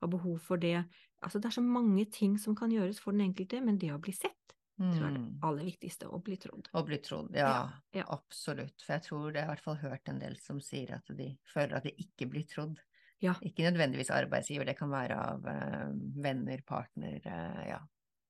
har 0.00 0.10
behov 0.12 0.38
for 0.44 0.60
det. 0.62 0.84
Altså, 1.22 1.40
det 1.40 1.50
er 1.50 1.58
så 1.58 1.64
mange 1.64 2.06
ting 2.14 2.38
som 2.38 2.54
kan 2.56 2.70
gjøres 2.70 3.00
for 3.02 3.12
den 3.12 3.26
enkelte, 3.30 3.60
men 3.64 3.78
det 3.78 3.90
å 3.94 4.02
bli 4.02 4.14
sett 4.14 4.38
tror 4.78 4.94
jeg 4.94 5.08
er 5.08 5.14
det 5.16 5.24
Mm. 5.24 5.38
aller 5.42 5.64
viktigste, 5.64 6.06
å 6.06 6.22
bli 6.22 6.36
trodd. 6.38 6.68
Å 6.72 6.82
bli 6.86 6.98
trodd, 7.02 7.34
ja, 7.34 7.68
ja. 7.92 8.04
absolutt. 8.14 8.80
For 8.84 8.94
jeg 8.94 9.02
tror 9.08 9.32
det, 9.32 9.40
er 9.40 9.48
i 9.48 9.50
hvert 9.50 9.64
fall 9.64 9.76
hørt 9.82 10.08
en 10.08 10.20
del 10.22 10.36
som 10.38 10.60
sier 10.60 10.94
at 10.94 11.10
de 11.18 11.32
føler 11.50 11.76
at 11.76 11.88
de 11.88 11.94
ikke 11.98 12.28
blir 12.30 12.46
trodd. 12.46 12.78
Ja. 13.18 13.34
Ikke 13.42 13.66
nødvendigvis 13.66 14.12
arbeidsgiver, 14.14 14.68
det 14.68 14.76
kan 14.78 14.92
være 14.92 15.16
av 15.18 15.46
uh, 15.50 15.90
venner, 16.22 16.62
partner, 16.62 17.18
uh, 17.26 17.62
ja, 17.66 17.80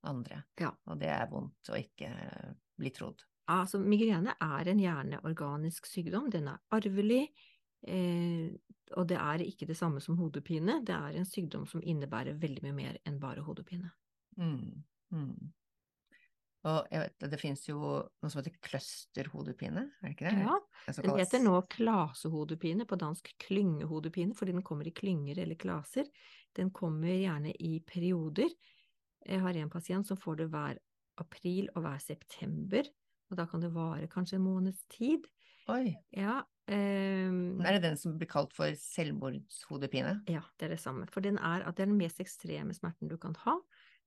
andre. 0.08 0.42
Ja. 0.60 0.72
Og 0.88 0.96
det 1.02 1.10
er 1.12 1.28
vondt 1.28 1.68
å 1.68 1.76
ikke 1.76 2.08
bli 2.80 2.94
trodd. 2.96 3.20
Altså, 3.48 3.80
migrene 3.80 4.34
er 4.44 4.68
en 4.68 4.80
hjerneorganisk 4.82 5.87
sykdom, 5.88 6.28
den 6.32 6.50
er 6.52 6.61
arvelig, 6.74 7.22
eh, 7.88 8.50
og 8.96 9.06
det 9.08 9.16
er 9.20 9.44
ikke 9.44 9.68
det 9.68 9.76
samme 9.78 10.02
som 10.04 10.18
hodepine, 10.20 10.82
det 10.84 10.96
er 10.96 11.16
en 11.16 11.28
sykdom 11.28 11.64
som 11.68 11.80
innebærer 11.84 12.37
veldig 12.40 12.64
mye 12.66 12.76
mer 12.76 12.98
enn 13.08 13.16
bare 13.22 13.44
hodepine. 13.46 13.88
Mm. 14.37 14.84
Mm. 15.14 15.52
Og 16.68 16.88
jeg 16.90 17.04
vet, 17.04 17.26
det 17.30 17.38
finnes 17.40 17.62
jo 17.68 17.78
noe 17.78 18.28
som 18.28 18.40
heter 18.40 18.56
clusterhodepine, 18.66 19.84
er 20.00 20.08
det 20.08 20.14
ikke 20.16 20.26
det? 20.26 20.42
Ja, 20.42 20.56
Det 20.88 21.04
den 21.04 21.20
heter 21.20 21.42
nå 21.44 21.61
klasehodepine, 21.70 22.87
på 22.88 22.98
dansk 22.98 23.30
klyngehodepine, 23.46 24.34
fordi 24.37 24.56
den 24.56 24.66
kommer 24.66 24.88
i 24.88 24.92
klynger 24.92 25.38
eller 25.38 25.56
klaser. 25.61 26.08
Den 26.56 26.72
kommer 26.74 27.14
gjerne 27.14 27.54
i 27.54 27.78
perioder. 27.87 28.50
Jeg 29.24 29.40
har 29.44 29.56
en 29.56 29.70
pasient 29.70 30.08
som 30.08 30.18
får 30.18 30.42
det 30.42 30.48
hver 30.52 30.80
april 31.22 31.70
og 31.74 31.84
hver 31.87 32.02
september, 32.02 32.90
og 33.30 33.36
da 33.40 33.46
kan 33.46 33.60
det 33.60 33.72
vare 33.74 34.08
kanskje 34.10 34.38
en 34.38 34.46
måneds 34.46 34.84
tid. 34.92 35.26
Oi, 35.68 35.94
Ja, 36.16 36.40
um, 36.70 37.60
er 37.60 37.76
det 37.76 37.82
den 37.84 37.96
som 38.00 38.16
blir 38.18 38.28
kalt 38.30 38.54
for 38.56 38.72
selvmordshodepine? 38.80 40.14
Ja, 40.28 40.42
det 40.58 40.66
er 40.68 40.74
det 40.74 40.80
samme. 40.80 41.06
For 41.12 41.24
den 41.24 41.38
er 41.38 41.64
at 41.66 41.76
det 41.76 41.84
er 41.86 41.90
den 41.90 41.98
mest 42.00 42.20
ekstreme 42.20 42.74
smerten 42.76 43.08
du 43.10 43.16
kan 43.20 43.36
ha. 43.44 43.58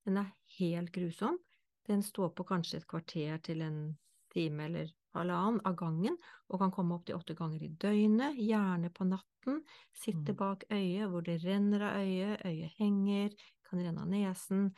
Den 0.06 0.18
er 0.22 0.32
helt 0.58 0.92
grusom. 0.96 1.40
Den 1.90 2.04
står 2.06 2.34
på 2.38 2.46
kanskje 2.46 2.82
et 2.82 2.88
kvarter 2.90 3.38
til 3.46 3.62
en 3.66 3.80
time 4.34 4.66
eller 4.70 4.92
halvannen 5.16 5.60
av 5.68 5.76
gangen, 5.76 6.16
og 6.50 6.62
kan 6.62 6.72
komme 6.72 6.96
opp 6.96 7.06
til 7.06 7.18
åtte 7.18 7.36
ganger 7.36 7.64
i 7.66 7.72
døgnet, 7.82 8.38
gjerne 8.40 8.92
på 8.96 9.08
natten. 9.10 9.64
Sitte 9.98 10.32
Mm. 10.32 10.38
bak 10.38 10.64
øyet 10.72 11.10
hvor 11.12 11.26
det 11.26 11.42
renner 11.44 11.82
av 11.90 11.98
øyet, 12.06 12.46
øyet 12.46 12.78
henger, 12.78 13.36
kan 13.68 13.82
renne 13.84 14.02
av 14.06 14.08
nesen. 14.14 14.72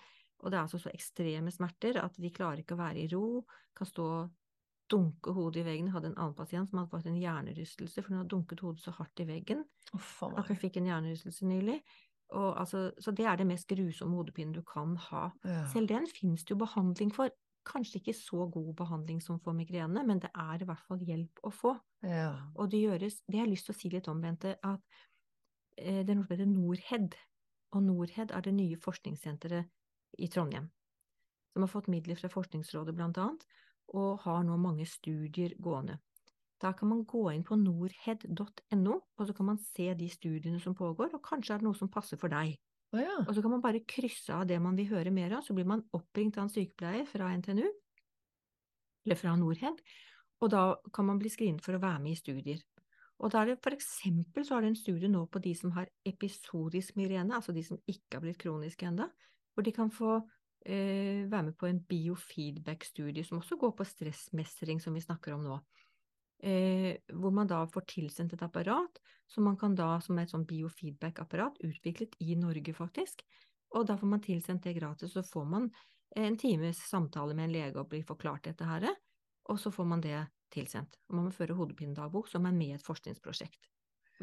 Og 0.44 0.52
det 0.52 0.60
er 0.60 0.66
altså 0.66 0.80
så 0.82 0.92
ekstreme 0.92 1.52
smerter 1.56 2.02
at 2.04 2.16
de 2.20 2.32
klarer 2.36 2.62
ikke 2.62 2.76
å 2.76 2.82
være 2.84 3.04
i 3.04 3.10
ro, 3.14 3.44
kan 3.76 3.88
stå 3.88 4.08
og 4.20 4.32
dunke 4.92 5.34
hodet 5.34 5.64
i 5.64 5.68
veggen. 5.68 5.88
Jeg 5.88 5.96
hadde 5.96 6.12
en 6.12 6.18
annen 6.20 6.38
pasient 6.38 6.70
som 6.70 6.82
hadde 6.82 6.92
fått 6.92 7.08
en 7.10 7.20
hjernerystelse, 7.20 8.02
for 8.02 8.12
hun 8.12 8.22
hadde 8.22 8.34
dunket 8.34 8.64
hodet 8.66 8.84
så 8.84 8.94
hardt 8.98 9.24
i 9.24 9.28
veggen 9.30 9.64
oh, 9.96 10.34
at 10.38 10.50
hun 10.52 10.60
fikk 10.60 10.82
en 10.82 10.90
hjernerystelse 10.92 11.48
nylig. 11.50 11.80
Og 12.34 12.60
altså, 12.60 12.88
så 13.02 13.14
det 13.16 13.28
er 13.30 13.38
det 13.40 13.48
mest 13.48 13.70
grusomme 13.70 14.18
hodepinen 14.18 14.56
du 14.56 14.62
kan 14.66 14.96
ha. 15.10 15.28
Ja. 15.46 15.64
Selv 15.72 15.92
den 15.92 16.08
finnes 16.10 16.44
det 16.44 16.56
jo 16.56 16.62
behandling 16.64 17.14
for. 17.14 17.32
Kanskje 17.64 18.02
ikke 18.02 18.16
så 18.18 18.48
god 18.52 18.74
behandling 18.76 19.22
som 19.24 19.38
for 19.40 19.56
migrene, 19.56 20.02
men 20.04 20.20
det 20.20 20.34
er 20.36 20.62
i 20.62 20.68
hvert 20.68 20.84
fall 20.88 21.04
hjelp 21.08 21.44
å 21.48 21.52
få. 21.54 21.78
Ja. 22.04 22.34
Og 22.60 22.72
det 22.74 22.82
gjøres 22.82 23.22
Det 23.24 23.38
har 23.38 23.46
jeg 23.46 23.54
lyst 23.54 23.70
til 23.70 23.76
å 23.76 23.80
si 23.80 23.92
litt 23.94 24.10
om, 24.12 24.20
Bente, 24.22 24.58
at 24.60 24.82
eh, 25.78 26.02
det 26.04 26.12
er 26.12 26.18
noe 26.18 26.28
som 26.28 26.36
heter 26.36 26.52
Norhed. 26.52 27.16
Og 27.74 27.86
Norhed 27.86 28.34
er 28.36 28.44
det 28.44 28.54
nye 28.58 28.82
forskningssenteret 28.82 29.72
i 30.18 30.30
Trondheim. 30.32 30.70
Som 31.54 31.66
har 31.66 31.72
fått 31.72 31.92
midler 31.92 32.18
fra 32.18 32.32
Forskningsrådet, 32.32 32.96
blant 32.98 33.20
annet. 33.22 33.46
og 33.94 34.24
har 34.24 34.44
nå 34.48 34.56
mange 34.58 34.86
studier 34.88 35.52
gående. 35.62 36.00
Da 36.64 36.72
kan 36.72 36.88
man 36.88 37.02
gå 37.06 37.26
inn 37.34 37.44
på 37.44 37.58
norhed.no, 37.60 38.94
og 39.20 39.28
så 39.28 39.34
kan 39.36 39.46
man 39.46 39.60
se 39.60 39.90
de 40.00 40.08
studiene 40.10 40.62
som 40.64 40.74
pågår, 40.74 41.12
og 41.14 41.22
kanskje 41.22 41.54
er 41.54 41.62
det 41.62 41.68
noe 41.68 41.78
som 41.78 41.92
passer 41.92 42.18
for 42.18 42.32
deg. 42.32 42.56
Oh, 42.94 43.02
ja. 43.02 43.18
Og 43.28 43.34
så 43.36 43.44
kan 43.44 43.52
man 43.52 43.62
bare 43.62 43.84
krysse 43.90 44.34
av 44.34 44.48
det 44.48 44.60
man 44.64 44.78
vil 44.80 44.88
høre 44.94 45.12
mer 45.12 45.36
av, 45.36 45.44
så 45.44 45.54
blir 45.54 45.68
man 45.68 45.84
oppringt 45.94 46.40
av 46.40 46.46
en 46.46 46.54
sykepleier 46.54 47.06
fra 47.10 47.34
NTNU, 47.36 47.66
eller 49.04 49.20
fra 49.20 49.36
Norhed, 49.36 49.84
og 50.40 50.54
da 50.54 50.64
kan 50.96 51.10
man 51.10 51.20
bli 51.20 51.32
screenet 51.34 51.66
for 51.66 51.76
å 51.76 51.84
være 51.84 52.00
med 52.06 52.16
i 52.16 52.22
studier. 52.22 52.64
Og 53.24 53.32
da 53.32 53.44
er 53.44 53.52
det 53.52 53.62
for 53.64 53.76
eksempel 53.76 54.46
så 54.48 54.56
har 54.56 54.64
det 54.64 54.74
en 54.74 54.80
studie 54.80 55.12
nå 55.12 55.26
på 55.32 55.42
de 55.44 55.54
som 55.56 55.74
har 55.76 55.92
episodisk 56.08 56.96
migrene, 57.00 57.36
altså 57.36 57.56
de 57.56 57.64
som 57.68 57.80
ikke 57.88 58.18
har 58.18 58.24
blitt 58.26 58.42
kroniske 58.42 58.88
ennå, 58.88 59.10
hvor 59.54 59.66
de 59.66 59.74
kan 59.76 59.92
få 59.94 60.18
eh, 60.66 61.24
være 61.30 61.50
med 61.50 61.58
på 61.60 61.70
en 61.70 61.82
biofeedback-studie 61.90 63.26
som 63.28 63.40
også 63.40 63.58
går 63.62 63.74
på 63.78 63.88
stressmestring, 63.88 64.82
som 64.82 64.96
vi 64.96 65.04
snakker 65.04 65.36
om 65.36 65.46
nå. 65.46 65.60
Eh, 66.44 66.98
hvor 67.16 67.32
man 67.32 67.48
da 67.48 67.62
får 67.72 67.86
tilsendt 67.88 68.34
et 68.36 68.44
apparat 68.44 69.00
som 69.32 69.46
man 69.48 69.58
kan 69.58 69.76
da, 69.80 69.96
som 70.04 70.18
er 70.18 70.28
et 70.28 70.34
sånn 70.34 70.48
biofeedback-apparat, 70.50 71.62
utviklet 71.64 72.18
i 72.20 72.36
Norge 72.36 72.76
faktisk, 72.76 73.24
og 73.74 73.88
da 73.90 73.96
får 73.98 74.10
man 74.12 74.22
tilsendt 74.22 74.68
det 74.68 74.76
gratis, 74.78 75.16
så 75.16 75.24
får 75.26 75.46
man 75.50 75.70
en 76.20 76.38
times 76.38 76.82
samtale 76.90 77.34
med 77.34 77.48
en 77.48 77.56
lege 77.56 77.80
og 77.80 77.90
blir 77.90 78.04
forklart 78.06 78.50
dette 78.50 78.68
her, 78.68 78.90
og 79.50 79.60
så 79.60 79.72
får 79.74 79.88
man 79.90 80.04
det 80.04 80.20
tilsendt. 80.54 81.00
Og 81.10 81.18
man 81.18 81.30
må 81.30 81.34
føre 81.34 81.56
hodepinedagbok, 81.58 82.30
som 82.30 82.46
er 82.46 82.54
med 82.54 82.76
i 82.76 82.78
et 82.78 82.86
forskningsprosjekt. 82.86 83.73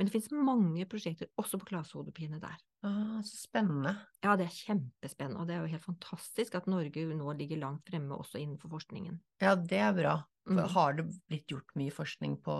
Men 0.00 0.08
det 0.08 0.14
finnes 0.14 0.30
mange 0.32 0.84
prosjekter 0.88 1.28
også 1.36 1.58
på 1.60 1.66
klasehodepine 1.74 2.38
der. 2.40 2.54
Ah, 2.88 3.18
så 3.20 3.36
spennende. 3.36 3.90
Ja, 4.24 4.32
det 4.40 4.46
er 4.46 4.54
kjempespennende, 4.54 5.42
og 5.42 5.50
det 5.50 5.58
er 5.58 5.60
jo 5.60 5.72
helt 5.74 5.84
fantastisk 5.84 6.56
at 6.56 6.70
Norge 6.72 7.02
nå 7.18 7.34
ligger 7.36 7.60
langt 7.60 7.84
fremme 7.84 8.16
også 8.16 8.40
innenfor 8.40 8.72
forskningen. 8.72 9.18
Ja, 9.44 9.52
det 9.60 9.82
er 9.84 9.92
bra. 9.98 10.14
Mm. 10.48 10.62
Har 10.72 10.96
det 10.96 11.04
blitt 11.28 11.52
gjort 11.52 11.76
mye 11.76 11.92
forskning 11.92 12.38
på 12.40 12.56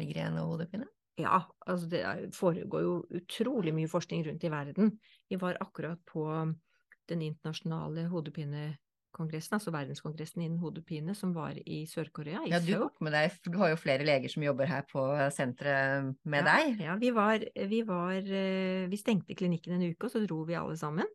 migrene 0.00 0.40
og 0.40 0.54
hodepine? 0.54 0.88
Ja, 1.20 1.42
altså 1.68 1.90
det 1.92 2.00
foregår 2.32 2.86
jo 2.86 2.94
utrolig 3.20 3.76
mye 3.76 3.90
forskning 3.92 4.24
rundt 4.24 4.48
i 4.48 4.54
verden. 4.56 4.96
Vi 5.28 5.36
var 5.44 5.60
akkurat 5.60 6.00
på 6.08 6.24
den 7.12 7.26
internasjonale 7.28 8.08
hodepinekongressen, 9.14 9.54
altså 9.56 9.72
verdenskongressen 9.72 10.42
innen 10.42 10.58
hodepine, 10.58 11.14
som 11.14 11.32
var 11.34 11.54
i 11.64 11.84
Sør-Korea, 11.86 12.44
Ja, 12.48 12.60
du 12.60 12.72
tok 12.74 13.00
med 13.00 13.12
deg, 13.12 13.32
du 13.44 13.58
har 13.58 13.70
jo 13.70 13.76
flere 13.76 14.04
leger 14.04 14.28
som 14.28 14.42
jobber 14.42 14.66
her 14.66 14.82
på 14.90 15.04
senteret 15.32 16.14
med 16.24 16.44
deg. 16.44 16.80
Ja, 16.80 16.96
vi 16.96 17.10
var, 17.10 17.44
vi 17.68 17.82
var 17.82 18.16
eh, 18.16 18.88
Vi 18.88 18.96
stengte 18.96 19.34
klinikken 19.34 19.74
en 19.74 19.90
uke, 19.90 20.06
og 20.06 20.10
så 20.10 20.24
dro 20.24 20.44
vi 20.44 20.54
alle 20.54 20.76
sammen 20.76 21.06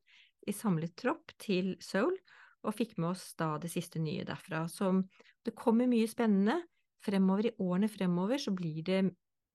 i 0.47 0.53
samlet 0.53 0.95
tropp 0.97 1.33
til 1.39 1.75
Seoul, 1.81 2.15
og 2.63 2.75
fikk 2.75 2.97
med 2.97 3.11
oss 3.11 3.33
da 3.39 3.57
det 3.59 3.69
siste 3.71 3.99
nye 3.99 4.25
derfra. 4.27 4.67
Så 4.67 4.91
det 5.45 5.55
kommer 5.55 5.87
mye 5.87 6.07
spennende. 6.07 6.61
Fremover 6.99 7.47
i 7.47 7.55
årene 7.59 7.87
fremover 7.87 8.37
så 8.37 8.51
blir 8.51 8.83
det 8.83 9.03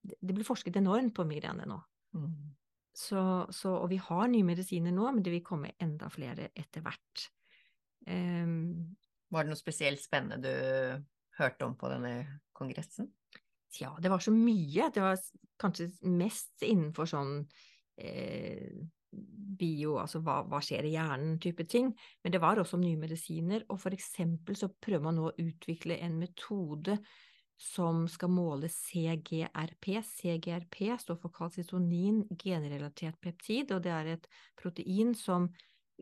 Det 0.04 0.34
blir 0.34 0.44
forsket 0.44 0.76
enormt 0.76 1.14
på 1.16 1.24
migrene 1.24 1.64
nå. 1.64 1.78
Mm. 2.12 2.52
Så, 2.94 3.46
så, 3.50 3.70
og 3.72 3.88
vi 3.88 3.96
har 3.96 4.28
nye 4.28 4.44
medisiner 4.44 4.92
nå, 4.92 5.08
men 5.10 5.22
det 5.24 5.32
vil 5.32 5.42
komme 5.42 5.72
enda 5.80 6.10
flere 6.12 6.50
etter 6.54 6.84
hvert. 6.84 7.24
Ehm, 8.06 8.96
Var 9.28 9.44
det 9.44 9.50
noe 9.50 9.58
spesielt 9.58 10.02
spennende 10.02 10.38
du 10.44 11.04
hørte 11.38 11.66
om 11.66 11.74
på 11.78 11.90
denne 11.90 12.40
kongressen? 12.54 13.08
Ja, 13.80 13.96
det 13.98 14.10
var 14.12 14.22
så 14.22 14.30
mye. 14.30 14.90
Det 14.94 15.02
var 15.02 15.18
kanskje 15.58 15.88
mest 16.06 16.62
innenfor 16.62 17.08
sånn 17.10 17.40
eh, 17.98 18.70
bio, 19.58 19.96
altså 20.02 20.20
hva, 20.24 20.40
hva 20.50 20.60
skjer 20.62 20.86
i 20.86 20.94
hjernen, 20.94 21.38
type 21.42 21.66
ting. 21.70 21.90
Men 22.22 22.34
det 22.34 22.42
var 22.42 22.60
også 22.60 22.78
om 22.78 22.84
nye 22.84 23.00
medisiner, 23.00 23.66
og 23.70 23.80
for 23.82 23.94
eksempel 23.96 24.58
så 24.58 24.70
prøver 24.70 25.04
man 25.06 25.18
nå 25.18 25.28
å 25.30 25.36
utvikle 25.42 25.98
en 26.02 26.18
metode 26.20 26.98
som 27.60 28.04
skal 28.10 28.32
måle 28.34 28.68
CGRP. 28.70 29.90
CGRP 30.02 30.80
står 31.00 31.18
for 31.22 31.34
kalsitonin 31.34 32.24
genrelatert 32.40 33.20
peptid, 33.22 33.70
og 33.74 33.84
det 33.84 33.94
er 33.94 34.10
et 34.16 34.26
protein 34.58 35.14
som 35.18 35.48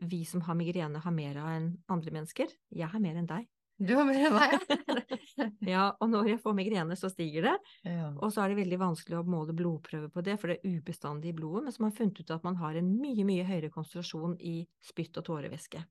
vi 0.01 0.23
som 0.25 0.41
har 0.47 0.57
migrene 0.57 1.01
har 1.03 1.13
mer 1.15 1.37
av 1.41 1.49
enn 1.53 1.67
andre 1.91 2.13
mennesker. 2.15 2.53
Jeg 2.73 2.89
har 2.89 3.03
mer 3.03 3.19
enn 3.19 3.29
deg. 3.29 3.49
Du 3.77 3.95
har 3.97 4.05
mer 4.05 4.27
enn 4.27 4.35
meg, 4.37 4.53
Ja, 5.73 5.87
og 5.99 6.09
når 6.11 6.27
jeg 6.33 6.41
får 6.43 6.55
migrene, 6.55 6.95
så 6.99 7.09
stiger 7.11 7.47
det. 7.47 7.53
ja. 7.83 8.11
Og 8.21 8.31
så 8.33 8.43
er 8.43 8.51
det 8.53 8.59
veldig 8.61 8.79
vanskelig 8.79 9.17
å 9.19 9.25
måle 9.27 9.55
blodprøver 9.57 10.11
på 10.13 10.23
det, 10.25 10.37
for 10.39 10.51
det 10.51 10.59
er 10.59 10.77
ubestandig 10.77 11.31
i 11.31 11.35
blodet, 11.37 11.65
men 11.65 11.73
så 11.73 11.81
har 11.81 11.87
man 11.89 11.97
funnet 11.97 12.21
ut 12.21 12.33
at 12.35 12.45
man 12.45 12.59
har 12.61 12.77
en 12.79 12.91
mye, 13.01 13.25
mye 13.27 13.45
høyere 13.47 13.71
konsentrasjon 13.73 14.37
i 14.39 14.55
spytt 14.83 15.17
og 15.19 15.27
tårevæske. 15.31 15.83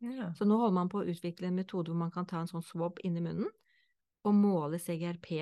ja. 0.00 0.34
Så 0.36 0.44
nå 0.48 0.56
holder 0.58 0.76
man 0.80 0.90
på 0.92 1.02
å 1.02 1.08
utvikle 1.08 1.48
en 1.48 1.58
metode 1.58 1.92
hvor 1.92 2.00
man 2.02 2.12
kan 2.14 2.26
ta 2.28 2.40
en 2.42 2.50
sånn 2.50 2.64
swab 2.66 3.00
inn 3.06 3.16
i 3.20 3.24
munnen 3.24 3.50
og 4.26 4.34
måle 4.38 4.78
CGRP. 4.82 5.32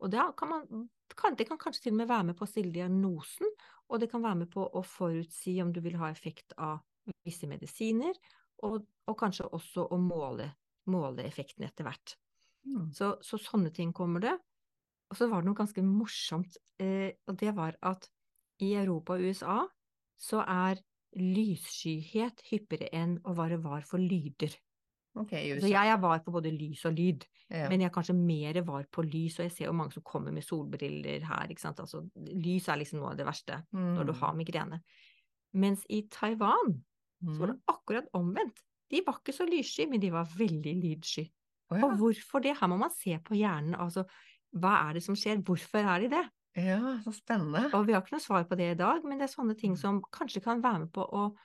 Og 0.00 0.12
da 0.12 0.30
kan 0.36 0.48
man, 0.52 0.86
kan, 1.16 1.36
det 1.36 1.46
kan 1.48 1.60
kanskje 1.60 1.86
til 1.88 1.94
og 1.96 2.00
med 2.02 2.10
være 2.10 2.28
med 2.30 2.38
på 2.38 2.46
å 2.46 2.50
stille 2.50 2.72
diagnosen, 2.74 3.50
og 3.90 4.00
det 4.00 4.10
kan 4.12 4.24
være 4.24 4.42
med 4.44 4.50
på 4.52 4.64
å 4.64 4.82
forutsi 4.86 5.56
om 5.64 5.72
du 5.74 5.80
vil 5.84 5.98
ha 6.00 6.10
effekt 6.12 6.54
av 6.56 6.80
visse 7.30 7.48
medisiner, 7.50 8.18
og, 8.66 8.82
og 9.08 9.16
kanskje 9.22 9.48
også 9.56 9.86
å 9.88 9.96
måle, 10.02 10.50
måle 10.92 11.24
effekten 11.24 11.64
etter 11.64 11.86
hvert. 11.88 12.16
Mm. 12.68 12.90
Så, 12.92 13.14
så 13.24 13.38
sånne 13.40 13.70
ting 13.72 13.94
kommer 13.96 14.20
det. 14.20 14.34
Og 15.10 15.16
så 15.18 15.26
var 15.30 15.40
det 15.42 15.48
noe 15.48 15.58
ganske 15.58 15.82
morsomt, 15.82 16.58
eh, 16.78 17.14
og 17.26 17.38
det 17.40 17.54
var 17.56 17.78
at 17.82 18.04
i 18.60 18.74
Europa 18.76 19.16
og 19.16 19.24
USA 19.24 19.62
så 20.20 20.42
er 20.44 20.82
lysskyhet 21.16 22.42
hyppigere 22.50 22.90
enn 22.94 23.16
hva 23.24 23.48
det 23.50 23.60
var 23.64 23.86
for 23.88 23.98
lyder. 24.02 24.52
Okay, 25.18 25.56
Så 25.58 25.66
jeg 25.66 25.90
er 25.90 25.98
var 25.98 26.20
på 26.22 26.30
både 26.30 26.52
lys 26.54 26.84
og 26.86 26.94
lyd, 26.94 27.24
Ja. 27.50 27.64
men 27.68 27.80
jeg 27.82 27.88
er 27.90 27.94
kanskje 27.96 28.14
mer 28.14 28.60
var 28.62 28.84
på 28.94 29.02
lys, 29.02 29.40
og 29.40 29.48
jeg 29.48 29.52
ser 29.56 29.64
jo 29.66 29.72
mange 29.74 29.92
som 29.96 30.04
kommer 30.06 30.30
med 30.32 30.44
solbriller 30.46 31.24
her, 31.26 31.48
ikke 31.50 31.64
sant. 31.64 31.80
Altså, 31.82 32.04
lys 32.14 32.68
er 32.68 32.78
liksom 32.78 33.00
noe 33.00 33.10
av 33.10 33.16
det 33.18 33.26
verste 33.26 33.58
når 33.72 34.06
du 34.06 34.12
Mm. 34.12 34.20
har 34.20 34.34
migrene. 34.38 34.80
Mens 35.52 35.82
i 35.90 36.02
Taiwan 36.08 36.84
så 37.24 37.38
var 37.38 37.48
Mm. 37.48 37.56
det 37.56 37.62
akkurat 37.68 38.08
omvendt. 38.14 38.60
De 38.90 39.02
var 39.06 39.18
ikke 39.20 39.32
så 39.36 39.46
lyssky, 39.46 39.86
men 39.88 40.00
de 40.00 40.10
var 40.10 40.24
veldig 40.36 40.74
lydsky. 40.82 41.28
Oh, 41.70 41.78
ja. 41.78 41.84
Og 41.86 41.96
hvorfor 41.98 42.42
det? 42.42 42.56
Her 42.58 42.66
må 42.68 42.76
man 42.78 42.90
se 42.90 43.18
på 43.18 43.34
hjernen, 43.38 43.74
altså 43.78 44.04
hva 44.56 44.88
er 44.88 44.94
det 44.94 45.02
som 45.04 45.14
skjer, 45.14 45.42
hvorfor 45.42 45.78
er 45.84 46.00
de 46.00 46.08
det? 46.08 46.24
ja, 46.56 46.98
så 47.04 47.12
spennende. 47.14 47.70
Og 47.74 47.86
vi 47.86 47.92
har 47.94 48.02
ikke 48.02 48.16
noe 48.16 48.20
svar 48.24 48.44
på 48.50 48.56
det 48.58 48.72
i 48.72 48.74
dag, 48.74 49.04
men 49.04 49.18
det 49.18 49.28
er 49.28 49.34
sånne 49.36 49.54
Mm. 49.54 49.60
ting 49.60 49.76
som 49.76 50.02
kanskje 50.02 50.42
kan 50.42 50.60
være 50.62 50.80
med 50.80 50.92
på 50.92 51.04
å 51.06 51.36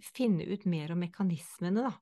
finne 0.00 0.46
ut 0.48 0.64
mer 0.66 0.92
om 0.92 0.98
mekanismene, 1.00 1.82
da. 1.84 1.92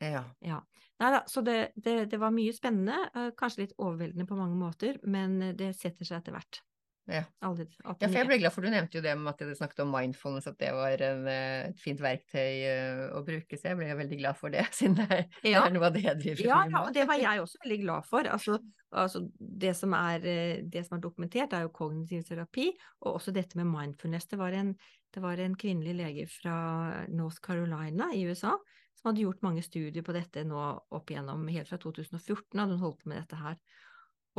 Ja. 0.00 0.24
Ja. 0.40 0.62
Nei 0.98 1.10
da, 1.12 1.20
så 1.28 1.42
det, 1.44 1.72
det, 1.76 2.08
det 2.10 2.18
var 2.18 2.30
mye 2.32 2.52
spennende, 2.56 3.10
eh, 3.14 3.30
kanskje 3.36 3.58
litt 3.66 3.74
overveldende 3.78 4.26
på 4.26 4.36
mange 4.36 4.56
måter, 4.56 4.96
men 5.04 5.42
eh, 5.42 5.52
det 5.52 5.74
setter 5.76 6.04
seg 6.08 6.22
etter 6.22 6.32
hvert. 6.32 6.62
Ja. 7.10 7.22
Aldri, 7.42 7.66
Ja, 7.82 7.94
for 8.06 8.16
jeg 8.16 8.28
ble 8.28 8.38
glad 8.40 8.54
for 8.54 8.64
du 8.64 8.70
nevnte 8.72 8.98
jo 8.98 9.02
det 9.04 9.14
med 9.18 9.32
at 9.32 9.40
dere 9.42 9.56
snakket 9.58 9.82
om 9.84 9.90
mindfulness, 9.94 10.46
at 10.50 10.58
det 10.60 10.70
var 10.76 11.02
en, 11.06 11.24
eh, 11.30 11.68
et 11.70 11.80
fint 11.82 12.00
verktøy 12.02 12.38
eh, 12.68 13.02
å 13.16 13.22
bruke, 13.26 13.58
så 13.58 13.70
jeg 13.70 13.80
ble 13.80 13.88
veldig 13.98 14.18
glad 14.20 14.38
for 14.38 14.54
det, 14.54 14.66
siden 14.78 14.98
det 15.00 15.08
er, 15.10 15.24
Ja. 15.48 15.64
er 15.66 15.74
noe 15.74 15.88
av 15.90 15.96
det 15.96 16.04
jeg 16.06 16.20
driver 16.22 16.50
Ja, 16.50 16.60
med 16.64 16.76
ja, 16.76 16.84
og 16.86 16.94
det 16.96 17.06
var 17.10 17.22
jeg 17.22 17.44
også 17.44 17.62
veldig 17.64 17.80
glad 17.82 18.08
for. 18.08 18.30
Altså, 18.30 18.58
altså 18.92 19.24
det, 19.38 19.74
som 19.78 19.96
er, 19.98 20.26
eh, 20.26 20.62
det 20.62 20.84
som 20.86 20.98
er 20.98 21.04
dokumentert, 21.04 21.56
er 21.56 21.66
jo 21.66 21.74
kognitiv 21.74 22.22
terapi, 22.28 22.70
og 23.02 23.18
også 23.18 23.34
dette 23.34 23.58
med 23.60 23.70
mindfulness. 23.70 24.30
Det 24.30 24.38
var 24.40 24.56
en, 24.56 24.76
det 25.14 25.24
var 25.24 25.42
en 25.42 25.56
kvinnelig 25.58 25.96
lege 25.98 26.28
fra 26.30 27.06
North 27.08 27.42
Carolina 27.42 28.12
i 28.14 28.26
USA 28.28 28.54
som 29.00 29.10
hadde 29.10 29.24
gjort 29.24 29.44
mange 29.44 29.62
studier 29.64 30.04
på 30.04 30.12
dette 30.12 30.42
nå 30.44 30.60
opp 30.92 31.10
igjennom, 31.10 31.46
helt 31.48 31.70
fra 31.70 31.78
2014 31.80 32.60
hadde 32.60 32.76
hun 32.76 32.82
holdt 32.84 32.98
på 33.00 33.08
med 33.08 33.22
dette 33.22 33.38
her. 33.40 33.56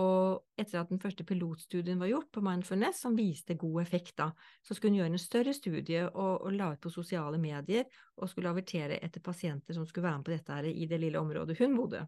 Og 0.01 0.61
etter 0.61 0.81
at 0.81 0.91
den 0.91 1.01
første 1.01 1.25
pilotstudien 1.27 1.99
var 2.01 2.09
gjort 2.09 2.29
på 2.33 2.43
mindfulness, 2.45 3.01
som 3.03 3.17
viste 3.17 3.57
god 3.59 3.81
effekt 3.83 4.15
da, 4.21 4.31
så 4.65 4.73
skulle 4.73 4.95
hun 4.95 5.01
gjøre 5.01 5.13
en 5.13 5.21
større 5.21 5.53
studie 5.57 6.05
og, 6.07 6.45
og 6.45 6.55
la 6.55 6.71
ut 6.73 6.81
på 6.81 6.93
sosiale 6.93 7.39
medier, 7.41 7.85
og 8.17 8.31
skulle 8.31 8.49
avertere 8.51 9.01
etter 9.03 9.23
pasienter 9.23 9.77
som 9.77 9.85
skulle 9.85 10.07
være 10.07 10.21
med 10.21 10.27
på 10.29 10.35
dette 10.35 10.57
her 10.57 10.69
i 10.71 10.89
det 10.89 11.01
lille 11.03 11.21
området 11.21 11.59
hun 11.61 11.77
bodde. 11.77 12.05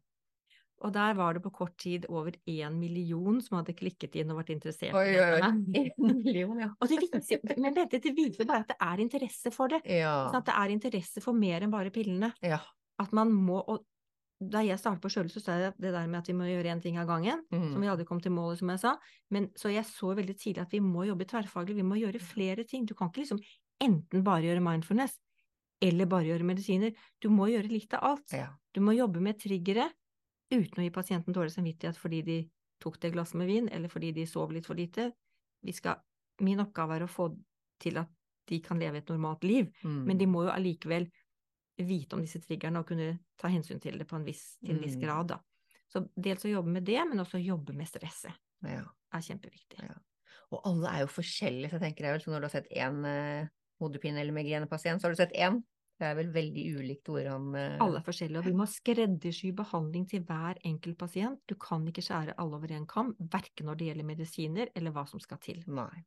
Og 0.83 0.91
der 0.91 1.13
var 1.15 1.35
det 1.35 1.43
på 1.45 1.51
kort 1.53 1.77
tid 1.79 2.05
over 2.09 2.33
én 2.49 2.75
million 2.75 3.37
som 3.41 3.59
hadde 3.59 3.75
klikket 3.77 4.17
inn 4.19 4.33
og 4.33 4.41
vært 4.41 4.51
interessert 4.51 4.95
Oi, 4.99 5.13
oi, 5.15 5.29
oi. 5.37 5.51
En 5.79 6.17
million, 6.17 6.57
ja. 6.59 6.73
Og 6.75 6.91
det 6.91 6.99
viser, 7.05 7.39
men 7.55 7.77
vent, 7.77 7.93
det 7.93 8.11
viser 8.17 8.49
bare 8.49 8.65
at 8.65 8.73
det 8.73 8.79
er 8.83 9.03
interesse 9.05 9.53
for 9.55 9.71
det. 9.71 9.79
Ja. 9.87 10.15
Sånn 10.27 10.41
at 10.41 10.49
det 10.49 10.57
er 10.59 10.73
interesse 10.75 11.23
for 11.23 11.37
mer 11.37 11.63
enn 11.63 11.73
bare 11.73 11.93
pillene. 11.93 12.33
ja. 12.43 12.59
At 13.01 13.09
man 13.17 13.31
må, 13.33 13.57
og 13.57 13.87
da 14.49 14.61
jeg 14.65 14.79
startet 14.79 15.01
på 15.01 15.09
Sjøle, 15.09 15.29
så 15.29 15.41
sa 15.41 15.57
jeg 15.57 15.73
det 15.79 15.91
der 15.93 16.07
med 16.07 16.19
at 16.19 16.27
vi 16.27 16.33
må 16.33 16.43
gjøre 16.47 16.71
én 16.73 16.81
ting 16.81 16.97
av 16.97 17.07
gangen, 17.07 17.43
som 17.51 17.79
vi 17.81 17.87
Mm. 17.87 17.91
aldri 17.91 18.05
kom 18.05 18.19
til 18.21 18.31
målet, 18.31 18.59
som 18.59 18.69
jeg 18.69 18.79
sa. 18.79 18.97
Men 19.31 19.47
så 19.55 19.71
jeg 19.73 19.85
så 19.85 20.15
veldig 20.15 20.35
tidlig 20.37 20.61
at 20.61 20.71
vi 20.71 20.79
må 20.79 21.05
jobbe 21.07 21.25
tverrfaglig, 21.25 21.75
vi 21.75 21.83
må 21.83 21.95
gjøre 21.99 22.19
flere 22.19 22.63
ting. 22.65 22.85
Du 22.85 22.93
kan 22.93 23.09
ikke 23.09 23.21
liksom 23.25 23.39
enten 23.81 24.23
bare 24.23 24.41
gjøre 24.43 24.61
mindfulness, 24.63 25.19
eller 25.81 26.05
bare 26.05 26.25
gjøre 26.25 26.43
medisiner. 26.43 26.93
Du 27.21 27.29
må 27.29 27.47
gjøre 27.49 27.69
litt 27.69 27.93
av 27.93 28.03
alt. 28.03 28.31
ja. 28.33 28.49
Du 28.73 28.81
må 28.81 28.95
jobbe 28.97 29.21
med 29.21 29.37
triggere 29.39 29.91
uten 30.51 30.79
å 30.79 30.83
gi 30.83 30.89
pasienten 30.89 31.33
dårlig 31.33 31.51
samvittighet 31.53 31.95
fordi 31.97 32.23
de 32.23 32.49
tok 32.81 32.99
det 32.99 33.13
glasset 33.13 33.35
med 33.35 33.47
vin, 33.47 33.69
eller 33.69 33.87
fordi 33.87 34.11
de 34.13 34.25
sov 34.25 34.51
litt 34.51 34.65
for 34.65 34.75
lite. 34.75 35.11
Vi 35.63 35.71
skal, 35.71 35.95
min 36.41 36.59
oppgave 36.59 36.95
er 36.95 37.03
å 37.03 37.07
få 37.09 37.37
til 37.79 37.97
at 37.97 38.09
de 38.47 38.59
kan 38.59 38.77
leve 38.79 38.97
et 38.97 39.07
normalt 39.07 39.43
liv, 39.43 39.69
men 39.83 40.17
de 40.17 40.25
Mm. 40.25 40.31
må 40.31 40.43
jo 40.45 40.49
allikevel 40.51 41.09
vite 41.77 42.13
om 42.15 42.21
disse 42.21 42.39
triggerne 42.43 42.79
og 42.79 42.87
kunne 42.87 43.19
ta 43.37 43.47
hensyn 43.49 43.79
til 43.81 43.97
det 43.97 44.07
på 44.07 44.15
en 44.19 44.25
viss, 44.25 44.57
til 44.63 44.75
en 44.75 44.81
viss 44.83 44.95
Mm. 44.95 45.01
grad, 45.01 45.27
da. 45.27 45.39
Så 45.89 46.07
dels 46.19 46.43
å 46.45 46.49
jobbe 46.51 46.69
med 46.69 46.85
det, 46.85 46.99
men 47.09 47.19
også 47.19 47.43
jobbe 47.43 47.73
med 47.73 47.87
stresset 47.87 48.33
Ja. 48.63 48.83
er 49.13 49.19
kjempeviktig. 49.19 49.81
Ja. 49.81 49.95
Og 50.51 50.61
alle 50.65 50.87
er 50.89 50.99
jo 51.01 51.07
forskjellige, 51.07 51.69
så 51.69 51.79
jeg 51.79 51.81
tenker 51.95 52.05
jeg 52.05 52.13
vel, 52.13 52.19
så 52.21 52.31
når 52.31 52.39
du 52.41 52.45
har 52.45 52.49
sett 52.61 52.71
én 52.71 53.05
eh, 53.05 53.47
hodepine- 53.81 54.19
eller 54.19 54.33
migrenepasient, 54.33 55.01
så 55.01 55.03
har 55.07 55.11
du 55.11 55.15
sett 55.15 55.33
én. 55.33 55.63
Det 55.99 56.07
er 56.09 56.15
vel 56.15 56.31
veldig 56.33 56.75
ulikt 56.79 57.05
hvordan 57.05 57.55
eh, 57.55 57.77
Alle 57.79 57.97
er 57.99 58.03
forskjellige, 58.03 58.37
og 58.39 58.45
vi 58.45 58.51
må 58.51 58.65
skreddersy 58.67 59.51
behandling 59.53 60.07
til 60.09 60.21
hver 60.23 60.57
enkelt 60.65 60.97
pasient. 60.97 61.39
Du 61.47 61.55
kan 61.55 61.85
ikke 61.87 62.01
skjære 62.01 62.33
alle 62.37 62.55
over 62.55 62.71
en 62.71 62.85
kam, 62.87 63.13
verken 63.19 63.65
når 63.67 63.77
det 63.77 63.87
gjelder 63.87 64.05
medisiner 64.05 64.69
eller 64.75 64.91
hva 64.91 65.07
som 65.07 65.19
skal 65.19 65.37
til. 65.37 65.63
Nei. 65.67 66.03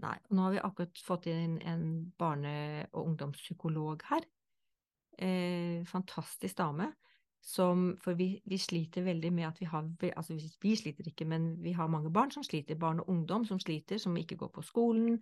Nei. 0.00 0.16
Nå 0.30 0.38
har 0.42 0.52
vi 0.52 0.58
akkurat 0.60 0.94
fått 1.04 1.26
inn 1.26 1.60
en 1.62 2.12
barne- 2.18 2.86
og 2.94 3.06
ungdomspsykolog 3.08 4.02
her. 4.04 4.20
Eh, 5.18 5.84
fantastisk 5.84 6.56
dame. 6.58 6.92
Som, 7.40 7.92
for 8.02 8.16
vi, 8.18 8.40
vi 8.50 8.58
sliter 8.58 9.04
veldig 9.06 9.30
med 9.32 9.46
at 9.46 9.60
vi 9.60 9.66
har 9.70 9.84
Altså 10.16 10.34
vi, 10.34 10.48
vi 10.60 10.72
sliter 10.76 11.06
ikke, 11.06 11.24
men 11.24 11.62
vi 11.62 11.72
har 11.72 11.86
mange 11.88 12.10
barn 12.12 12.30
som 12.34 12.42
sliter. 12.42 12.74
Barn 12.78 13.00
og 13.00 13.08
ungdom 13.08 13.44
som 13.46 13.60
sliter, 13.62 13.98
som 13.98 14.16
ikke 14.16 14.36
går 14.36 14.50
på 14.54 14.62
skolen. 14.62 15.20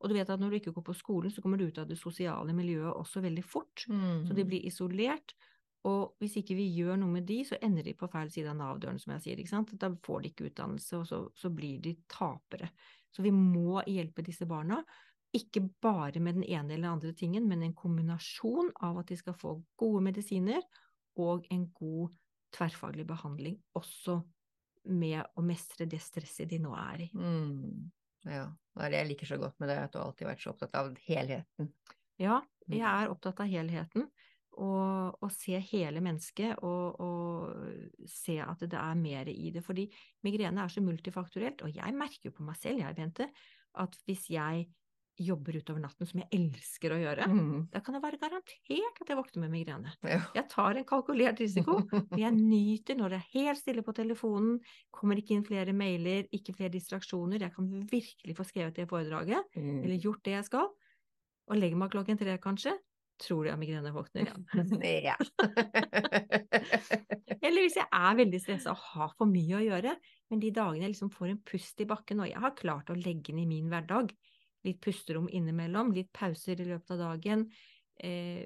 Og 0.00 0.08
du 0.08 0.14
vet 0.14 0.30
at 0.30 0.40
når 0.40 0.50
du 0.50 0.56
ikke 0.60 0.72
går 0.72 0.82
på 0.86 0.94
skolen, 0.94 1.30
så 1.30 1.42
kommer 1.42 1.58
du 1.58 1.66
ut 1.66 1.78
av 1.78 1.88
det 1.88 1.98
sosiale 1.98 2.52
miljøet 2.54 2.94
også 2.94 3.20
veldig 3.24 3.44
fort. 3.44 3.84
Så 4.26 4.34
de 4.34 4.42
Mm. 4.44 4.48
blir 4.48 4.66
isolert. 4.66 5.34
Og 5.84 6.16
hvis 6.20 6.36
ikke 6.36 6.54
vi 6.56 6.66
gjør 6.76 6.96
noe 6.98 7.08
med 7.10 7.26
de, 7.26 7.44
så 7.44 7.56
ender 7.62 7.82
de 7.82 7.94
på 7.94 8.08
feil 8.10 8.30
side 8.30 8.48
av 8.50 8.56
Nav-døren, 8.56 8.98
som 8.98 9.12
jeg 9.12 9.22
sier. 9.22 9.36
ikke 9.38 9.48
sant? 9.50 9.78
Da 9.78 9.90
får 10.02 10.22
de 10.22 10.28
ikke 10.30 10.50
utdannelse, 10.50 10.96
og 10.98 11.06
så, 11.06 11.28
så 11.34 11.50
blir 11.50 11.80
de 11.80 11.96
tapere. 12.08 12.70
Så 13.14 13.22
vi 13.22 13.30
må 13.30 13.82
hjelpe 13.86 14.22
disse 14.22 14.46
barna. 14.46 14.84
Ikke 15.34 15.60
bare 15.82 16.20
med 16.22 16.38
den 16.38 16.44
ene 16.46 16.74
eller 16.76 16.94
andre 16.94 17.12
tingen, 17.16 17.48
men 17.48 17.62
en 17.62 17.74
kombinasjon 17.76 18.70
av 18.86 19.00
at 19.02 19.10
de 19.10 19.16
skal 19.18 19.34
få 19.36 19.56
gode 19.80 20.04
medisiner 20.06 20.62
og 21.20 21.46
en 21.50 21.66
god 21.74 22.14
tverrfaglig 22.54 23.06
behandling, 23.08 23.58
også 23.76 24.20
med 24.86 25.24
å 25.36 25.42
mestre 25.42 25.86
det 25.90 25.98
stresset 26.00 26.48
de 26.48 26.60
nå 26.62 26.72
er 26.78 27.08
i. 27.08 27.10
Mm. 27.12 27.90
Ja. 28.24 28.46
Det 28.76 28.84
er 28.86 28.92
det 28.92 29.00
jeg 29.00 29.08
liker 29.10 29.30
så 29.32 29.38
godt 29.40 29.58
med 29.60 29.70
det, 29.72 29.78
at 29.82 29.92
du 29.92 29.98
alltid 29.98 30.26
har 30.26 30.34
vært 30.34 30.44
så 30.44 30.52
opptatt 30.52 30.78
av 30.78 30.92
helheten. 31.08 31.72
Ja, 32.20 32.40
jeg 32.70 32.80
Mm. 32.80 32.86
er 32.86 33.10
opptatt 33.12 33.40
av 33.40 33.46
helheten. 33.50 34.08
Og, 34.56 35.18
og 35.20 35.30
se 35.36 35.58
hele 35.60 36.00
mennesket, 36.00 36.62
og, 36.64 36.96
og 37.04 38.08
se 38.08 38.38
at 38.40 38.62
det 38.64 38.78
er 38.80 38.94
mer 38.96 39.28
i 39.28 39.50
det. 39.52 39.60
Fordi 39.64 39.84
migrene 40.24 40.62
er 40.64 40.72
så 40.72 40.80
multifaktorelt, 40.80 41.60
og 41.62 41.74
jeg 41.76 41.92
merker 41.92 42.30
jo 42.30 42.36
på 42.38 42.46
meg 42.46 42.56
selv, 42.56 42.80
jeg, 42.80 42.96
Bente, 42.96 43.28
at 43.76 43.98
hvis 44.08 44.30
jeg 44.32 44.64
jobber 45.18 45.56
utover 45.56 45.80
natten, 45.80 46.06
som 46.08 46.20
jeg 46.20 46.28
elsker 46.32 46.90
å 46.92 46.98
gjøre, 47.00 47.26
Mm. 47.28 47.68
da 47.72 47.80
kan 47.80 47.94
det 47.94 48.02
være 48.02 48.18
garantert 48.20 49.00
at 49.00 49.08
jeg 49.08 49.16
våkner 49.16 49.40
med 49.46 49.50
migrene. 49.50 49.92
Ja. 50.02 50.20
Jeg 50.34 50.48
tar 50.48 50.74
en 50.76 50.84
kalkulert 50.84 51.38
risiko, 51.40 51.80
men 52.10 52.18
jeg 52.18 52.32
nyter 52.36 52.94
når 52.96 53.08
det 53.10 53.18
er 53.20 53.32
helt 53.32 53.58
stille 53.58 53.82
på 53.82 53.92
telefonen, 53.94 54.60
kommer 54.92 55.16
ikke 55.16 55.34
inn 55.36 55.44
flere 55.44 55.72
mailer, 55.72 56.24
ikke 56.32 56.54
flere 56.56 56.70
distraksjoner, 56.76 57.38
jeg 57.40 57.52
kan 57.54 57.86
virkelig 57.90 58.36
få 58.36 58.44
skrevet 58.44 58.74
det 58.74 58.88
foredraget, 58.88 59.42
Mm. 59.56 59.84
eller 59.84 59.96
gjort 59.98 60.22
det 60.24 60.32
jeg 60.36 60.44
skal, 60.44 60.68
og 61.48 61.56
legger 61.56 61.76
meg 61.76 61.90
klokken 61.90 62.18
tre 62.18 62.38
kanskje, 62.38 62.78
tror 63.18 63.42
du 63.44 63.48
jeg 63.48 63.54
har 63.54 63.58
migrene 63.58 63.92
våkner 63.94 64.26
igjen. 64.26 64.44
Ja. 65.02 65.16
Eller 67.46 67.62
hvis 67.64 67.76
jeg 67.78 67.86
er 67.92 68.16
veldig 68.18 68.40
stressa 68.42 68.70
og 68.74 68.80
har 68.92 69.12
for 69.16 69.26
mye 69.30 69.56
å 69.58 69.62
gjøre, 69.64 69.94
men 70.30 70.40
de 70.42 70.50
dagene 70.54 70.84
jeg 70.86 70.92
liksom 70.94 71.12
får 71.14 71.28
en 71.32 71.40
pust 71.46 71.80
i 71.80 71.86
bakken, 71.88 72.20
og 72.20 72.28
jeg 72.30 72.40
har 72.42 72.54
klart 72.58 72.90
å 72.92 72.96
legge 72.98 73.32
den 73.32 73.42
i 73.44 73.48
min 73.48 73.70
hverdag, 73.72 74.06
litt 74.66 74.82
pusterom 74.84 75.28
innimellom, 75.32 75.92
litt 75.96 76.12
pauser 76.16 76.60
i 76.60 76.68
løpet 76.68 76.94
av 76.96 77.02
dagen, 77.04 77.46
eh, 78.02 78.44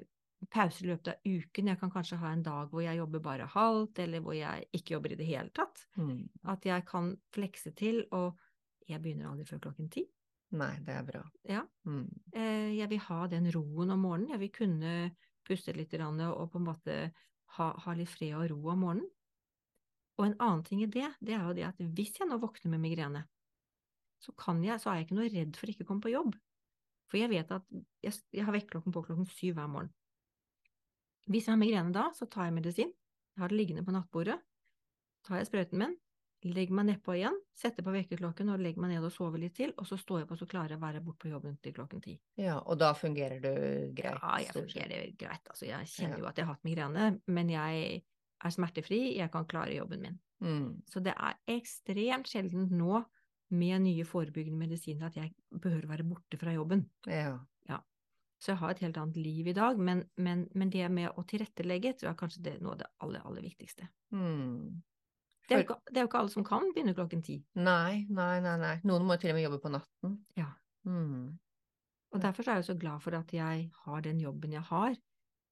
pauser 0.49 0.85
i 0.85 0.91
løpet 0.91 1.11
av 1.11 1.27
uken, 1.27 1.67
jeg 1.69 1.79
kan 1.81 1.91
kanskje 1.93 2.17
ha 2.21 2.31
en 2.33 2.43
dag 2.45 2.71
hvor 2.71 2.81
jeg 2.85 2.97
jobber 2.97 3.21
bare 3.25 3.49
halvt, 3.49 3.99
eller 4.05 4.23
hvor 4.25 4.37
jeg 4.37 4.65
ikke 4.73 4.95
jobber 4.95 5.13
i 5.13 5.19
det 5.19 5.27
hele 5.27 5.49
tatt, 5.53 5.85
Mm. 5.97 6.29
at 6.45 6.65
jeg 6.65 6.85
kan 6.85 7.17
flekse 7.33 7.75
til, 7.75 8.05
og 8.11 8.37
jeg 8.87 9.01
begynner 9.01 9.29
aldri 9.29 9.45
før 9.45 9.59
klokken 9.67 9.91
ti. 9.91 10.07
Nei, 10.51 10.79
det 10.83 10.95
er 10.95 11.03
bra. 11.03 11.21
Ja. 11.47 11.61
Mm. 11.85 12.09
Eh, 12.33 12.75
jeg 12.75 12.89
vil 12.89 12.99
ha 12.99 13.27
den 13.27 13.51
roen 13.51 13.91
om 13.91 14.01
morgenen, 14.01 14.29
jeg 14.33 14.39
vil 14.39 14.49
kunne 14.49 15.15
puste 15.47 15.73
litt 15.73 15.93
og 15.93 16.51
på 16.51 16.59
en 16.59 16.65
måte 16.65 17.13
ha, 17.57 17.73
ha 17.77 17.93
litt 17.93 18.09
fred 18.09 18.33
og 18.35 18.49
ro 18.51 18.71
om 18.73 18.79
morgenen. 18.79 19.09
Og 20.19 20.25
en 20.25 20.35
annen 20.39 20.63
ting 20.63 20.81
i 20.83 20.89
det, 20.91 21.07
det 21.21 21.33
er 21.33 21.45
jo 21.47 21.53
det 21.53 21.63
at 21.69 21.77
hvis 21.79 22.19
jeg 22.19 22.27
nå 22.27 22.37
våkner 22.41 22.69
med 22.69 22.83
migrene, 22.83 23.23
så, 24.21 24.33
kan 24.37 24.61
jeg, 24.63 24.79
så 24.81 24.91
er 24.91 24.99
jeg 25.01 25.07
ikke 25.09 25.17
noe 25.19 25.31
redd 25.33 25.57
for 25.59 25.71
ikke 25.71 25.85
å 25.85 25.89
komme 25.91 26.05
på 26.05 26.13
jobb. 26.13 26.35
For 27.11 27.19
jeg 27.19 27.31
vet 27.33 27.49
at 27.51 27.65
jeg, 28.05 28.13
jeg 28.31 28.45
har 28.47 28.55
vekkerklokken 28.55 28.93
på 28.95 29.03
klokken 29.07 29.27
syv 29.29 29.57
hver 29.57 29.71
morgen. 29.71 29.91
Hvis 31.31 31.47
jeg 31.47 31.53
har 31.55 31.59
migrene 31.61 31.93
da, 31.95 32.07
så 32.17 32.27
tar 32.29 32.47
jeg 32.49 32.55
medisin. 32.55 32.93
Jeg 33.35 33.43
har 33.43 33.51
det 33.51 33.57
liggende 33.59 33.83
på 33.87 33.93
nattbordet. 33.95 34.39
Tar 35.27 35.37
jeg 35.41 35.49
sprøyten 35.51 35.77
min, 35.79 35.93
legger 36.49 36.73
meg 36.73 36.87
nedpå 36.87 37.13
igjen, 37.13 37.35
setter 37.53 37.85
på 37.85 37.93
vekkerklokken 37.93 38.49
og 38.49 38.61
legger 38.63 38.81
meg 38.81 38.95
ned 38.95 39.05
og 39.05 39.13
sover 39.13 39.41
litt 39.43 39.53
til, 39.59 39.73
og 39.77 39.85
så 39.85 39.99
står 40.01 40.23
jeg 40.23 40.29
på 40.31 40.37
så 40.39 40.47
klarer 40.49 40.73
jeg 40.73 40.81
å 40.81 40.83
være 40.85 41.03
borte 41.05 41.21
på 41.27 41.29
jobben 41.33 41.59
til 41.61 41.75
klokken 41.77 42.01
ti. 42.01 42.15
Ja, 42.41 42.57
og 42.65 42.79
da 42.81 42.89
fungerer 42.97 43.37
du 43.43 43.51
greit? 43.97 44.17
Ja, 44.17 44.31
jeg 44.41 44.55
fungerer 44.55 45.11
greit. 45.21 45.45
Altså, 45.53 45.67
jeg 45.69 45.91
kjenner 45.93 46.17
Ja. 46.17 46.23
jo 46.23 46.29
at 46.31 46.41
jeg 46.41 46.47
har 46.47 46.55
hatt 46.55 46.65
migrene, 46.65 47.21
men 47.27 47.53
jeg 47.53 48.01
er 48.41 48.49
smertefri, 48.55 49.01
jeg 49.19 49.29
kan 49.31 49.45
klare 49.45 49.75
jobben 49.77 50.01
min. 50.01 50.19
Mm. 50.41 50.81
Så 50.89 51.03
det 51.05 51.13
er 51.13 51.37
ekstremt 51.53 52.27
sjelden 52.31 52.71
nå 52.73 53.03
med 53.51 53.83
nye 53.83 54.05
forebyggende 54.07 54.59
medisiner 54.59 55.09
at 55.09 55.17
jeg 55.19 55.33
behøver 55.51 55.89
være 55.89 56.07
borte 56.07 56.39
fra 56.39 56.53
jobben. 56.55 56.85
Ja. 57.07 57.37
Så 58.41 58.55
jeg 58.55 58.57
har 58.57 58.73
et 58.73 58.79
helt 58.81 58.97
annet 58.97 59.17
liv 59.21 59.51
i 59.51 59.53
dag, 59.53 59.77
men, 59.77 59.99
men, 60.17 60.47
men 60.57 60.71
det 60.73 60.87
med 60.89 61.13
å 61.13 61.23
tilrettelegge 61.29 61.93
tror 61.99 62.09
jeg 62.09 62.17
kanskje 62.17 62.45
det 62.47 62.53
er 62.55 62.63
noe 62.65 62.73
av 62.73 62.79
det 62.79 62.87
aller, 63.05 63.25
aller 63.29 63.45
viktigste. 63.45 63.85
Mm. 64.17 64.81
Det 65.45 65.57
er, 65.57 65.61
ikke, 65.65 65.77
det 65.91 65.99
er 65.99 66.05
jo 66.05 66.09
ikke 66.09 66.21
alle 66.23 66.33
som 66.33 66.45
kan 66.47 66.65
begynne 66.73 66.95
klokken 66.97 67.21
ti. 67.25 67.35
Nei, 67.59 68.07
nei, 68.09 68.33
nei, 68.41 68.55
nei. 68.61 68.73
Noen 68.87 69.05
må 69.05 69.17
til 69.21 69.33
og 69.33 69.37
med 69.37 69.45
jobbe 69.45 69.59
på 69.61 69.71
natten. 69.75 70.15
Ja. 70.39 70.47
Mm. 70.89 71.37
Og 72.11 72.23
derfor 72.23 72.49
er 72.49 72.61
jeg 72.61 72.69
så 72.71 72.77
glad 72.81 73.03
for 73.03 73.19
at 73.19 73.33
jeg 73.35 73.67
har 73.83 74.05
den 74.07 74.23
jobben 74.23 74.55
jeg 74.57 74.65
har, 74.71 74.97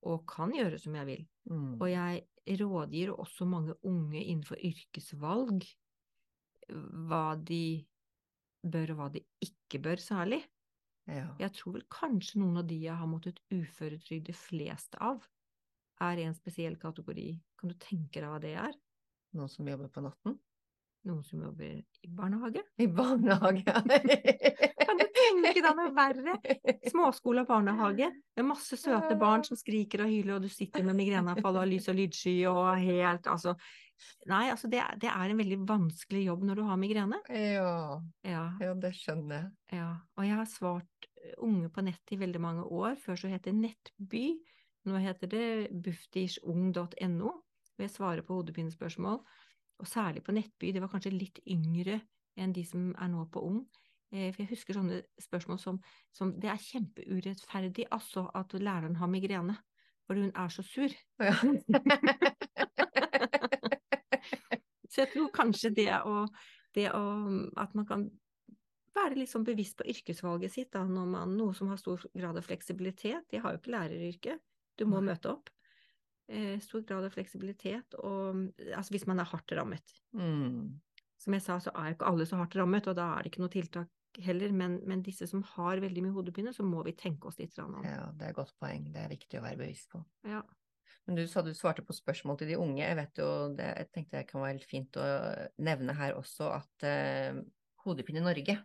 og 0.10 0.24
kan 0.32 0.56
gjøre 0.56 0.80
som 0.82 0.96
jeg 0.98 1.10
vil. 1.12 1.24
Mm. 1.52 1.76
Og 1.78 1.86
jeg 1.92 2.58
rådgir 2.64 3.14
også 3.14 3.46
mange 3.46 3.76
unge 3.86 4.24
innenfor 4.24 4.58
yrkesvalg 4.66 5.68
hva 6.70 7.34
de 7.36 7.82
bør 8.64 8.94
og 8.94 9.02
hva 9.02 9.10
de 9.14 9.24
ikke 9.46 9.82
bør 9.84 10.02
særlig. 10.04 10.42
Ja. 11.10 11.26
Jeg 11.42 11.56
tror 11.58 11.78
vel 11.80 11.86
kanskje 11.90 12.42
noen 12.42 12.62
av 12.62 12.68
de 12.70 12.78
jeg 12.84 12.98
har 13.00 13.10
måttet 13.10 13.40
uføretrygde 13.54 14.36
flest 14.38 14.98
av, 15.02 15.24
er 16.06 16.22
i 16.22 16.28
en 16.28 16.38
spesiell 16.38 16.78
kategori. 16.80 17.32
Kan 17.60 17.74
du 17.74 17.80
tenke 17.82 18.22
deg 18.22 18.30
hva 18.30 18.38
det 18.44 18.54
er? 18.62 18.78
Noen 19.36 19.52
som 19.52 19.68
jobber 19.68 19.90
på 19.94 20.04
natten? 20.06 20.38
Noen 21.08 21.24
som 21.24 21.42
jobber 21.42 21.80
i 21.80 22.12
barnehage? 22.12 22.62
I 22.78 22.88
barnehage. 22.92 23.64
Kan 24.84 25.00
du 25.00 25.06
tenke 25.16 25.62
deg 25.64 25.76
noe 25.78 25.92
verre? 25.96 26.36
Småskole 26.92 27.46
og 27.46 27.52
barnehage, 27.52 28.10
med 28.38 28.48
masse 28.48 28.78
søte 28.80 29.16
barn 29.20 29.46
som 29.48 29.60
skriker 29.60 30.06
og 30.06 30.12
hyler, 30.12 30.38
og 30.38 30.46
du 30.46 30.52
sitter 30.52 30.86
med 30.86 30.98
migreneanfall 31.00 31.56
og 31.56 31.64
har 31.64 31.72
lys 31.72 31.88
og 31.92 32.00
lydsky 32.00 32.36
og 32.52 32.74
helt 32.84 33.30
altså 33.32 33.56
Nei, 34.30 34.46
altså 34.52 34.70
det, 34.72 34.82
det 35.02 35.10
er 35.12 35.32
en 35.34 35.40
veldig 35.40 35.58
vanskelig 35.70 36.24
jobb 36.26 36.44
når 36.48 36.60
du 36.60 36.64
har 36.68 36.80
migrene. 36.82 37.20
Ja, 37.30 38.00
Ja, 38.26 38.46
ja, 38.62 38.74
det 38.76 38.94
skjønner 38.98 39.42
jeg. 39.42 39.52
ja. 39.80 39.90
Og 40.18 40.26
jeg 40.28 40.38
har 40.40 40.50
svart 40.50 41.10
eh, 41.24 41.36
unge 41.46 41.70
på 41.74 41.84
nett 41.86 42.14
i 42.16 42.20
veldig 42.22 42.42
mange 42.44 42.64
år. 42.64 42.96
Før 43.04 43.16
så 43.20 43.32
het 43.32 43.46
det 43.48 43.56
Nettby, 43.58 44.26
nå 44.88 45.02
heter 45.04 45.28
det 45.32 45.46
bufdirsung.no. 45.86 47.30
Og 47.30 47.86
jeg 47.86 47.94
svarer 47.94 48.24
på 48.28 48.40
hodepinespørsmål. 48.40 49.22
Og 49.80 49.88
særlig 49.88 50.24
på 50.26 50.34
Nettby, 50.36 50.74
det 50.76 50.82
var 50.84 50.92
kanskje 50.92 51.14
litt 51.16 51.40
yngre 51.48 52.02
enn 52.40 52.54
de 52.56 52.64
som 52.68 52.90
er 53.00 53.08
nå 53.12 53.26
på 53.32 53.44
Ung. 53.48 53.62
Eh, 54.12 54.32
For 54.34 54.44
jeg 54.44 54.52
husker 54.56 54.76
sånne 54.80 55.02
spørsmål 55.22 55.60
som, 55.62 55.80
som 56.16 56.34
Det 56.40 56.50
er 56.52 56.60
kjempeurettferdig 56.60 57.86
altså 57.92 58.26
at 58.36 58.54
læreren 58.60 58.96
har 59.00 59.08
migrene, 59.12 59.56
for 60.08 60.18
hun 60.20 60.32
er 60.36 60.50
så 60.50 60.64
sur. 60.66 60.92
Ja. 61.22 61.36
Så 64.90 65.04
jeg 65.04 65.12
tror 65.14 65.30
kanskje 65.34 65.70
det 65.78 65.92
å, 66.02 66.24
det 66.74 66.88
å 66.98 67.04
At 67.62 67.76
man 67.78 67.86
kan 67.90 68.08
være 68.96 69.20
litt 69.20 69.32
sånn 69.32 69.46
bevisst 69.46 69.78
på 69.80 69.88
yrkesvalget 69.90 70.54
sitt, 70.54 70.72
da, 70.74 70.82
når 70.88 71.08
man, 71.14 71.38
noe 71.38 71.54
som 71.56 71.70
har 71.72 71.80
stor 71.80 72.02
grad 72.10 72.40
av 72.40 72.46
fleksibilitet. 72.46 73.28
De 73.32 73.42
har 73.42 73.54
jo 73.54 73.62
ikke 73.62 73.74
læreryrket, 73.76 74.42
du 74.80 74.86
må 74.90 75.02
møte 75.06 75.32
opp. 75.32 75.52
Eh, 76.30 76.58
stor 76.62 76.84
grad 76.86 77.08
av 77.08 77.14
fleksibilitet, 77.14 77.96
og 78.02 78.50
altså 78.76 78.94
hvis 78.94 79.08
man 79.10 79.22
er 79.22 79.30
hardt 79.30 79.54
rammet. 79.58 79.96
Mm. 80.18 80.78
Som 81.20 81.36
jeg 81.36 81.46
sa, 81.46 81.58
så 81.64 81.74
er 81.74 81.90
jo 81.90 81.98
ikke 81.98 82.10
alle 82.12 82.28
så 82.30 82.42
hardt 82.42 82.58
rammet, 82.60 82.90
og 82.90 82.98
da 83.00 83.08
er 83.16 83.26
det 83.26 83.32
ikke 83.32 83.44
noe 83.46 83.54
tiltak 83.54 84.22
heller, 84.26 84.54
men, 84.56 84.80
men 84.90 85.02
disse 85.06 85.28
som 85.30 85.42
har 85.56 85.82
veldig 85.82 86.04
mye 86.06 86.16
hodepine, 86.16 86.54
så 86.54 86.66
må 86.66 86.84
vi 86.86 86.96
tenke 86.98 87.30
oss 87.30 87.40
litt 87.42 87.58
om. 87.62 87.80
Ja, 87.86 88.10
det 88.14 88.28
er 88.28 88.34
et 88.34 88.38
godt 88.38 88.56
poeng. 88.62 88.90
Det 88.94 89.04
er 89.04 89.12
viktig 89.12 89.40
å 89.40 89.46
være 89.46 89.62
bevisst 89.62 89.90
på. 89.94 90.02
Ja. 90.28 90.42
Men 91.08 91.18
du 91.18 91.24
sa 91.30 91.42
du 91.46 91.52
svarte 91.58 91.84
på 91.86 91.96
spørsmål 91.96 92.38
til 92.40 92.52
de 92.52 92.60
unge. 92.62 92.84
Jeg 92.84 92.98
vet 93.00 93.22
jo, 93.22 93.30
det, 93.58 93.70
jeg 93.82 93.90
tenkte 93.96 94.20
det 94.20 94.28
kan 94.30 94.44
være 94.44 94.58
litt 94.60 94.70
fint 94.70 95.00
å 95.02 95.08
nevne 95.66 95.96
her 95.98 96.18
også 96.20 96.52
at 96.54 96.86
eh, 96.88 97.40
Hodepine 97.86 98.22
Norge, 98.26 98.60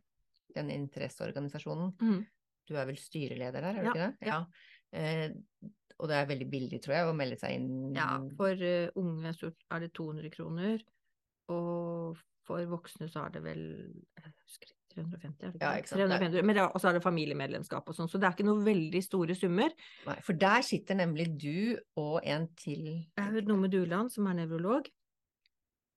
den 0.55 0.72
interesseorganisasjonen, 0.75 1.95
mm. 2.01 2.20
du 2.68 2.77
er 2.77 2.91
vel 2.91 3.01
styreleder 3.01 3.64
der, 3.64 3.70
er 3.70 3.81
du 3.81 3.89
Ja, 3.89 3.95
ikke 3.95 4.05
det? 4.05 4.29
Ja. 4.29 4.41
Eh, 4.95 5.72
og 6.03 6.11
det 6.11 6.18
er 6.18 6.29
veldig 6.29 6.47
billig, 6.51 6.81
tror 6.83 6.97
jeg, 6.97 7.09
å 7.09 7.16
melde 7.16 7.39
seg 7.39 7.57
inn. 7.57 7.68
Ja, 7.95 8.16
for 8.39 8.59
uh, 8.59 8.97
unge 8.99 9.31
er 9.31 9.85
det 9.85 9.93
200 9.95 10.33
kroner, 10.35 10.83
og 11.55 12.18
for 12.45 12.66
voksne 12.68 13.09
så 13.09 13.25
er 13.25 13.37
det 13.37 13.45
vel 13.45 13.62
jeg 14.18 14.33
husker 14.43 14.75
350, 14.95 15.45
er 15.45 15.53
det 15.53 15.59
ikke? 15.59 15.64
Ja, 15.64 15.72
ikke 15.80 15.99
350, 15.99 16.45
men 16.49 16.61
og 16.64 16.76
så 16.80 16.90
er 16.90 16.97
det 16.97 17.05
familiemedlemskap 17.05 17.88
og 17.90 17.97
sånn, 17.97 18.11
så 18.11 18.20
det 18.20 18.28
er 18.28 18.36
ikke 18.36 18.49
noen 18.49 18.64
veldig 18.66 19.03
store 19.05 19.36
summer. 19.38 19.72
Nei, 20.09 20.18
for 20.26 20.40
der 20.40 20.66
sitter 20.66 20.99
nemlig 20.99 21.28
du 21.40 21.78
og 22.01 22.20
en 22.22 22.49
til 22.61 22.86
har 23.18 23.40
Nome 23.49 23.70
Duland, 23.72 24.12
som 24.14 24.28
er 24.30 24.38
nevrolog. 24.42 24.90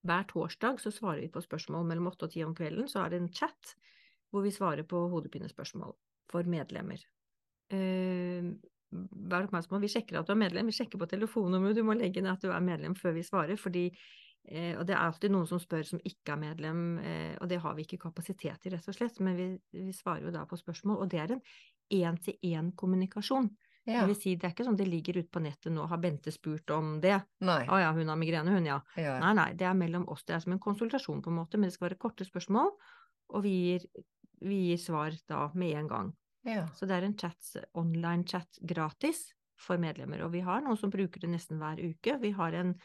Hver 0.07 0.29
torsdag 0.29 0.79
så 0.81 0.93
svarer 0.93 1.25
vi 1.25 1.33
på 1.33 1.43
spørsmål 1.43 1.85
mellom 1.89 2.09
åtte 2.11 2.29
og 2.29 2.33
ti 2.33 2.43
om 2.45 2.55
kvelden. 2.55 2.87
Så 2.87 3.01
er 3.03 3.11
det 3.11 3.21
en 3.21 3.33
chat 3.33 3.75
hvor 4.31 4.43
vi 4.45 4.53
svarer 4.53 4.87
på 4.87 5.07
hodepinespørsmål 5.11 5.95
for 6.31 6.47
medlemmer. 6.49 7.01
Uh, 7.73 8.55
Vær 8.87 9.43
oppmerksom 9.43 9.75
på 9.75 9.81
vi 9.83 9.89
sjekker 9.91 10.15
at 10.15 10.29
du 10.29 10.31
er 10.31 10.39
medlem, 10.39 10.69
vi 10.69 10.77
sjekker 10.77 10.99
på 11.01 11.09
telefonnummeret, 11.11 11.75
du 11.75 11.83
må 11.83 11.97
legge 11.99 12.21
inn 12.21 12.29
at 12.31 12.43
du 12.43 12.53
er 12.53 12.63
medlem 12.63 12.93
før 12.95 13.17
vi 13.17 13.23
svarer, 13.27 13.59
fordi 13.59 13.89
Og 14.47 14.83
det 14.87 14.93
er 14.95 15.01
alltid 15.01 15.33
noen 15.33 15.47
som 15.49 15.59
spør 15.59 15.83
som 15.83 15.99
ikke 16.07 16.31
er 16.31 16.39
medlem, 16.39 16.83
eh, 17.03 17.33
og 17.41 17.49
det 17.51 17.57
har 17.59 17.73
vi 17.75 17.83
ikke 17.83 17.99
kapasitet 18.05 18.61
til, 18.63 18.71
rett 18.77 18.87
og 18.87 18.95
slett, 18.95 19.17
men 19.19 19.35
vi, 19.35 19.47
vi 19.75 19.95
svarer 19.95 20.29
jo 20.29 20.31
da 20.31 20.45
på 20.47 20.59
spørsmål, 20.59 21.01
og 21.03 21.09
det 21.11 21.19
er 21.19 21.33
en 21.35 21.41
én-til-én-kommunikasjon. 21.97 23.49
Ja. 23.87 24.01
Det 24.01 24.07
vil 24.09 24.17
si, 24.19 24.35
det 24.35 24.47
er 24.47 24.53
ikke 24.55 24.65
sånn 24.67 24.79
det 24.79 24.87
ligger 24.87 25.19
ute 25.21 25.31
på 25.31 25.41
nettet 25.43 25.71
nå, 25.71 25.85
har 25.87 25.99
Bente 26.03 26.31
spurt 26.35 26.71
om 26.75 26.97
det? 27.03 27.15
Nei. 27.47 27.61
Å 27.71 27.79
ja, 27.79 27.93
hun 27.95 28.11
har 28.11 28.19
migrene, 28.19 28.55
hun, 28.55 28.67
ja. 28.67 28.81
Ja. 28.99 29.15
Nei, 29.23 29.33
nei, 29.37 29.47
det 29.59 29.67
er 29.67 29.77
mellom 29.79 30.07
oss, 30.11 30.25
det 30.27 30.35
er 30.35 30.43
som 30.43 30.55
en 30.55 30.63
konsultasjon 30.63 31.23
på 31.23 31.31
en 31.31 31.39
måte, 31.39 31.59
men 31.59 31.67
det 31.67 31.75
skal 31.75 31.89
være 31.89 31.99
korte 32.01 32.27
spørsmål, 32.27 32.71
og 33.35 33.43
vi 33.43 33.55
gir, 33.55 33.87
vi 34.43 34.61
gir 34.69 34.79
svar 34.79 35.15
da 35.31 35.49
med 35.55 35.75
en 35.79 35.91
gang. 35.91 36.13
Ja. 36.47 36.67
Så 36.75 36.87
det 36.87 36.95
er 36.95 37.07
en 37.07 37.15
chat, 37.19 37.51
online 37.75 38.27
chat 38.27 38.59
gratis 38.63 39.25
for 39.59 39.79
medlemmer, 39.81 40.21
og 40.23 40.31
vi 40.35 40.43
har 40.45 40.61
noen 40.63 40.77
som 40.79 40.91
bruker 40.93 41.23
det 41.23 41.31
nesten 41.31 41.59
hver 41.59 41.79
uke. 41.81 42.19
Vi 42.21 42.31
har 42.37 42.55
en 42.59 42.75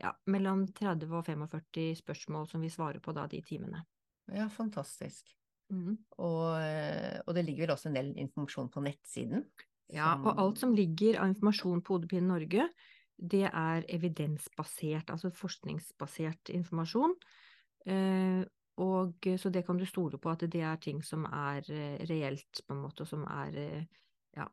ja, 0.00 0.12
mellom 0.30 0.64
30 0.72 1.12
og 1.12 1.26
45 1.26 2.00
spørsmål 2.00 2.48
som 2.50 2.64
vi 2.64 2.70
svarer 2.72 3.02
på 3.02 3.14
da 3.16 3.26
de 3.30 3.42
timene. 3.44 3.84
ja, 4.32 4.48
fantastisk. 4.48 5.34
Mm. 5.72 5.96
Og, 6.20 6.60
eh, 6.60 7.20
og 7.26 7.34
det 7.34 7.44
ligger 7.46 7.66
vel 7.66 7.74
også 7.74 7.88
en 7.88 7.96
del 7.96 8.10
informasjon 8.20 8.70
på 8.72 8.82
nettsiden? 8.84 9.46
Ja, 9.92 10.14
og 10.16 10.40
alt 10.40 10.60
som 10.60 10.74
ligger 10.76 11.20
av 11.20 11.32
informasjon 11.32 11.82
på 11.84 11.96
Hodepine 11.96 12.28
Norge, 12.28 12.68
det 13.16 13.44
er 13.46 13.84
evidensbasert, 13.92 15.12
altså 15.12 15.30
forskningsbasert 15.36 16.52
informasjon. 16.56 17.14
Eh, 17.86 18.42
og 18.82 19.28
så 19.38 19.50
det 19.52 19.66
kan 19.66 19.76
du 19.76 19.84
stole 19.86 20.18
på 20.18 20.30
at 20.32 20.46
det 20.50 20.62
er 20.64 20.80
ting 20.80 21.02
som 21.04 21.26
er 21.28 21.66
eh, 21.70 22.00
reelt, 22.08 22.62
på 22.66 22.74
en 22.74 22.80
måte, 22.82 23.04
og 23.04 23.12
som 23.12 23.26
er 23.28 23.58
eh, 23.58 23.84
Ja. 24.36 24.48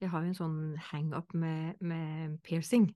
Jeg 0.00 0.12
har 0.12 0.22
jo 0.22 0.30
en 0.30 0.36
sånn 0.38 0.58
hang-up 0.92 1.34
med, 1.34 1.74
med 1.82 2.36
piercing. 2.46 2.92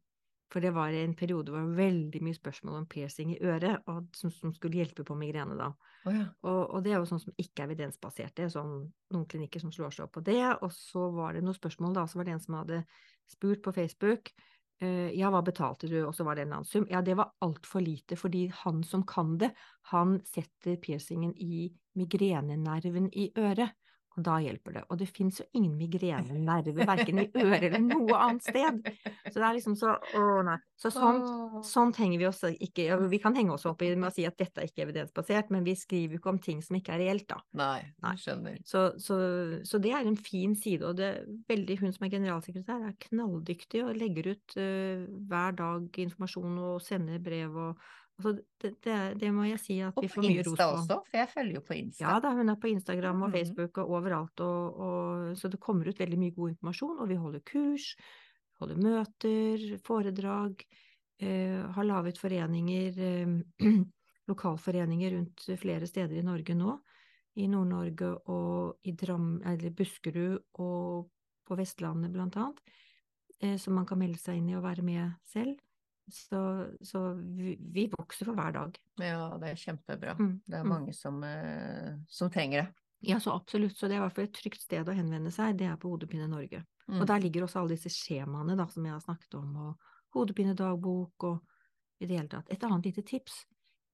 For 0.52 0.60
det 0.60 0.74
var 0.76 0.92
en 0.92 1.14
periode 1.16 1.48
hvor 1.48 1.62
det 1.62 1.70
var 1.70 1.78
veldig 1.80 2.20
mye 2.26 2.36
spørsmål 2.36 2.82
om 2.82 2.86
piercing 2.92 3.30
i 3.32 3.38
øret, 3.40 3.86
og 3.88 4.10
som, 4.16 4.28
som 4.34 4.52
skulle 4.52 4.82
hjelpe 4.82 5.04
på 5.08 5.16
migrene 5.16 5.56
da. 5.56 5.70
Oh, 6.04 6.12
ja. 6.12 6.26
Og, 6.44 6.60
og 6.76 6.82
det 6.84 6.92
er 6.92 6.98
jo 7.00 7.08
sånn 7.08 7.22
som 7.22 7.32
ikke 7.40 7.62
er 7.62 7.70
evidensbasert. 7.70 8.34
Det 8.36 8.44
er 8.44 8.52
sånn 8.52 8.74
noen 9.14 9.28
klinikker 9.30 9.62
som 9.62 9.72
slår 9.72 9.94
seg 9.96 10.04
opp 10.04 10.18
på 10.18 10.24
det. 10.26 10.42
Og 10.60 10.68
så 10.76 11.06
var 11.14 11.32
det 11.32 11.44
noen 11.46 11.56
spørsmål, 11.56 11.94
da. 11.96 12.04
Så 12.04 12.20
var 12.20 12.28
det 12.28 12.34
en 12.36 12.44
som 12.44 12.58
hadde 12.60 12.82
spurt 13.32 13.62
på 13.64 13.72
Facebook. 13.72 14.34
eh, 14.82 15.12
ja, 15.16 15.30
hva 15.32 15.40
betalte 15.46 15.88
du? 15.88 16.02
Og 16.04 16.12
så 16.16 16.26
var 16.26 16.36
det 16.36 16.46
en 16.46 16.56
annen 16.58 16.68
sum. 16.68 16.86
Ja, 16.90 17.00
det 17.00 17.16
var 17.16 17.32
altfor 17.44 17.80
lite, 17.80 18.18
fordi 18.20 18.48
han 18.62 18.82
som 18.84 19.06
kan 19.08 19.38
det, 19.40 19.52
han 19.92 20.18
setter 20.28 20.76
piercingen 20.82 21.32
i 21.38 21.70
migrenenerven 21.98 23.08
i 23.14 23.30
øret. 23.38 23.72
Og 24.12 24.24
da 24.26 24.36
hjelper 24.44 24.76
det. 24.76 24.82
Og 24.92 24.98
det 25.00 25.08
fins 25.08 25.40
jo 25.40 25.46
ingen 25.56 25.72
migrenenerve 25.78 26.86
verken 26.88 27.22
i 27.22 27.28
øret 27.44 27.68
eller 27.70 27.82
noe 27.84 28.18
annet 28.18 28.44
sted. 28.44 28.82
Så 29.28 29.34
det 29.38 29.46
er 29.46 29.56
liksom 29.56 29.76
så 29.78 29.94
Å, 29.96 30.24
nei. 30.46 30.58
Så 30.80 30.90
sånt, 30.92 31.64
Sånt 31.66 31.98
henger 32.00 32.20
vi 32.20 32.26
oss 32.26 32.40
ikke 32.50 32.96
Vi 33.12 33.20
kan 33.22 33.36
henge 33.38 33.54
oss 33.54 33.66
opp 33.70 33.84
i 33.84 33.92
med 33.94 34.10
å 34.10 34.14
si 34.14 34.24
at 34.26 34.36
dette 34.40 34.62
er 34.62 34.68
ikke 34.68 34.84
evidensbasert, 34.86 35.52
men 35.54 35.64
vi 35.66 35.76
skriver 35.78 36.16
jo 36.16 36.22
ikke 36.22 36.32
om 36.32 36.40
ting 36.42 36.60
som 36.64 36.76
ikke 36.78 36.96
er 36.96 37.04
reelt, 37.04 37.26
da. 37.30 37.38
Nei, 37.58 37.78
Nei. 38.04 38.14
skjønner. 38.20 38.58
Så, 38.68 38.84
så, 39.02 39.16
så 39.68 39.80
det 39.82 39.94
er 39.96 40.08
en 40.08 40.18
fin 40.18 40.56
side, 40.58 40.84
og 40.88 40.98
det 40.98 41.08
er 41.08 41.20
veldig, 41.48 41.78
hun 41.82 41.94
som 41.94 42.06
er 42.06 42.14
generalsekretær 42.16 42.86
er 42.88 42.98
knalldyktig 43.06 43.84
og 43.86 43.98
legger 44.00 44.32
ut 44.34 44.56
uh, 44.58 45.06
hver 45.30 45.58
dag 45.60 46.02
informasjon 46.06 46.62
og 46.72 46.82
sender 46.84 47.22
brev 47.22 47.58
og 47.68 47.90
altså, 48.18 48.32
det, 48.62 48.70
det, 48.84 48.96
det 49.20 49.30
må 49.34 49.44
jeg 49.48 49.60
si 49.60 49.78
at 49.80 49.96
Og 49.96 50.02
vi 50.04 50.08
på 50.08 50.14
får 50.20 50.22
mye 50.28 50.42
ros 50.46 50.52
Insta 50.52 50.66
på. 50.68 50.76
også, 50.78 50.98
for 51.10 51.18
jeg 51.18 51.28
følger 51.32 51.54
jo 51.58 51.62
på 51.68 51.74
Insta. 51.78 52.04
Ja 52.04 52.18
da, 52.20 52.32
hun 52.36 52.48
er 52.52 52.56
på 52.62 52.68
Instagram 52.72 53.22
og 53.22 53.28
Mhm. 53.30 53.36
Facebook 53.38 53.78
og 53.78 53.90
overalt, 53.98 54.40
og, 54.40 54.80
og, 54.86 55.36
så 55.38 55.48
det 55.50 55.60
kommer 55.60 55.88
ut 55.88 55.98
veldig 55.98 56.18
mye 56.18 56.34
god 56.36 56.50
informasjon, 56.54 56.98
og 57.00 57.08
vi 57.08 57.14
holder 57.16 57.40
kurs, 57.40 57.94
holder 58.60 58.76
møter, 58.76 59.64
foredrag, 59.86 60.64
eh, 61.20 61.62
har 61.76 61.84
laget 61.84 62.18
foreninger, 62.18 62.98
eh, 62.98 63.36
lokalforeninger 64.30 65.10
rundt 65.16 65.46
flere 65.58 65.86
steder 65.86 66.16
i 66.20 66.22
Norge 66.26 66.54
nå, 66.54 66.76
i 67.36 67.46
Nord-Norge 67.48 68.12
og 68.28 68.78
i 68.84 68.92
Dram, 68.92 69.40
eller 69.44 69.70
Buskerud 69.72 70.38
og 70.60 71.08
på 71.48 71.56
Vestlandet 71.58 72.12
blant 72.12 72.36
annet, 72.36 72.60
eh, 73.42 73.56
som 73.58 73.74
man 73.74 73.86
kan 73.88 73.98
melde 73.98 74.18
seg 74.20 74.36
inn 74.38 74.50
i 74.52 74.56
og 74.56 74.62
være 74.62 74.82
med 74.86 75.14
selv. 75.24 75.56
Så, 76.10 76.66
så 76.82 77.00
vi, 77.14 77.54
vi 77.60 77.86
vokser 77.92 78.26
for 78.26 78.36
hver 78.36 78.54
dag. 78.56 78.78
Ja, 79.00 79.28
det 79.40 79.52
er 79.52 79.60
kjempebra. 79.60 80.16
Mm, 80.18 80.32
Det 80.46 80.58
er 80.58 80.64
mm. 80.66 80.72
mange 80.72 80.94
som, 80.96 81.22
eh, 81.24 81.94
som 82.10 82.30
trenger 82.32 82.64
det. 82.64 82.82
Ja, 83.06 83.20
så 83.20 83.34
absolutt. 83.34 83.76
Så 83.78 83.88
det 83.88 83.96
er 83.96 84.02
i 84.02 84.04
hvert 84.04 84.16
fall 84.16 84.28
et 84.28 84.36
trygt 84.36 84.62
sted 84.62 84.88
å 84.88 84.94
henvende 84.94 85.32
seg, 85.34 85.56
det 85.58 85.66
er 85.70 85.78
på 85.80 85.90
Hodepine 85.90 86.28
Norge. 86.30 86.62
Mm. 86.88 87.00
Og 87.00 87.06
der 87.10 87.22
ligger 87.22 87.46
også 87.46 87.62
alle 87.62 87.76
disse 87.76 87.90
skjemaene 87.90 88.58
da, 88.58 88.66
som 88.70 88.86
jeg 88.86 88.94
har 88.94 89.02
snakket 89.02 89.38
om, 89.38 89.56
og 89.68 89.88
hodepinedagbok 90.16 91.26
og 91.30 91.40
i 92.02 92.06
det 92.06 92.18
hele 92.18 92.30
tatt. 92.30 92.50
Et 92.52 92.66
annet 92.66 92.90
lite 92.90 93.04
tips, 93.06 93.42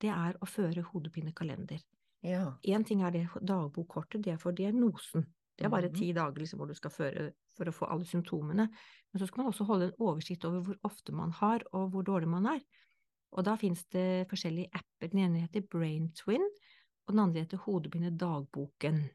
det 0.02 0.10
er 0.12 0.36
å 0.40 0.48
føre 0.48 0.84
hodepinekalender. 0.90 1.80
Ja. 2.26 2.56
Ting 2.86 3.02
er 3.06 3.14
det 3.14 3.26
dagbokkortet, 3.40 4.24
det 4.24 4.34
er 4.34 4.40
for 4.42 4.56
diagnosen. 4.56 5.26
Det 5.58 5.66
er 5.66 5.70
bare 5.74 5.88
Mhm. 5.88 5.94
ti 5.94 6.12
dager 6.14 6.38
liksom, 6.38 6.58
hvor 6.60 6.68
du 6.70 6.74
skal 6.74 6.90
føre 6.94 7.32
for 7.56 7.66
å 7.66 7.74
få 7.74 7.88
alle 7.90 8.04
symptomene. 8.06 8.68
Men 9.12 9.20
så 9.20 9.26
skal 9.26 9.42
man 9.44 9.52
også 9.52 9.66
holde 9.66 9.88
en 9.90 9.98
oversikt 9.98 10.44
over 10.46 10.60
hvor 10.62 10.76
ofte 10.84 11.12
man 11.12 11.32
har, 11.32 11.64
og 11.72 11.90
hvor 11.90 12.04
dårlig 12.06 12.28
man 12.28 12.46
er. 12.46 12.60
Og 13.32 13.44
da 13.44 13.56
finnes 13.56 13.84
det 13.92 14.28
forskjellige 14.30 14.70
apper. 14.72 15.10
Den 15.10 15.18
ene 15.26 15.40
heter 15.42 15.66
Brain 15.68 16.12
Twin, 16.12 16.44
og 17.06 17.12
den 17.14 17.18
andre 17.20 17.40
heter 17.44 17.58
Hodepinedagboken. 17.58 19.10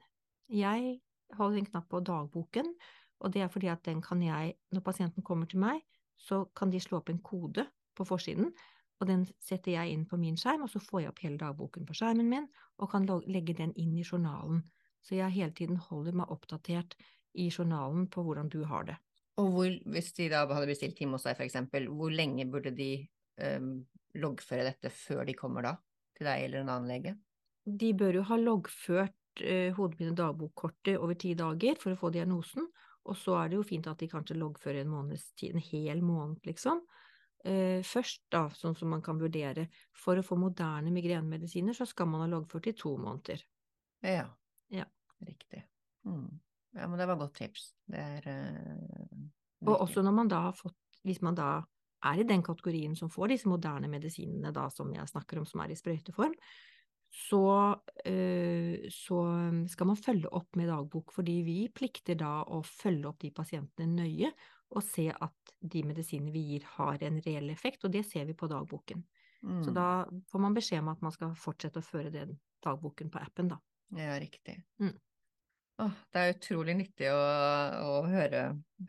Jeg 0.50 1.00
holder 1.38 1.58
en 1.58 1.66
knapp 1.66 1.90
på 1.90 2.04
dagboken, 2.04 2.74
og 3.22 3.32
det 3.34 3.42
er 3.42 3.48
fordi 3.48 3.68
at 3.72 3.84
den 3.84 4.02
kan 4.02 4.22
jeg, 4.22 4.54
når 4.72 4.82
pasienten 4.82 5.24
kommer 5.24 5.46
til 5.50 5.60
meg, 5.60 5.82
så 6.18 6.46
kan 6.56 6.70
de 6.70 6.80
slå 6.80 6.98
opp 6.98 7.10
en 7.10 7.20
kode 7.20 7.66
på 7.96 8.06
forsiden, 8.06 8.52
og 9.00 9.08
den 9.08 9.26
setter 9.42 9.72
jeg 9.72 9.92
inn 9.94 10.06
på 10.06 10.18
min 10.18 10.36
skjerm, 10.38 10.64
og 10.64 10.70
så 10.70 10.80
får 10.80 11.00
jeg 11.02 11.10
opp 11.10 11.20
hele 11.24 11.38
dagboken 11.38 11.86
på 11.86 11.94
skjermen 11.94 12.30
min, 12.30 12.48
og 12.80 12.92
kan 12.92 13.06
legge 13.28 13.54
den 13.58 13.74
inn 13.76 13.98
i 13.98 14.04
journalen. 14.04 14.64
Så 15.04 15.18
jeg 15.18 15.36
hele 15.36 15.54
tiden 15.56 15.80
holder 15.90 16.16
meg 16.16 16.32
oppdatert 16.32 16.96
i 17.34 17.50
journalen 17.50 18.08
på 18.12 18.24
hvordan 18.24 18.52
du 18.52 18.62
har 18.70 18.88
det. 18.88 19.00
Og 19.42 19.50
hvor, 19.56 19.74
hvis 19.90 20.12
de 20.18 20.30
da 20.30 20.44
hadde 20.46 20.70
bestilt 20.70 20.96
time 21.00 21.18
hos 21.18 21.26
deg, 21.26 21.38
for 21.40 21.46
eksempel, 21.48 21.90
hvor 21.90 22.14
lenge 22.14 22.46
burde 22.52 22.74
de 22.78 22.92
um, 23.42 23.76
loggføre 24.22 24.68
dette 24.70 24.94
før 24.94 25.26
de 25.26 25.36
kommer 25.38 25.66
da? 25.66 25.74
Til 26.14 26.30
deg 26.30 26.46
eller 26.46 26.62
en 26.62 26.70
annen 26.70 26.92
lege? 26.92 27.16
De 27.66 27.90
bør 27.98 28.20
jo 28.20 28.26
ha 28.30 28.38
loggført 28.38 29.42
uh, 29.42 29.70
hodepine-dagbokkortet 29.74 31.00
over 31.00 31.18
ti 31.18 31.34
dager 31.40 31.80
for 31.82 31.96
å 31.96 32.00
få 32.00 32.14
diagnosen, 32.14 32.70
og 33.04 33.18
så 33.20 33.40
er 33.42 33.50
det 33.50 33.58
jo 33.58 33.66
fint 33.68 33.90
at 33.90 34.00
de 34.00 34.12
kanskje 34.12 34.38
loggfører 34.38 34.84
en 34.84 34.94
måneds 34.94 35.32
tid, 35.34 35.58
en 35.58 35.66
hel 35.72 36.06
måned, 36.06 36.44
liksom. 36.48 36.84
Uh, 37.44 37.82
først, 37.84 38.22
da, 38.32 38.46
sånn 38.56 38.78
som 38.78 38.94
man 38.94 39.02
kan 39.04 39.18
vurdere, 39.20 39.66
for 39.98 40.22
å 40.22 40.24
få 40.24 40.38
moderne 40.40 40.94
migrenemedisiner, 40.94 41.76
så 41.76 41.90
skal 41.90 42.08
man 42.14 42.24
ha 42.24 42.30
loggført 42.38 42.70
i 42.70 42.78
to 42.78 42.94
måneder. 43.02 43.42
Ja. 44.06 44.30
Riktig. 45.28 45.64
Mm. 46.08 46.40
Ja, 46.74 46.88
men 46.88 46.98
det 47.00 47.08
var 47.10 47.20
godt 47.22 47.36
tips. 47.38 47.70
Det 47.86 48.00
er 48.02 48.28
uh, 48.28 49.70
Og 49.70 49.86
også 49.86 50.04
når 50.04 50.16
man 50.16 50.32
da 50.32 50.42
har 50.50 50.58
fått, 50.58 50.78
hvis 51.06 51.22
man 51.22 51.38
da 51.38 51.64
er 52.04 52.20
i 52.20 52.28
den 52.28 52.44
kategorien 52.44 52.96
som 53.00 53.12
får 53.12 53.32
disse 53.32 53.48
moderne 53.48 53.88
medisinene 53.92 54.52
da, 54.56 54.68
som 54.74 54.92
jeg 54.94 55.08
snakker 55.08 55.40
om, 55.40 55.46
som 55.48 55.62
er 55.64 55.72
i 55.72 55.78
sprøyteform, 55.80 56.34
så, 57.14 57.44
uh, 57.78 58.76
så 58.90 59.20
skal 59.70 59.90
man 59.92 60.02
følge 60.02 60.34
opp 60.34 60.58
med 60.60 60.72
dagbok, 60.72 61.14
fordi 61.14 61.38
vi 61.46 61.58
plikter 61.70 62.18
da 62.20 62.42
å 62.44 62.64
følge 62.66 63.12
opp 63.12 63.22
de 63.22 63.32
pasientene 63.32 64.02
nøye 64.02 64.34
og 64.74 64.82
se 64.82 65.06
at 65.14 65.54
de 65.62 65.84
medisinene 65.86 66.34
vi 66.34 66.42
gir 66.48 66.64
har 66.80 67.04
en 67.06 67.20
reell 67.22 67.52
effekt, 67.54 67.86
og 67.86 67.94
det 67.94 68.02
ser 68.10 68.26
vi 68.26 68.34
på 68.34 68.50
dagboken. 68.50 69.04
Så 69.62 69.70
Mm. 69.70 69.76
da 69.76 70.06
får 70.32 70.40
man 70.40 70.56
beskjed 70.56 70.80
om 70.80 70.90
at 70.90 71.02
man 71.02 71.12
skal 71.12 71.36
fortsette 71.36 71.80
å 71.80 71.86
føre 71.86 72.10
den 72.12 72.40
dagboken 72.64 73.12
på 73.12 73.20
appen, 73.22 73.52
da. 73.52 73.60
Ja, 73.94 74.18
riktig. 74.20 74.64
Mm. 74.82 74.96
Åh, 75.82 75.92
det 76.14 76.22
er 76.22 76.34
utrolig 76.36 76.76
nyttig 76.78 77.08
å, 77.10 77.20
å 77.82 77.94
høre, 78.06 78.42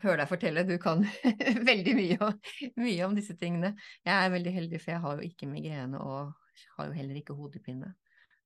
høre 0.02 0.16
deg 0.20 0.28
fortelle. 0.28 0.64
Du 0.68 0.74
kan 0.78 1.00
veldig 1.70 1.94
mye, 1.96 2.18
om- 2.20 2.40
mye 2.82 3.06
om 3.06 3.14
disse 3.16 3.36
tingene. 3.40 3.70
Jeg 4.04 4.12
er 4.26 4.32
veldig 4.34 4.52
heldig, 4.52 4.80
for 4.82 4.92
jeg 4.92 5.00
har 5.00 5.16
jo 5.20 5.28
ikke 5.30 5.48
migrene 5.48 6.00
og 6.00 6.34
har 6.76 6.90
jo 6.90 6.96
heller 6.98 7.16
ikke 7.22 7.36
hodepine. 7.38 7.94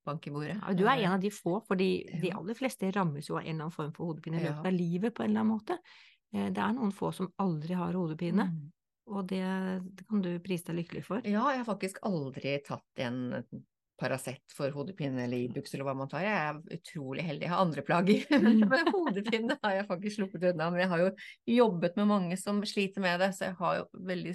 Bank 0.07 0.25
i 0.25 0.31
bordet. 0.33 0.55
Ja, 0.63 0.73
Du 0.73 0.85
er 0.87 1.03
en 1.03 1.17
av 1.19 1.21
de 1.21 1.29
få, 1.35 1.59
fordi 1.67 1.89
de 2.23 2.31
aller 2.33 2.57
fleste 2.57 2.89
rammes 2.95 3.27
jo 3.29 3.35
av 3.37 3.43
en 3.43 3.51
eller 3.51 3.67
annen 3.67 3.75
form 3.75 3.91
for 3.93 4.09
hodepine 4.13 4.39
i 4.41 4.47
Ja. 4.47 4.55
av 4.63 4.71
livet 4.73 5.13
på 5.19 5.25
en 5.25 5.31
eller 5.35 5.43
annen 5.43 5.57
måte. 5.59 5.77
Eh, 6.33 6.49
Det 6.55 6.63
er 6.63 6.73
noen 6.79 6.95
få 6.95 7.11
som 7.13 7.29
aldri 7.43 7.75
har 7.77 7.93
hodepine, 7.99 8.47
Mm. 8.49 8.71
og 9.09 9.27
det, 9.29 9.43
det 9.99 10.07
kan 10.09 10.23
du 10.23 10.31
prise 10.41 10.65
deg 10.71 10.79
lykkelig 10.85 11.05
for. 11.05 11.21
Ja, 11.27 11.43
jeg 11.53 11.65
har 11.65 11.69
faktisk 11.75 11.99
aldri 12.07 12.55
tatt 12.65 13.03
en 13.05 13.35
Paracet 13.99 14.53
for 14.55 14.71
hodepine 14.71 15.25
eller 15.25 15.41
Ibux 15.49 15.73
eller 15.75 15.85
hva 15.89 15.95
man 15.99 16.09
tar. 16.11 16.23
Jeg 16.23 16.39
er 16.39 16.79
utrolig 16.79 17.25
heldig. 17.27 17.43
Jeg 17.49 17.51
har 17.51 17.63
andre 17.65 17.83
plager, 17.83 18.21
Mm. 18.39 18.61
men 18.71 18.91
hodepine 18.95 19.57
har 19.65 19.73
jeg 19.75 19.87
faktisk 19.89 20.17
sluppet 20.21 20.45
unna. 20.53 20.69
Men 20.71 20.81
jeg 20.85 20.89
har 20.93 21.03
jo 21.03 21.09
jobbet 21.59 21.97
med 21.99 22.07
mange 22.07 22.37
som 22.39 22.61
sliter 22.63 23.03
med 23.03 23.19
det, 23.21 23.33
så 23.35 23.49
jeg 23.49 23.57
har 23.59 23.77
jo 23.81 23.85
veldig 24.13 24.35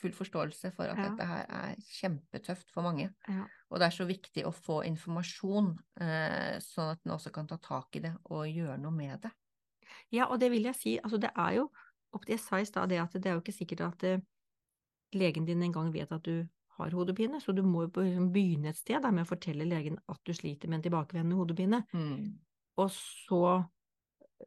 full 0.00 0.16
forståelse 0.16 0.72
for 0.74 0.88
at 0.88 0.96
Ja. 0.98 1.08
dette 1.10 1.28
her 1.28 1.44
er 1.48 1.76
kjempetøft 2.00 2.72
for 2.72 2.82
mange. 2.88 3.10
Ja. 3.28 3.44
Og 3.70 3.78
det 3.82 3.86
er 3.90 3.96
så 3.98 4.06
viktig 4.08 4.44
å 4.48 4.54
få 4.56 4.80
informasjon, 4.88 5.74
eh, 6.00 6.56
sånn 6.64 6.92
at 6.96 7.00
en 7.04 7.12
også 7.18 7.32
kan 7.32 7.46
ta 7.46 7.56
tak 7.60 7.96
i 7.96 8.04
det 8.08 8.14
og 8.30 8.46
gjøre 8.48 8.78
noe 8.80 8.92
med 8.92 9.20
det. 9.22 9.32
Ja, 10.12 10.26
og 10.30 10.40
det 10.40 10.50
vil 10.50 10.64
jeg 10.64 10.74
si, 10.80 10.98
altså 10.98 11.20
det 11.20 11.30
er 11.36 11.56
jo, 11.60 11.68
opp 12.14 12.24
til 12.24 12.36
jeg 12.38 12.40
sa 12.44 12.56
i 12.62 12.64
stad, 12.64 12.88
det 12.88 13.00
at 13.02 13.12
det 13.12 13.26
er 13.26 13.34
jo 13.36 13.40
ikke 13.44 13.56
sikkert 13.60 13.80
at 13.92 14.04
eh, 14.04 14.20
legen 15.14 15.44
din 15.46 15.62
engang 15.62 15.92
vet 15.92 16.10
at 16.12 16.22
du 16.26 16.48
har 16.78 16.96
hodepine, 16.96 17.40
så 17.40 17.54
du 17.54 17.62
må 17.66 17.86
jo 17.86 17.92
begynne 18.32 18.72
et 18.72 18.78
sted 18.80 19.04
med 19.10 19.24
å 19.24 19.30
fortelle 19.30 19.66
legen 19.68 19.98
at 20.10 20.20
du 20.24 20.34
sliter 20.34 20.68
med 20.70 20.80
en 20.80 20.88
tilbakevendende 20.88 21.38
hodepine, 21.38 21.84
Mm. 21.94 22.34
og 22.76 22.90
så 22.90 23.44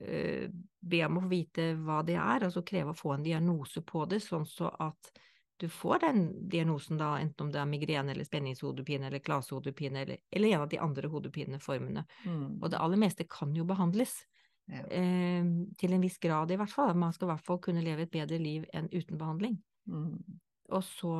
eh, 0.01 0.49
be 0.79 1.05
om 1.05 1.17
å 1.17 1.23
få 1.23 1.31
vite 1.31 1.71
hva 1.79 2.01
det 2.05 2.17
er, 2.19 2.45
altså 2.47 2.63
kreve 2.67 2.93
å 2.93 2.97
få 2.97 3.15
en 3.15 3.25
diagnose 3.25 3.81
på 3.81 4.05
det, 4.05 4.19
sånn 4.23 4.45
så 4.45 4.69
at 4.79 5.11
du 5.57 5.65
får 5.73 6.03
den 6.03 6.49
diagnosen 6.49 6.99
da, 6.99 7.15
enten 7.17 7.47
om 7.47 7.51
det 7.51 7.59
er 7.59 7.69
migrene 7.69 8.13
eller 8.13 8.27
spenningshodepine 8.27 9.07
eller 9.09 9.23
klasehodepine 9.25 10.03
eller, 10.03 10.19
eller 10.29 10.53
en 10.53 10.65
av 10.67 10.69
de 10.69 10.77
andre 10.77 11.09
hodepineformene. 11.09 12.03
Mm. 12.27 12.59
Og 12.61 12.69
det 12.69 12.77
aller 12.77 13.01
meste 13.01 13.25
kan 13.25 13.55
jo 13.57 13.65
behandles. 13.65 14.19
Ja. 14.67 14.83
Eh, 14.91 15.47
til 15.79 15.95
en 15.95 16.03
viss 16.03 16.19
grad 16.21 16.51
i 16.51 16.59
hvert 16.59 16.73
fall. 16.73 16.93
Man 16.93 17.15
skal 17.15 17.29
i 17.29 17.31
hvert 17.31 17.45
fall 17.47 17.61
kunne 17.63 17.81
leve 17.81 18.05
et 18.05 18.13
bedre 18.13 18.37
liv 18.37 18.67
enn 18.75 18.89
uten 18.93 19.17
behandling. 19.17 19.57
Mm. 19.89 20.19
Og 20.75 20.83
så, 20.83 21.13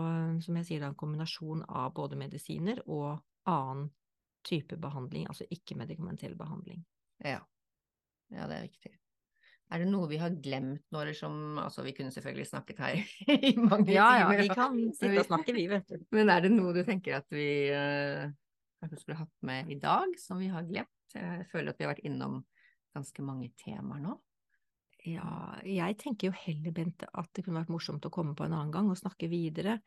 som 0.44 0.60
jeg 0.60 0.68
sier, 0.68 0.84
da, 0.84 0.92
en 0.92 1.00
kombinasjon 1.00 1.64
av 1.70 1.94
både 1.96 2.20
medisiner 2.20 2.82
og 2.86 3.16
annen 3.48 3.88
type 4.48 4.78
behandling, 4.80 5.28
altså 5.28 5.48
ikke-medikamentell 5.52 6.36
behandling. 6.40 6.82
Ja. 7.24 7.40
ja, 8.32 8.48
det 8.48 8.58
er 8.58 8.66
riktig. 8.68 8.94
Er 9.68 9.84
det 9.84 9.88
noe 9.92 10.08
vi 10.08 10.20
har 10.22 10.32
glemt 10.32 10.84
nå, 10.94 11.00
eller 11.02 11.16
som 11.18 11.58
Altså, 11.60 11.84
vi 11.84 11.92
kunne 11.96 12.14
selvfølgelig 12.16 12.48
snakket 12.48 12.78
her 12.80 13.00
i 13.50 13.54
mange 13.60 13.92
Ja, 13.92 14.08
ja, 14.22 14.28
timer. 14.30 14.44
vi 14.44 14.52
kan 14.56 14.78
sitte 14.96 15.24
og 15.24 15.28
snakke, 15.28 15.56
vi, 15.56 15.66
vet 15.72 15.90
du. 15.92 16.06
Men 16.16 16.32
er 16.32 16.46
det 16.46 16.54
noe 16.54 16.76
du 16.76 16.84
tenker 16.88 17.20
at 17.20 17.28
vi 17.36 17.48
uh, 17.72 18.30
kanskje 18.80 19.02
skulle 19.02 19.20
hatt 19.20 19.34
med 19.48 19.74
i 19.74 19.80
dag, 19.82 20.16
som 20.24 20.40
vi 20.44 20.52
har 20.54 20.68
glemt? 20.68 20.94
Jeg 21.16 21.48
føler 21.52 21.72
at 21.72 21.80
vi 21.80 21.88
har 21.88 21.96
vært 21.96 22.08
innom 22.08 22.42
ganske 22.96 23.24
mange 23.24 23.52
temaer 23.60 24.04
nå. 24.04 24.16
Ja, 25.08 25.56
jeg 25.64 25.98
tenker 26.02 26.30
jo 26.32 26.36
heller, 26.36 26.74
Bente, 26.76 27.08
at 27.14 27.30
det 27.36 27.46
kunne 27.46 27.62
vært 27.62 27.72
morsomt 27.74 28.06
å 28.08 28.12
komme 28.14 28.36
på 28.38 28.46
en 28.48 28.56
annen 28.58 28.74
gang 28.74 28.90
og 28.92 29.00
snakke 29.00 29.30
videre. 29.32 29.78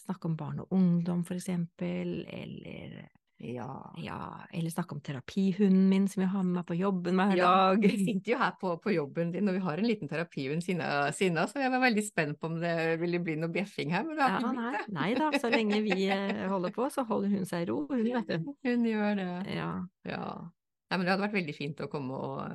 Snakke 0.00 0.30
om 0.30 0.36
barn 0.40 0.62
og 0.62 0.70
ungdom, 0.76 1.24
for 1.28 1.36
eksempel, 1.40 2.20
eller 2.28 3.08
Ja. 3.40 3.66
ja, 3.96 4.44
eller 4.52 4.68
snakke 4.70 4.92
om 4.92 5.00
terapihunden 5.00 5.88
min 5.88 6.06
som 6.12 6.20
jeg 6.20 6.28
har 6.28 6.42
med 6.44 6.58
meg 6.58 6.66
på 6.68 6.76
jobben 6.76 7.16
hver 7.16 7.38
Ja, 7.38 7.52
dag. 7.72 7.80
vi 7.80 7.96
sitter 8.04 8.32
jo 8.34 8.38
her 8.42 8.52
på, 8.60 8.74
på 8.84 8.92
jobben 8.92 9.32
din, 9.32 9.48
og 9.48 9.56
vi 9.56 9.62
har 9.64 9.80
en 9.80 9.88
liten 9.88 10.10
terapihund 10.10 10.62
Sina, 10.64 10.90
av, 11.08 11.48
så 11.48 11.62
jeg 11.64 11.72
var 11.72 11.80
veldig 11.80 12.04
spent 12.04 12.36
på 12.40 12.50
om 12.50 12.58
det 12.60 12.74
ville 13.00 13.20
bli 13.24 13.38
noe 13.40 13.48
bjeffing 13.54 13.94
her, 13.96 14.04
men 14.04 14.16
det 14.20 14.26
har 14.26 14.36
Ja, 14.36 14.40
ikke 14.44 14.60
nei, 14.60 14.70
blitt 14.74 14.86
det. 14.86 14.94
nei 14.98 15.10
da, 15.16 15.30
så 15.40 15.50
lenge 15.52 15.80
vi 15.88 15.96
eh, 16.12 16.44
holder 16.52 16.74
på, 16.76 16.90
så 16.92 17.06
holder 17.08 17.32
hun 17.32 17.48
seg 17.48 17.64
i 17.64 17.70
ro, 17.72 17.80
hun, 17.88 18.04
vet 18.12 18.28
du. 18.28 18.52
Hun 18.68 18.84
gjør 18.92 19.16
det. 19.16 19.30
Ja. 19.56 19.70
Ja. 20.04 20.24
Nei, 20.90 20.98
men 20.98 21.06
det 21.06 21.12
hadde 21.12 21.22
vært 21.22 21.36
veldig 21.38 21.54
fint 21.54 21.80
å 21.84 21.88
komme 21.90 22.18
og, 22.18 22.54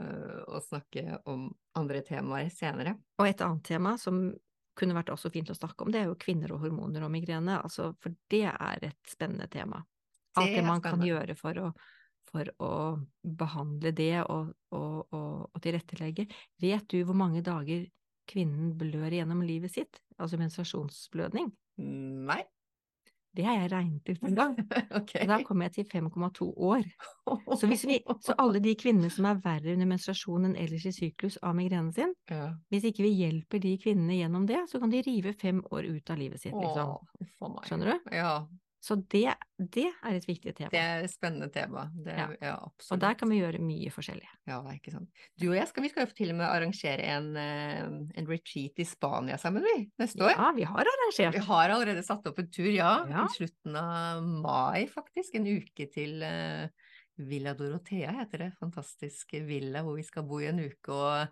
og 0.52 0.64
snakke 0.66 1.22
om 1.32 1.48
andre 1.80 2.02
temaer 2.04 2.50
senere. 2.52 2.98
Og 3.16 3.30
et 3.30 3.44
annet 3.46 3.64
tema 3.64 3.96
som 4.02 4.26
kunne 4.76 4.96
vært 4.98 5.14
også 5.14 5.32
fint 5.32 5.50
å 5.52 5.56
snakke 5.56 5.86
om, 5.86 5.92
det 5.94 6.02
er 6.02 6.10
jo 6.10 6.18
kvinner 6.20 6.52
og 6.52 6.66
hormoner 6.66 7.06
og 7.08 7.14
migrene, 7.14 7.62
altså, 7.64 7.94
for 8.04 8.16
det 8.32 8.44
er 8.52 8.90
et 8.90 9.00
spennende 9.08 9.48
tema. 9.52 9.80
Alt 10.36 10.52
Det 10.52 10.60
det 10.60 10.66
man 10.68 10.84
kan 10.84 11.00
gjøre 11.00 11.38
for 11.40 11.62
å, 11.64 11.70
for 12.28 12.52
å 12.60 12.72
behandle 13.24 13.94
det 13.96 14.18
og, 14.26 14.52
og, 14.76 14.98
og, 15.16 15.46
og 15.48 15.62
tilrettelegge. 15.64 16.28
Vet 16.60 16.90
du 16.92 17.06
hvor 17.08 17.16
mange 17.16 17.40
dager 17.46 17.88
kvinnen 18.28 18.74
blør 18.76 19.16
gjennom 19.16 19.46
livet 19.48 19.72
sitt, 19.72 20.02
altså 20.20 20.42
menstruasjonsblødning? 20.42 21.54
Nei. 21.80 22.42
Det 23.36 23.46
har 23.48 23.60
jeg 23.60 23.72
regnet 23.74 24.10
ut 24.10 24.26
en 24.30 24.38
gang. 24.38 24.56
okay. 25.00 25.28
Da 25.30 25.40
kommer 25.48 25.70
jeg 25.70 25.86
til 25.86 26.04
5,2 26.08 26.50
år. 26.56 26.86
Så, 27.60 27.68
hvis 27.70 27.86
vi, 27.88 28.00
så 28.22 28.36
alle 28.42 28.62
de 28.62 28.76
kvinnene 28.78 29.10
som 29.14 29.26
er 29.30 29.40
verre 29.44 29.74
under 29.74 29.88
menstruasjon 29.90 30.50
enn 30.50 30.58
ellers 30.60 30.86
i 30.86 30.94
syklus 30.94 31.40
av 31.42 31.56
migrenen 31.58 31.92
sin, 31.96 32.14
ja. 32.30 32.52
hvis 32.70 32.86
ikke 32.92 33.06
vi 33.06 33.16
hjelper 33.24 33.64
de 33.64 33.74
kvinnene 33.82 34.20
gjennom 34.20 34.46
det, 34.50 34.60
så 34.70 34.82
kan 34.82 34.94
de 34.94 35.02
rive 35.06 35.34
fem 35.40 35.64
år 35.74 35.90
ut 35.90 36.14
av 36.14 36.22
livet 36.22 36.44
sitt, 36.44 36.54
liksom. 36.54 36.94
Åh. 37.42 37.58
Skjønner 37.66 37.94
du? 37.96 38.14
Ja, 38.14 38.36
Så 38.86 38.98
det, 39.10 39.32
det 39.58 39.88
er 39.90 40.16
et 40.20 40.28
viktig 40.30 40.52
tema. 40.60 40.70
det 40.70 40.82
er 40.82 41.06
et 41.08 41.10
spennende 41.10 41.48
tema. 41.50 41.88
Det, 42.06 42.14
Ja. 42.14 42.28
ja. 42.42 42.56
Og 42.94 43.00
der 43.02 43.16
kan 43.18 43.32
vi 43.32 43.40
gjøre 43.40 43.58
mye 43.64 43.90
forskjellig. 43.90 44.28
Ja, 44.46 44.60
ikke 44.76 44.94
sant. 44.94 45.10
Du 45.42 45.48
og 45.50 45.56
jeg 45.58 45.66
skal, 45.72 45.86
vi 45.88 45.90
skal 45.90 46.06
jo 46.06 46.14
til 46.20 46.34
og 46.36 46.38
med 46.38 46.46
arrangere 46.46 47.08
en, 47.16 47.32
eh, 47.42 47.82
en 48.22 48.30
retreat 48.30 48.78
i 48.84 48.86
Spania 48.86 49.40
sammen, 49.42 49.66
vi, 49.66 49.88
neste 50.02 50.22
år. 50.22 50.36
Ja, 50.36 50.52
vi 50.54 50.68
har 50.70 50.86
arrangert. 50.86 51.34
Vi 51.34 51.46
har 51.48 51.74
allerede 51.74 52.06
satt 52.06 52.30
opp 52.30 52.44
en 52.44 52.52
tur, 52.54 52.70
ja. 52.70 52.94
Ja. 53.10 53.26
I 53.26 53.34
slutten 53.40 53.80
av 53.82 54.22
mai, 54.22 54.86
faktisk. 54.92 55.34
En 55.40 55.50
uke 55.50 55.90
til 55.90 56.22
eh, 56.22 56.70
Villa 57.26 57.56
Dorothea 57.58 58.12
heter 58.20 58.46
det. 58.46 58.52
Fantastisk 58.60 59.34
villa 59.48 59.82
hvor 59.86 59.98
vi 59.98 60.04
skal 60.06 60.28
bo 60.30 60.42
i 60.44 60.50
en 60.52 60.62
uke. 60.62 60.92
Og 60.92 61.28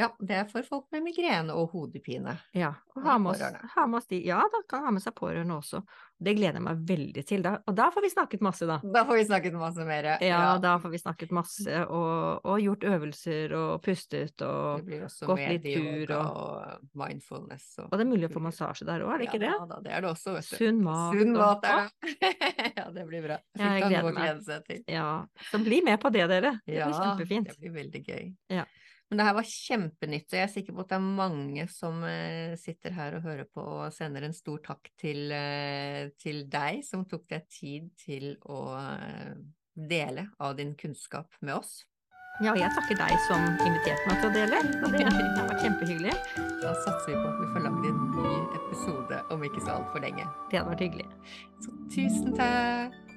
ja, 0.00 0.08
det 0.18 0.36
er 0.42 0.46
for 0.50 0.64
folk 0.66 0.86
med 0.94 1.04
migrene 1.04 1.52
og 1.54 1.70
hodepine. 1.74 2.36
Ja, 2.56 2.72
og 2.96 3.02
ha 3.04 3.18
med, 3.20 3.32
oss, 3.36 3.58
ha 3.74 3.86
med 3.86 3.98
oss 4.00 4.08
de. 4.10 4.18
Ja, 4.26 4.40
da 4.52 4.60
kan 4.68 4.84
ha 4.86 4.90
med 4.96 5.02
seg 5.04 5.14
pårørende 5.18 5.58
også. 5.60 5.82
Det 6.20 6.34
gleder 6.36 6.58
jeg 6.58 6.64
meg 6.66 6.80
veldig 6.88 7.22
til. 7.28 7.42
Da. 7.44 7.52
Og 7.68 7.76
da 7.78 7.86
får 7.94 8.04
vi 8.04 8.10
snakket 8.12 8.42
masse, 8.44 8.66
da. 8.68 8.76
Da 8.84 9.04
får 9.08 9.16
vi 9.20 9.24
snakket 9.28 9.54
masse 9.56 9.84
mer. 9.88 10.08
Ja, 10.24 10.40
da 10.60 10.74
får 10.82 10.92
vi 10.92 11.00
snakket 11.00 11.30
masse 11.32 11.78
og, 11.86 12.44
og 12.44 12.58
gjort 12.60 12.84
øvelser 12.90 13.54
og 13.56 13.70
pustet 13.86 14.42
og 14.44 14.84
gått 14.84 15.44
litt 15.46 15.64
tur 15.70 16.12
og- 16.18 16.36
og 16.40 16.84
mindfulness. 17.00 17.78
Og, 17.78 17.88
Og 17.92 17.96
det 17.98 18.04
er 18.06 18.10
mulig 18.10 18.28
å 18.28 18.32
få 18.34 18.42
massasje 18.44 18.84
der 18.88 19.00
òg, 19.06 19.14
er 19.14 19.18
det 19.22 19.28
ikke 19.30 19.40
det? 19.44 19.52
Ja 19.54 19.66
da, 19.70 19.80
det 19.84 19.92
er 19.96 20.04
det 20.04 20.10
også, 20.10 20.34
vet 20.36 20.50
du. 20.50 20.56
Sunn 20.60 20.82
mat. 20.84 21.14
Sunn 21.16 21.32
mat 21.36 21.64
er 21.64 21.88
det. 21.88 22.34
ja, 22.80 22.86
det 22.94 23.06
blir 23.08 23.24
bra. 23.24 23.38
Ja, 23.58 23.72
jeg 23.78 23.88
gleder 23.88 24.18
meg. 24.20 24.84
Ja, 24.88 25.08
så 25.50 25.62
bli 25.64 25.80
med 25.86 26.00
på 26.02 26.12
det, 26.12 26.26
dere. 26.30 26.52
Det 26.66 26.76
Ja, 26.76 26.86
blir 26.90 27.00
kjempefint. 27.00 27.48
det 27.48 27.58
blir 27.64 27.74
veldig 27.80 28.04
gøy. 28.06 28.30
Ja. 28.52 28.64
Men 29.10 29.18
det 29.18 29.26
her 29.26 29.34
var 29.34 29.46
kjempenytt, 29.50 30.28
og 30.30 30.38
jeg 30.38 30.46
er 30.46 30.52
sikker 30.52 30.74
på 30.76 30.84
at 30.84 30.92
det 30.92 30.98
er 31.00 31.06
mange 31.18 31.64
som 31.74 32.04
eh, 32.06 32.54
sitter 32.60 32.94
her 32.94 33.16
og 33.18 33.24
hører 33.24 33.48
på 33.50 33.64
og 33.64 33.94
sender 33.94 34.22
en 34.22 34.36
stor 34.36 34.60
takk 34.62 34.86
til, 35.02 35.32
eh, 35.34 36.12
til 36.22 36.44
deg 36.52 36.84
som 36.86 37.02
tok 37.10 37.26
deg 37.32 37.48
tid 37.50 37.90
til 37.98 38.36
å 38.46 38.60
eh, 38.78 39.34
dele 39.74 40.28
av 40.38 40.54
din 40.62 40.76
kunnskap 40.78 41.34
med 41.42 41.56
oss. 41.58 41.80
Ja, 42.40 42.54
og 42.54 42.62
jeg 42.62 42.70
takker 42.72 42.96
deg 43.02 43.18
som 43.26 43.42
inviterte 43.66 44.06
meg 44.06 44.22
til 44.22 44.30
å 44.30 44.32
dele. 44.38 44.62
Det 44.94 45.02
har 45.10 45.50
vært 45.50 45.66
kjempehyggelig. 45.66 46.16
Da 46.62 46.72
satser 46.86 47.10
vi 47.10 47.18
på 47.18 47.26
at 47.34 47.42
vi 47.42 47.50
får 47.50 47.66
lagd 47.66 47.90
en 47.90 48.00
ny 48.14 48.38
episode 48.62 49.22
om 49.34 49.46
ikke 49.50 49.66
så 49.66 49.76
altfor 49.80 50.06
lenge. 50.06 50.30
Det 50.48 50.62
hadde 50.62 50.70
vært 50.70 50.86
hyggelig. 50.86 51.12
Så 51.66 51.78
tusen 51.98 52.36
takk! 52.38 53.09